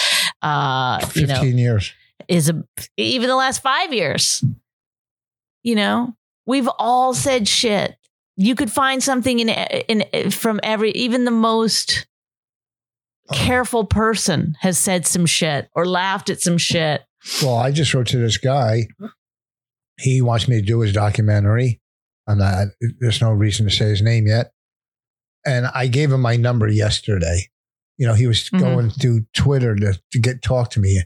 uh 0.43 0.99
you 1.15 1.27
know 1.27 1.35
15 1.35 1.59
years. 1.59 1.93
is 2.29 2.49
a, 2.49 2.65
even 2.97 3.29
the 3.29 3.37
last 3.37 3.63
five 3.63 3.93
years. 3.93 4.45
You 5.69 5.75
know, 5.75 6.17
we've 6.47 6.69
all 6.79 7.13
said 7.13 7.47
shit. 7.47 7.95
You 8.37 8.55
could 8.55 8.73
find 8.73 9.03
something 9.03 9.39
in 9.39 9.51
in 9.51 10.31
from 10.31 10.61
every 10.63 10.93
even 10.93 11.27
the 11.27 11.31
most 11.31 12.07
careful 13.35 13.85
person 13.85 14.55
has 14.61 14.79
said 14.79 15.07
some 15.07 15.27
shit 15.27 15.69
or 15.75 15.85
laughed 15.85 16.31
at 16.31 16.41
some 16.41 16.57
shit. 16.57 17.03
Well, 17.43 17.57
I 17.57 17.71
just 17.71 17.93
wrote 17.93 18.07
to 18.07 18.17
this 18.17 18.39
guy. 18.39 18.87
He 20.01 20.23
wants 20.23 20.49
me 20.49 20.59
to 20.59 20.67
do 20.67 20.81
his 20.81 20.95
documentary. 20.95 21.83
I'm 22.27 22.39
not, 22.39 22.69
there's 22.99 23.21
no 23.21 23.31
reason 23.33 23.67
to 23.69 23.71
say 23.75 23.91
his 23.91 24.01
name 24.01 24.27
yet. 24.27 24.53
And 25.45 25.67
I 25.67 25.87
gave 25.87 26.11
him 26.11 26.23
my 26.23 26.37
number 26.37 26.67
yesterday. 26.67 27.49
You 27.99 28.07
know, 28.07 28.15
he 28.15 28.27
was 28.27 28.49
Mhm. 28.49 28.61
going 28.61 28.91
through 28.91 29.27
Twitter 29.35 29.77
to, 29.77 30.01
to 30.13 30.19
get 30.19 30.41
talk 30.41 30.71
to 30.71 30.81
me. 30.81 31.03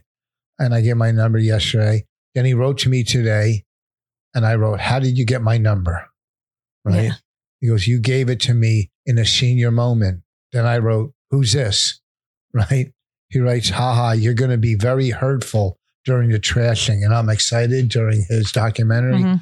And 0.57 0.73
I 0.73 0.79
gave 0.79 0.95
my 0.95 1.11
number 1.11 1.37
yesterday. 1.39 2.05
Then 2.33 2.45
he 2.45 2.53
wrote 2.53 2.77
to 2.79 2.89
me 2.89 3.03
today. 3.03 3.65
And 4.35 4.45
I 4.45 4.55
wrote, 4.55 4.79
How 4.79 4.99
did 4.99 5.17
you 5.17 5.25
get 5.25 5.41
my 5.41 5.57
number? 5.57 6.07
Right. 6.85 7.03
Yeah. 7.05 7.11
He 7.61 7.67
goes, 7.67 7.87
You 7.87 7.99
gave 7.99 8.29
it 8.29 8.39
to 8.41 8.53
me 8.53 8.91
in 9.05 9.17
a 9.17 9.25
senior 9.25 9.71
moment. 9.71 10.21
Then 10.51 10.65
I 10.65 10.77
wrote, 10.79 11.13
Who's 11.31 11.53
this? 11.53 11.99
Right. 12.55 12.93
He 13.29 13.39
writes, 13.39 13.69
haha, 13.69 14.11
you're 14.11 14.35
going 14.35 14.51
to 14.51 14.59
be 14.59 14.75
very 14.75 15.09
hurtful 15.09 15.79
during 16.05 16.29
the 16.29 16.39
trashing. 16.39 17.03
And 17.03 17.11
I'm 17.11 17.29
excited 17.29 17.89
during 17.89 18.23
his 18.29 18.51
documentary. 18.51 19.23
Mhm. 19.23 19.41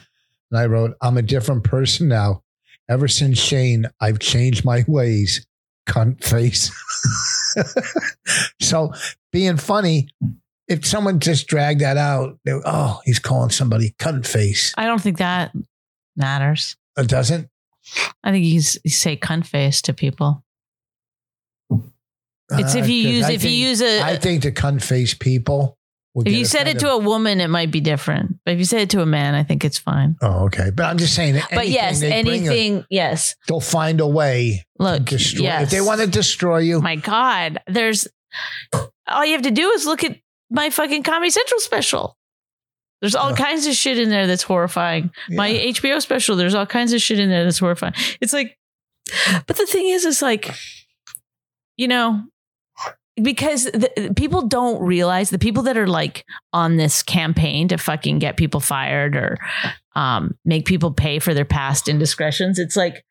And 0.50 0.58
I 0.58 0.66
wrote, 0.68 0.96
I'm 1.02 1.18
a 1.18 1.22
different 1.22 1.66
person 1.66 2.08
now. 2.08 2.42
Ever 2.90 3.10
since 3.10 3.38
Shane, 3.38 3.88
I've 4.00 4.20
changed 4.20 4.64
my 4.64 4.86
ways. 4.88 5.46
Cunt 5.90 6.24
face. 6.24 6.72
so 8.62 8.94
being 9.34 9.58
funny, 9.58 10.08
if 10.72 10.86
someone 10.86 11.20
just 11.20 11.48
dragged 11.48 11.82
that 11.82 11.98
out, 11.98 12.38
they, 12.46 12.54
oh, 12.66 13.02
he's 13.06 13.20
calling 13.20 13.50
somebody 13.50 13.94
cunt 14.00 14.26
face. 14.26 14.74
I 14.78 14.86
don't 14.86 15.02
think 15.02 15.18
that 15.18 15.52
matters. 16.16 16.76
It 16.98 17.08
doesn't. 17.08 17.50
I 18.24 18.32
think 18.32 18.46
you, 18.46 18.54
you 18.84 18.92
say 18.92 19.18
cunt 19.18 19.46
face 19.46 19.82
to 19.84 19.94
people. 19.94 20.44
It's 22.54 22.76
if 22.76 22.90
you 22.90 23.08
Uh, 23.08 23.12
'cause 23.12 23.16
use 23.16 23.26
I 23.26 23.32
if 23.32 23.44
you 23.44 23.50
think- 23.50 23.58
use 23.70 23.82
a 23.82 24.02
I 24.02 24.18
think 24.18 24.44
the 24.44 24.52
cunt 24.52 24.84
face 24.84 25.14
people. 25.14 25.78
If 26.14 26.34
you 26.34 26.44
said 26.44 26.68
it 26.68 26.80
to 26.80 26.90
a 26.92 26.98
woman, 26.98 27.40
it 27.40 27.48
might 27.50 27.72
be 27.72 27.80
different. 27.80 28.36
But 28.44 28.56
if 28.56 28.60
you 28.60 28.66
say 28.66 28.82
it 28.82 28.90
to 28.90 29.02
a 29.02 29.06
man, 29.06 29.34
I 29.34 29.44
think 29.44 29.64
it's 29.64 29.78
fine. 29.78 30.18
Oh, 30.22 30.44
okay. 30.48 30.70
But 30.70 30.84
I'm 30.88 30.98
just 30.98 31.16
saying. 31.16 31.42
but 31.54 31.70
yes, 31.70 32.02
they 32.02 32.10
bring 32.24 32.48
a- 32.48 32.52
anything, 32.52 32.86
yes. 32.90 33.36
they'll 33.48 33.62
find 33.62 34.02
a 34.02 34.08
way 34.08 34.66
Look, 34.78 34.98
to 35.06 35.16
destroy. 35.18 35.44
yes. 35.44 35.64
If 35.64 35.70
they 35.70 35.80
want 35.80 36.02
to 36.02 36.08
destroy 36.08 36.58
you, 36.58 36.82
my 36.82 36.98
God, 36.98 37.62
there's 37.68 38.10
All 39.08 39.26
you 39.26 39.32
have 39.34 39.42
to 39.44 39.52
do 39.52 39.70
is 39.72 39.86
look 39.86 40.04
at 40.04 40.18
my 40.52 40.70
fucking 40.70 41.02
Comedy 41.04 41.32
Central 41.32 41.60
special. 41.60 42.18
There's 43.02 43.16
all 43.16 43.32
Yeah. 43.32 43.36
kinds 43.38 43.66
of 43.66 43.74
shit 43.74 43.98
in 43.98 44.10
there 44.10 44.28
that's 44.28 44.44
horrifying. 44.44 45.12
My 45.30 45.50
HBO 45.50 46.00
special, 46.02 46.36
there's 46.36 46.54
all 46.54 46.68
kinds 46.68 46.94
of 46.94 47.02
shit 47.02 47.20
in 47.20 47.30
there 47.30 47.44
that's 47.44 47.58
horrifying. 47.58 47.94
It's 48.22 48.34
like, 48.34 48.58
but 49.48 49.56
the 49.58 49.66
thing 49.66 49.88
is, 49.88 50.06
it's 50.06 50.22
like, 50.22 50.54
you 51.78 51.88
know, 51.88 52.22
because 53.22 53.66
the, 53.66 54.14
people 54.16 54.44
don't 54.48 54.82
realize 54.84 55.32
the 55.32 55.40
people 55.40 55.64
that 55.64 55.78
are 55.78 55.88
like 55.88 56.26
on 56.54 56.78
this 56.78 57.02
campaign 57.02 57.68
to 57.70 57.78
fucking 57.78 58.20
get 58.20 58.38
people 58.38 58.60
fired 58.60 59.16
or 59.16 59.38
um, 59.96 60.38
make 60.46 60.66
people 60.66 60.92
pay 60.94 61.18
for 61.20 61.34
their 61.34 61.46
past 61.46 61.88
indiscretions. 61.88 62.60
It's 62.60 62.76
like, 62.76 63.04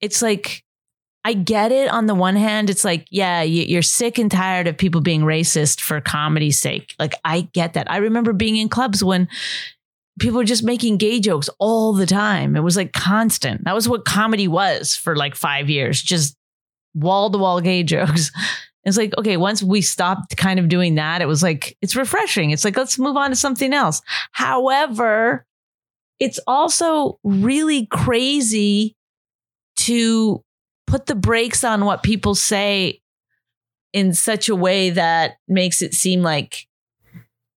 it's 0.00 0.22
like, 0.22 0.64
I 1.24 1.32
get 1.34 1.72
it 1.72 1.88
on 1.90 2.06
the 2.06 2.14
one 2.14 2.36
hand. 2.36 2.70
It's 2.70 2.84
like, 2.84 3.06
yeah, 3.10 3.42
you- 3.42 3.64
you're 3.64 3.82
sick 3.82 4.18
and 4.18 4.30
tired 4.30 4.66
of 4.66 4.78
people 4.78 5.00
being 5.00 5.22
racist 5.22 5.80
for 5.80 6.00
comedy's 6.00 6.58
sake. 6.58 6.94
Like, 6.98 7.14
I 7.24 7.42
get 7.52 7.74
that. 7.74 7.90
I 7.90 7.98
remember 7.98 8.32
being 8.32 8.56
in 8.56 8.68
clubs 8.68 9.02
when 9.04 9.28
people 10.20 10.38
were 10.38 10.44
just 10.44 10.62
making 10.64 10.96
gay 10.96 11.20
jokes 11.20 11.48
all 11.58 11.92
the 11.92 12.06
time. 12.06 12.56
It 12.56 12.62
was 12.62 12.76
like 12.76 12.92
constant. 12.92 13.64
That 13.64 13.74
was 13.74 13.88
what 13.88 14.04
comedy 14.04 14.48
was 14.48 14.96
for 14.96 15.16
like 15.16 15.34
five 15.34 15.68
years, 15.68 16.00
just 16.02 16.36
wall 16.94 17.30
to 17.30 17.38
wall 17.38 17.60
gay 17.60 17.82
jokes. 17.82 18.30
It's 18.84 18.96
like, 18.96 19.12
okay, 19.18 19.36
once 19.36 19.62
we 19.62 19.82
stopped 19.82 20.34
kind 20.38 20.58
of 20.58 20.70
doing 20.70 20.94
that, 20.94 21.20
it 21.20 21.26
was 21.26 21.42
like, 21.42 21.76
it's 21.82 21.94
refreshing. 21.94 22.52
It's 22.52 22.64
like, 22.64 22.74
let's 22.74 22.98
move 22.98 23.18
on 23.18 23.28
to 23.28 23.36
something 23.36 23.74
else. 23.74 24.00
However, 24.32 25.44
it's 26.18 26.40
also 26.46 27.18
really 27.22 27.84
crazy 27.86 28.96
to 29.78 30.42
put 30.88 31.06
the 31.06 31.14
brakes 31.14 31.62
on 31.64 31.84
what 31.84 32.02
people 32.02 32.34
say 32.34 33.00
in 33.92 34.14
such 34.14 34.48
a 34.48 34.56
way 34.56 34.90
that 34.90 35.36
makes 35.46 35.82
it 35.82 35.94
seem 35.94 36.22
like 36.22 36.66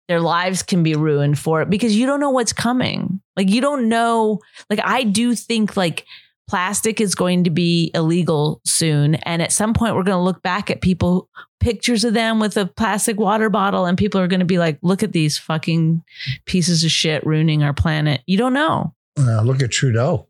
their 0.08 0.20
lives 0.20 0.64
can 0.64 0.82
be 0.82 0.96
ruined 0.96 1.38
for 1.38 1.62
it 1.62 1.70
because 1.70 1.96
you 1.96 2.06
don't 2.06 2.18
know 2.18 2.30
what's 2.30 2.52
coming. 2.52 3.20
Like 3.36 3.48
you 3.48 3.60
don't 3.60 3.88
know 3.88 4.40
like 4.68 4.80
I 4.82 5.04
do 5.04 5.34
think 5.36 5.76
like 5.76 6.04
plastic 6.48 7.00
is 7.00 7.14
going 7.14 7.44
to 7.44 7.50
be 7.50 7.92
illegal 7.94 8.60
soon 8.66 9.14
and 9.14 9.40
at 9.40 9.52
some 9.52 9.72
point 9.72 9.94
we're 9.94 10.02
going 10.02 10.18
to 10.18 10.22
look 10.22 10.42
back 10.42 10.68
at 10.68 10.80
people 10.80 11.28
pictures 11.60 12.02
of 12.02 12.12
them 12.12 12.40
with 12.40 12.56
a 12.56 12.66
plastic 12.66 13.20
water 13.20 13.48
bottle 13.48 13.86
and 13.86 13.96
people 13.96 14.20
are 14.20 14.26
going 14.26 14.40
to 14.40 14.46
be 14.46 14.58
like 14.58 14.76
look 14.82 15.04
at 15.04 15.12
these 15.12 15.38
fucking 15.38 16.02
pieces 16.46 16.82
of 16.82 16.90
shit 16.90 17.24
ruining 17.24 17.62
our 17.62 17.72
planet. 17.72 18.22
You 18.26 18.36
don't 18.36 18.52
know. 18.52 18.92
Uh, 19.16 19.42
look 19.42 19.62
at 19.62 19.70
Trudeau. 19.70 20.26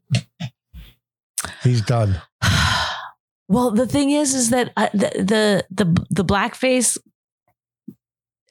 He's 1.63 1.81
done. 1.81 2.21
Well, 3.51 3.73
the 3.73 3.87
thing 3.87 4.13
is, 4.13 4.33
is 4.33 4.51
that 4.51 4.73
uh, 4.77 4.91
the, 4.93 5.11
the 5.19 5.85
the 5.85 6.07
the 6.09 6.25
blackface. 6.25 6.97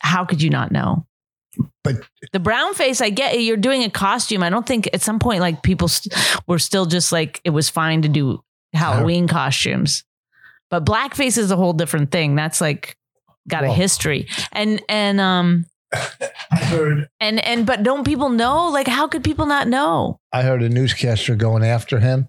How 0.01 0.25
could 0.25 0.41
you 0.41 0.49
not 0.49 0.73
know? 0.73 1.05
But 1.85 1.95
The 2.33 2.39
brown 2.39 2.73
face, 2.73 2.99
I 2.99 3.09
get 3.09 3.33
it. 3.33 3.41
You're 3.41 3.55
doing 3.55 3.83
a 3.83 3.89
costume. 3.89 4.43
I 4.43 4.49
don't 4.49 4.65
think 4.65 4.89
at 4.93 5.01
some 5.01 5.19
point 5.19 5.39
like 5.39 5.63
people 5.63 5.87
st- 5.87 6.13
were 6.47 6.59
still 6.59 6.85
just 6.85 7.13
like 7.13 7.39
it 7.45 7.51
was 7.51 7.69
fine 7.69 8.01
to 8.01 8.09
do 8.09 8.43
Halloween 8.73 9.29
costumes, 9.29 10.03
but 10.69 10.85
blackface 10.85 11.37
is 11.37 11.49
a 11.49 11.55
whole 11.55 11.73
different 11.73 12.11
thing. 12.11 12.35
That's 12.35 12.59
like 12.59 12.97
got 13.47 13.63
a 13.63 13.69
history, 13.69 14.27
and 14.51 14.81
and 14.89 15.21
um 15.21 15.65
I 15.93 16.57
heard 16.57 17.07
and 17.21 17.39
and 17.45 17.65
but 17.65 17.83
don't 17.83 18.03
people 18.03 18.27
know? 18.27 18.67
Like, 18.67 18.89
how 18.89 19.07
could 19.07 19.23
people 19.23 19.45
not 19.45 19.69
know? 19.69 20.19
I 20.33 20.41
heard 20.41 20.61
a 20.61 20.67
newscaster 20.67 21.35
going 21.35 21.63
after 21.63 22.01
him, 22.01 22.27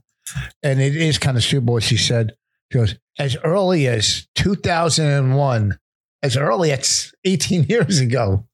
and 0.62 0.80
it 0.80 0.94
is 0.94 1.18
kind 1.18 1.36
of 1.36 1.42
stupid 1.42 1.68
what 1.68 1.82
she 1.82 1.96
said. 1.96 2.36
She 2.72 2.78
goes, 2.78 2.94
as 3.18 3.36
early 3.44 3.86
as 3.86 4.26
2001, 4.36 5.78
as 6.22 6.36
early 6.36 6.72
as 6.72 7.12
18 7.24 7.64
years 7.64 7.98
ago. 8.00 8.46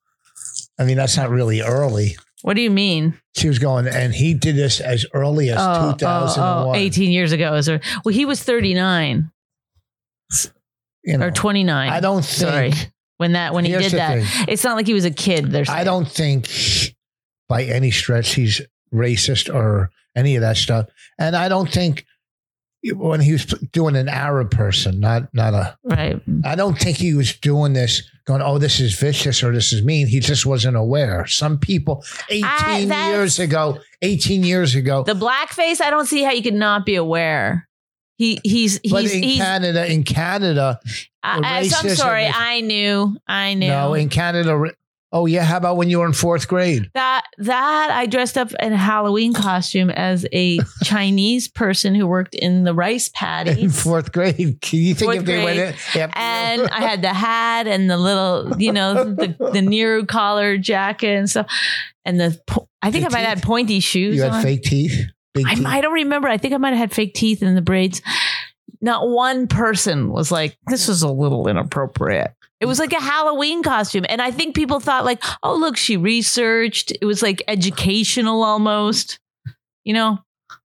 I 0.78 0.84
mean, 0.84 0.96
that's 0.96 1.16
not 1.16 1.30
really 1.30 1.60
early. 1.62 2.16
What 2.42 2.54
do 2.54 2.62
you 2.62 2.70
mean? 2.70 3.18
She 3.36 3.48
was 3.48 3.58
going, 3.58 3.86
and 3.88 4.14
he 4.14 4.34
did 4.34 4.56
this 4.56 4.80
as 4.80 5.06
early 5.14 5.50
as 5.50 5.58
Oh, 5.58 5.90
oh, 5.90 5.92
2001. 5.92 6.68
oh, 6.68 6.74
18 6.78 7.10
years 7.10 7.32
ago. 7.32 7.54
Is 7.54 7.66
there, 7.66 7.80
well, 8.04 8.14
he 8.14 8.24
was 8.24 8.42
39 8.42 9.30
you 11.04 11.18
know, 11.18 11.26
or 11.26 11.30
29. 11.30 11.88
I 11.88 12.00
don't 12.00 12.24
Sorry. 12.24 12.72
think. 12.72 12.92
When 13.18 13.32
that 13.32 13.54
when 13.54 13.64
he 13.64 13.72
did 13.72 13.92
that, 13.92 14.22
thing. 14.22 14.44
it's 14.48 14.62
not 14.62 14.76
like 14.76 14.86
he 14.86 14.92
was 14.92 15.06
a 15.06 15.10
kid. 15.10 15.46
There's 15.46 15.70
I 15.70 15.84
don't 15.84 16.06
think 16.06 16.50
by 17.48 17.62
any 17.64 17.90
stretch 17.90 18.34
he's 18.34 18.60
racist 18.92 19.52
or 19.54 19.88
any 20.14 20.36
of 20.36 20.42
that 20.42 20.58
stuff. 20.58 20.88
And 21.18 21.34
I 21.34 21.48
don't 21.48 21.70
think 21.70 22.04
when 22.92 23.20
he 23.20 23.32
was 23.32 23.44
doing 23.72 23.96
an 23.96 24.08
Arab 24.08 24.50
person, 24.50 25.00
not 25.00 25.32
not 25.34 25.54
a 25.54 25.76
right. 25.84 26.20
I 26.44 26.54
don't 26.54 26.78
think 26.78 26.96
he 26.96 27.14
was 27.14 27.34
doing 27.36 27.72
this 27.72 28.02
going, 28.26 28.42
oh, 28.42 28.58
this 28.58 28.80
is 28.80 28.98
vicious 28.98 29.42
or 29.42 29.52
this 29.52 29.72
is 29.72 29.84
mean. 29.84 30.06
He 30.06 30.20
just 30.20 30.46
wasn't 30.46 30.76
aware. 30.76 31.26
Some 31.26 31.58
people 31.58 32.04
18 32.28 32.44
I- 32.92 33.10
years 33.10 33.38
ago, 33.38 33.78
18 34.02 34.42
years 34.44 34.74
ago. 34.74 35.04
The 35.04 35.14
blackface, 35.14 35.80
I 35.80 35.90
don't 35.90 36.06
see 36.06 36.22
how 36.22 36.32
you 36.32 36.42
could 36.42 36.54
not 36.54 36.84
be 36.84 36.96
aware. 36.96 37.68
He 38.18 38.40
he's 38.42 38.78
but 38.78 39.04
in 39.04 39.22
he's 39.22 39.36
Canada, 39.38 39.90
in 39.92 40.02
Canada, 40.02 40.80
I, 41.22 41.40
I, 41.42 41.58
am 41.60 41.94
sorry. 41.96 42.24
is- 42.24 42.34
I 42.34 42.60
knew. 42.62 43.16
I 43.28 43.54
knew. 43.54 43.68
no, 43.68 43.94
in 43.94 44.08
Canada, 44.08 44.72
oh 45.16 45.26
yeah, 45.26 45.42
how 45.44 45.56
about 45.56 45.76
when 45.76 45.88
you 45.88 45.98
were 46.00 46.06
in 46.06 46.12
fourth 46.12 46.46
grade? 46.48 46.90
that 46.94 47.24
that 47.38 47.90
I 47.90 48.06
dressed 48.06 48.36
up 48.36 48.52
in 48.60 48.72
a 48.72 48.76
Halloween 48.76 49.32
costume 49.32 49.88
as 49.90 50.26
a 50.32 50.58
Chinese 50.84 51.48
person 51.48 51.94
who 51.94 52.06
worked 52.06 52.34
in 52.34 52.64
the 52.64 52.74
rice 52.74 53.10
In 53.46 53.70
fourth 53.70 54.12
grade, 54.12 54.58
can 54.60 54.78
you 54.80 54.94
think 54.94 55.08
Fourth 55.12 55.16
if 55.20 55.24
they 55.24 55.42
went 55.44 55.56
grade. 55.58 55.68
in? 55.68 55.74
after 55.74 55.98
you? 55.98 56.04
and 56.24 56.70
I 56.70 56.80
had 56.80 57.02
the 57.02 57.12
hat 57.14 57.66
and 57.66 57.88
the 57.90 57.96
little, 57.96 58.60
you 58.60 58.72
know, 58.72 59.14
the 59.14 59.34
the 59.52 59.62
Nehru 59.62 60.04
collar 60.06 60.58
jacket 60.58 61.16
and 61.16 61.30
stuff, 61.30 61.46
and 62.04 62.20
the 62.20 62.38
I 62.82 62.90
think 62.90 63.04
The 63.08 63.10
I 63.16 63.20
might 63.20 63.26
have 63.26 63.38
had 63.38 63.42
pointy 63.42 63.80
shoes. 63.80 64.16
you 64.16 64.22
had 64.22 64.32
on. 64.32 64.42
fake 64.42 64.62
teeth, 64.62 65.06
I, 65.36 65.54
teeth. 65.54 65.66
I 65.66 65.80
don't 65.80 65.94
remember. 65.94 66.28
I 66.28 66.36
think 66.38 66.52
I 66.54 66.58
might 66.58 66.70
have 66.70 66.78
had 66.78 66.92
fake 66.92 67.14
teeth 67.14 67.42
in 67.42 67.54
the 67.54 67.62
braids. 67.62 68.02
Not 68.82 69.08
one 69.08 69.48
person 69.48 70.10
was 70.10 70.30
like, 70.30 70.56
"This 70.66 70.88
is 70.88 71.02
a 71.02 71.10
little 71.10 71.48
inappropriate." 71.48 72.32
It 72.60 72.66
was 72.66 72.78
like 72.78 72.92
a 72.92 73.00
Halloween 73.00 73.62
costume, 73.62 74.06
and 74.08 74.22
I 74.22 74.30
think 74.30 74.54
people 74.54 74.80
thought 74.80 75.04
like, 75.04 75.22
"Oh, 75.42 75.56
look, 75.56 75.76
she 75.76 75.96
researched." 75.96 76.92
It 77.00 77.04
was 77.04 77.22
like 77.22 77.42
educational 77.48 78.42
almost, 78.42 79.18
you 79.84 79.92
know. 79.92 80.18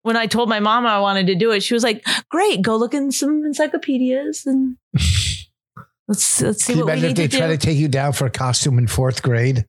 When 0.02 0.16
I 0.16 0.28
told 0.28 0.50
my 0.50 0.60
mom 0.60 0.86
I 0.86 1.00
wanted 1.00 1.28
to 1.28 1.36
do 1.36 1.52
it, 1.52 1.62
she 1.62 1.74
was 1.74 1.84
like, 1.84 2.06
"Great, 2.30 2.62
go 2.62 2.76
look 2.76 2.94
in 2.94 3.12
some 3.12 3.44
encyclopedias 3.44 4.46
and 4.46 4.78
let's 6.08 6.42
let's 6.42 6.64
see 6.64 6.74
Can 6.74 6.80
you 6.80 6.86
what 6.86 6.94
we 6.96 7.00
imagine 7.00 7.10
if 7.12 7.16
they 7.18 7.28
to 7.28 7.38
try 7.38 7.48
do." 7.48 7.54
to 7.54 7.66
take 7.66 7.78
you 7.78 7.88
down 7.88 8.14
for 8.14 8.26
a 8.26 8.32
costume 8.32 8.78
in 8.80 8.88
fourth 8.88 9.22
grade? 9.22 9.66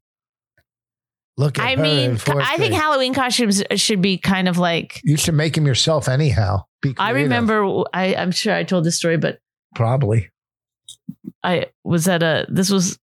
Look 1.38 1.58
at 1.58 1.66
I 1.66 1.76
mean, 1.76 2.18
I 2.28 2.56
think. 2.56 2.72
Halloween 2.74 3.12
costumes 3.12 3.62
should 3.74 4.00
be 4.00 4.16
kind 4.16 4.48
of 4.48 4.56
like. 4.56 5.02
you 5.04 5.18
should 5.18 5.34
make 5.34 5.54
them 5.54 5.66
yourself 5.66 6.08
anyhow. 6.08 6.64
I 6.96 7.10
remember. 7.10 7.82
I, 7.92 8.14
I'm 8.14 8.30
sure 8.30 8.54
I 8.54 8.64
told 8.64 8.84
this 8.84 8.96
story, 8.96 9.18
but 9.18 9.40
probably. 9.74 10.30
I 11.46 11.66
was 11.84 12.08
at 12.08 12.22
a 12.22 12.44
this 12.48 12.70
was 12.70 12.98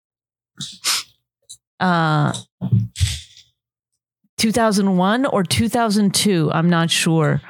uh 1.79 2.33
2001 4.39 5.27
or 5.27 5.43
2002 5.45 6.51
I'm 6.53 6.71
not 6.71 6.91
sure. 6.91 7.41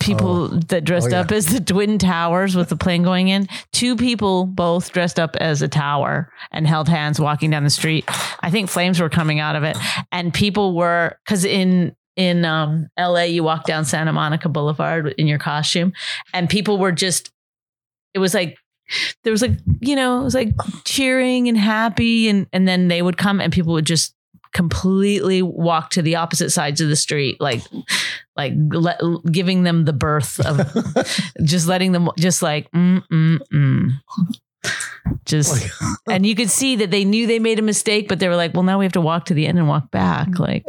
People 0.00 0.48
that 0.48 0.84
dressed 0.84 1.08
Oh, 1.08 1.10
yeah. 1.10 1.20
up 1.20 1.30
as 1.32 1.46
the 1.46 1.60
twin 1.60 1.98
towers 1.98 2.56
with 2.56 2.68
the 2.68 2.76
plane 2.76 3.02
going 3.02 3.28
in 3.28 3.46
two 3.72 3.94
people 3.96 4.44
both 4.46 4.92
dressed 4.92 5.20
up 5.20 5.36
as 5.36 5.62
a 5.62 5.68
tower 5.68 6.30
and 6.50 6.66
held 6.66 6.88
hands 6.88 7.20
walking 7.20 7.50
down 7.50 7.62
the 7.64 7.70
street. 7.70 8.04
I 8.40 8.50
think 8.50 8.68
flames 8.68 9.00
were 9.00 9.08
coming 9.08 9.38
out 9.40 9.54
of 9.56 9.62
it. 9.62 9.76
And 10.10 10.34
people 10.34 10.74
were 10.74 11.16
cuz 11.26 11.44
in 11.44 11.94
in 12.16 12.44
um 12.44 12.88
LA 12.98 13.22
you 13.22 13.42
walk 13.44 13.64
down 13.66 13.84
Santa 13.84 14.12
Monica 14.12 14.48
Boulevard 14.48 15.14
in 15.18 15.26
your 15.26 15.38
costume 15.38 15.92
and 16.32 16.48
people 16.50 16.78
were 16.78 16.92
just 16.92 17.30
it 18.14 18.18
was 18.18 18.34
like 18.34 18.56
there 19.22 19.30
was 19.32 19.42
like 19.42 19.52
you 19.80 19.96
know 19.96 20.20
it 20.20 20.24
was 20.24 20.34
like 20.34 20.50
cheering 20.84 21.48
and 21.48 21.56
happy 21.58 22.28
and 22.28 22.46
and 22.52 22.68
then 22.68 22.88
they 22.88 23.02
would 23.02 23.16
come 23.16 23.40
and 23.40 23.52
people 23.52 23.72
would 23.72 23.86
just 23.86 24.14
completely 24.52 25.42
walk 25.42 25.90
to 25.90 26.00
the 26.00 26.14
opposite 26.14 26.50
sides 26.50 26.80
of 26.80 26.88
the 26.88 26.94
street 26.96 27.40
like 27.40 27.60
like 28.36 28.52
let, 28.70 29.00
giving 29.32 29.64
them 29.64 29.84
the 29.84 29.92
birth 29.92 30.38
of 30.46 30.58
just 31.44 31.66
letting 31.66 31.92
them 31.92 32.08
just 32.18 32.40
like 32.42 32.70
mm 32.70 33.02
mm 33.12 33.38
mm 33.52 33.90
just 35.24 35.68
and 36.08 36.24
you 36.24 36.34
could 36.34 36.50
see 36.50 36.76
that 36.76 36.90
they 36.90 37.04
knew 37.04 37.26
they 37.26 37.38
made 37.38 37.58
a 37.58 37.62
mistake 37.62 38.08
but 38.08 38.20
they 38.20 38.28
were 38.28 38.36
like 38.36 38.54
well 38.54 38.62
now 38.62 38.78
we 38.78 38.84
have 38.84 38.92
to 38.92 39.00
walk 39.00 39.24
to 39.24 39.34
the 39.34 39.46
end 39.46 39.58
and 39.58 39.68
walk 39.68 39.90
back 39.90 40.38
like 40.38 40.64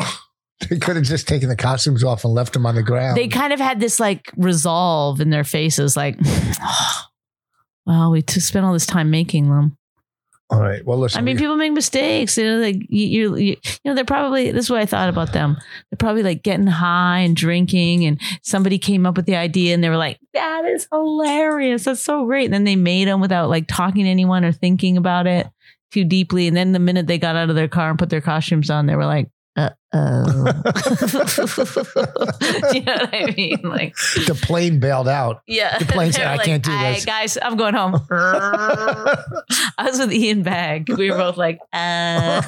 They 0.70 0.80
could 0.80 0.96
have 0.96 1.06
just 1.06 1.28
taken 1.28 1.50
the 1.50 1.56
costumes 1.56 2.04
off 2.04 2.24
and 2.24 2.34
left 2.34 2.54
them 2.54 2.66
on 2.66 2.76
the 2.76 2.82
ground. 2.84 3.18
they 3.18 3.28
kind 3.28 3.54
of 3.54 3.60
had 3.60 3.80
this 3.80 4.00
like 4.00 4.32
resolve 4.36 5.22
in 5.22 5.30
their 5.30 5.44
faces 5.44 5.96
like 5.96 6.18
well 7.86 8.12
we 8.12 8.22
t- 8.22 8.40
spent 8.40 8.66
all 8.66 8.74
this 8.74 8.86
time 8.86 9.10
making 9.10 9.50
them 9.50 9.78
All 10.52 10.62
right. 10.62 10.86
Well, 10.86 11.00
listen. 11.00 11.18
I 11.18 11.22
mean, 11.24 11.38
people 11.38 11.56
make 11.56 11.74
mistakes. 11.74 12.38
You 12.38 12.46
know, 12.46 12.58
like 12.60 12.78
you, 12.88 13.36
you, 13.36 13.36
you 13.36 13.56
know, 13.84 13.96
they're 13.96 14.06
probably. 14.06 14.52
This 14.52 14.66
is 14.66 14.70
what 14.70 14.80
I 14.80 14.86
thought 14.86 15.10
about 15.10 15.34
them. 15.34 15.58
They're 15.90 15.98
probably 15.98 16.22
like 16.22 16.44
getting 16.44 16.68
high 16.68 17.20
and 17.26 17.36
drinking, 17.36 18.06
and 18.06 18.22
somebody 18.44 18.78
came 18.78 19.08
up 19.08 19.18
with 19.18 19.26
the 19.26 19.36
idea, 19.36 19.74
and 19.74 19.84
they 19.84 19.90
were 19.90 19.98
like, 19.98 20.20
"That 20.34 20.66
is 20.66 20.88
hilarious. 20.92 21.86
That's 21.86 22.00
so 22.00 22.26
great." 22.26 22.46
And 22.46 22.54
then 22.54 22.64
they 22.64 22.76
made 22.76 23.08
them 23.08 23.22
without 23.22 23.50
like 23.50 23.66
talking 23.68 24.04
to 24.06 24.10
anyone 24.10 24.46
or 24.46 24.52
thinking 24.52 24.98
about 24.98 25.26
it 25.26 25.50
too 25.92 26.04
deeply. 26.04 26.48
And 26.48 26.56
then 26.56 26.74
the 26.74 26.80
minute 26.80 27.08
they 27.08 27.18
got 27.18 27.36
out 27.36 27.50
of 27.50 27.56
their 27.56 27.68
car 27.68 27.90
and 27.90 27.98
put 27.98 28.12
their 28.12 28.22
costumes 28.22 28.70
on, 28.70 28.86
they 28.86 28.96
were 28.96 29.08
like, 29.08 29.30
"Uh 29.56 29.70
oh." 29.94 30.46
you 32.74 32.82
know 32.82 32.96
what 32.96 33.14
I 33.14 33.34
mean? 33.36 33.60
Like, 33.64 33.96
the 34.28 34.38
plane 34.42 34.80
bailed 34.80 35.08
out. 35.08 35.42
yeah. 35.48 35.78
The 35.78 35.86
plane 35.86 36.12
said, 36.12 36.26
were 36.26 36.42
"I 36.42 36.44
can't 36.44 36.64
do 36.64 36.72
"Hey, 36.72 36.94
this." 36.96 37.06
guys. 37.06 37.38
I'm 37.42 37.56
going 37.58 37.74
home. 37.74 37.96
I 38.12 39.16
was 39.84 40.00
with 40.00 40.14
Ian 40.14 40.44
Bagg. 40.44 40.90
We 40.98 41.12
were 41.12 41.18
both 41.18 41.38
like, 41.38 41.60
uh. 41.74 42.42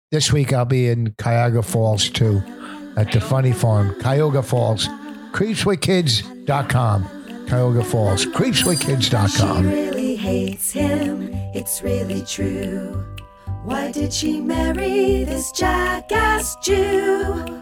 This 0.09 0.33
week 0.33 0.53
I'll 0.53 0.65
be 0.65 0.89
in 0.89 1.13
Cuyahoga 1.19 1.61
Falls 1.61 2.09
too 2.09 2.41
at 2.97 3.11
the 3.11 3.21
Funny 3.21 3.51
Farm. 3.51 3.93
Cuyahoga 4.01 4.41
Falls. 4.41 4.87
Creepswithkids.com. 5.33 7.03
Cuyahoga 7.47 7.83
Falls. 7.83 8.23
She 8.23 8.31
Creepswithkids.com. 8.31 9.69
really 9.69 10.15
hates 10.15 10.71
him, 10.71 11.29
it's 11.53 11.83
really 11.83 12.23
true. 12.23 13.05
Why 13.65 13.91
did 13.91 14.11
she 14.11 14.41
marry 14.41 15.25
this 15.25 15.51
jackass 15.51 16.55
Jew? 16.63 17.61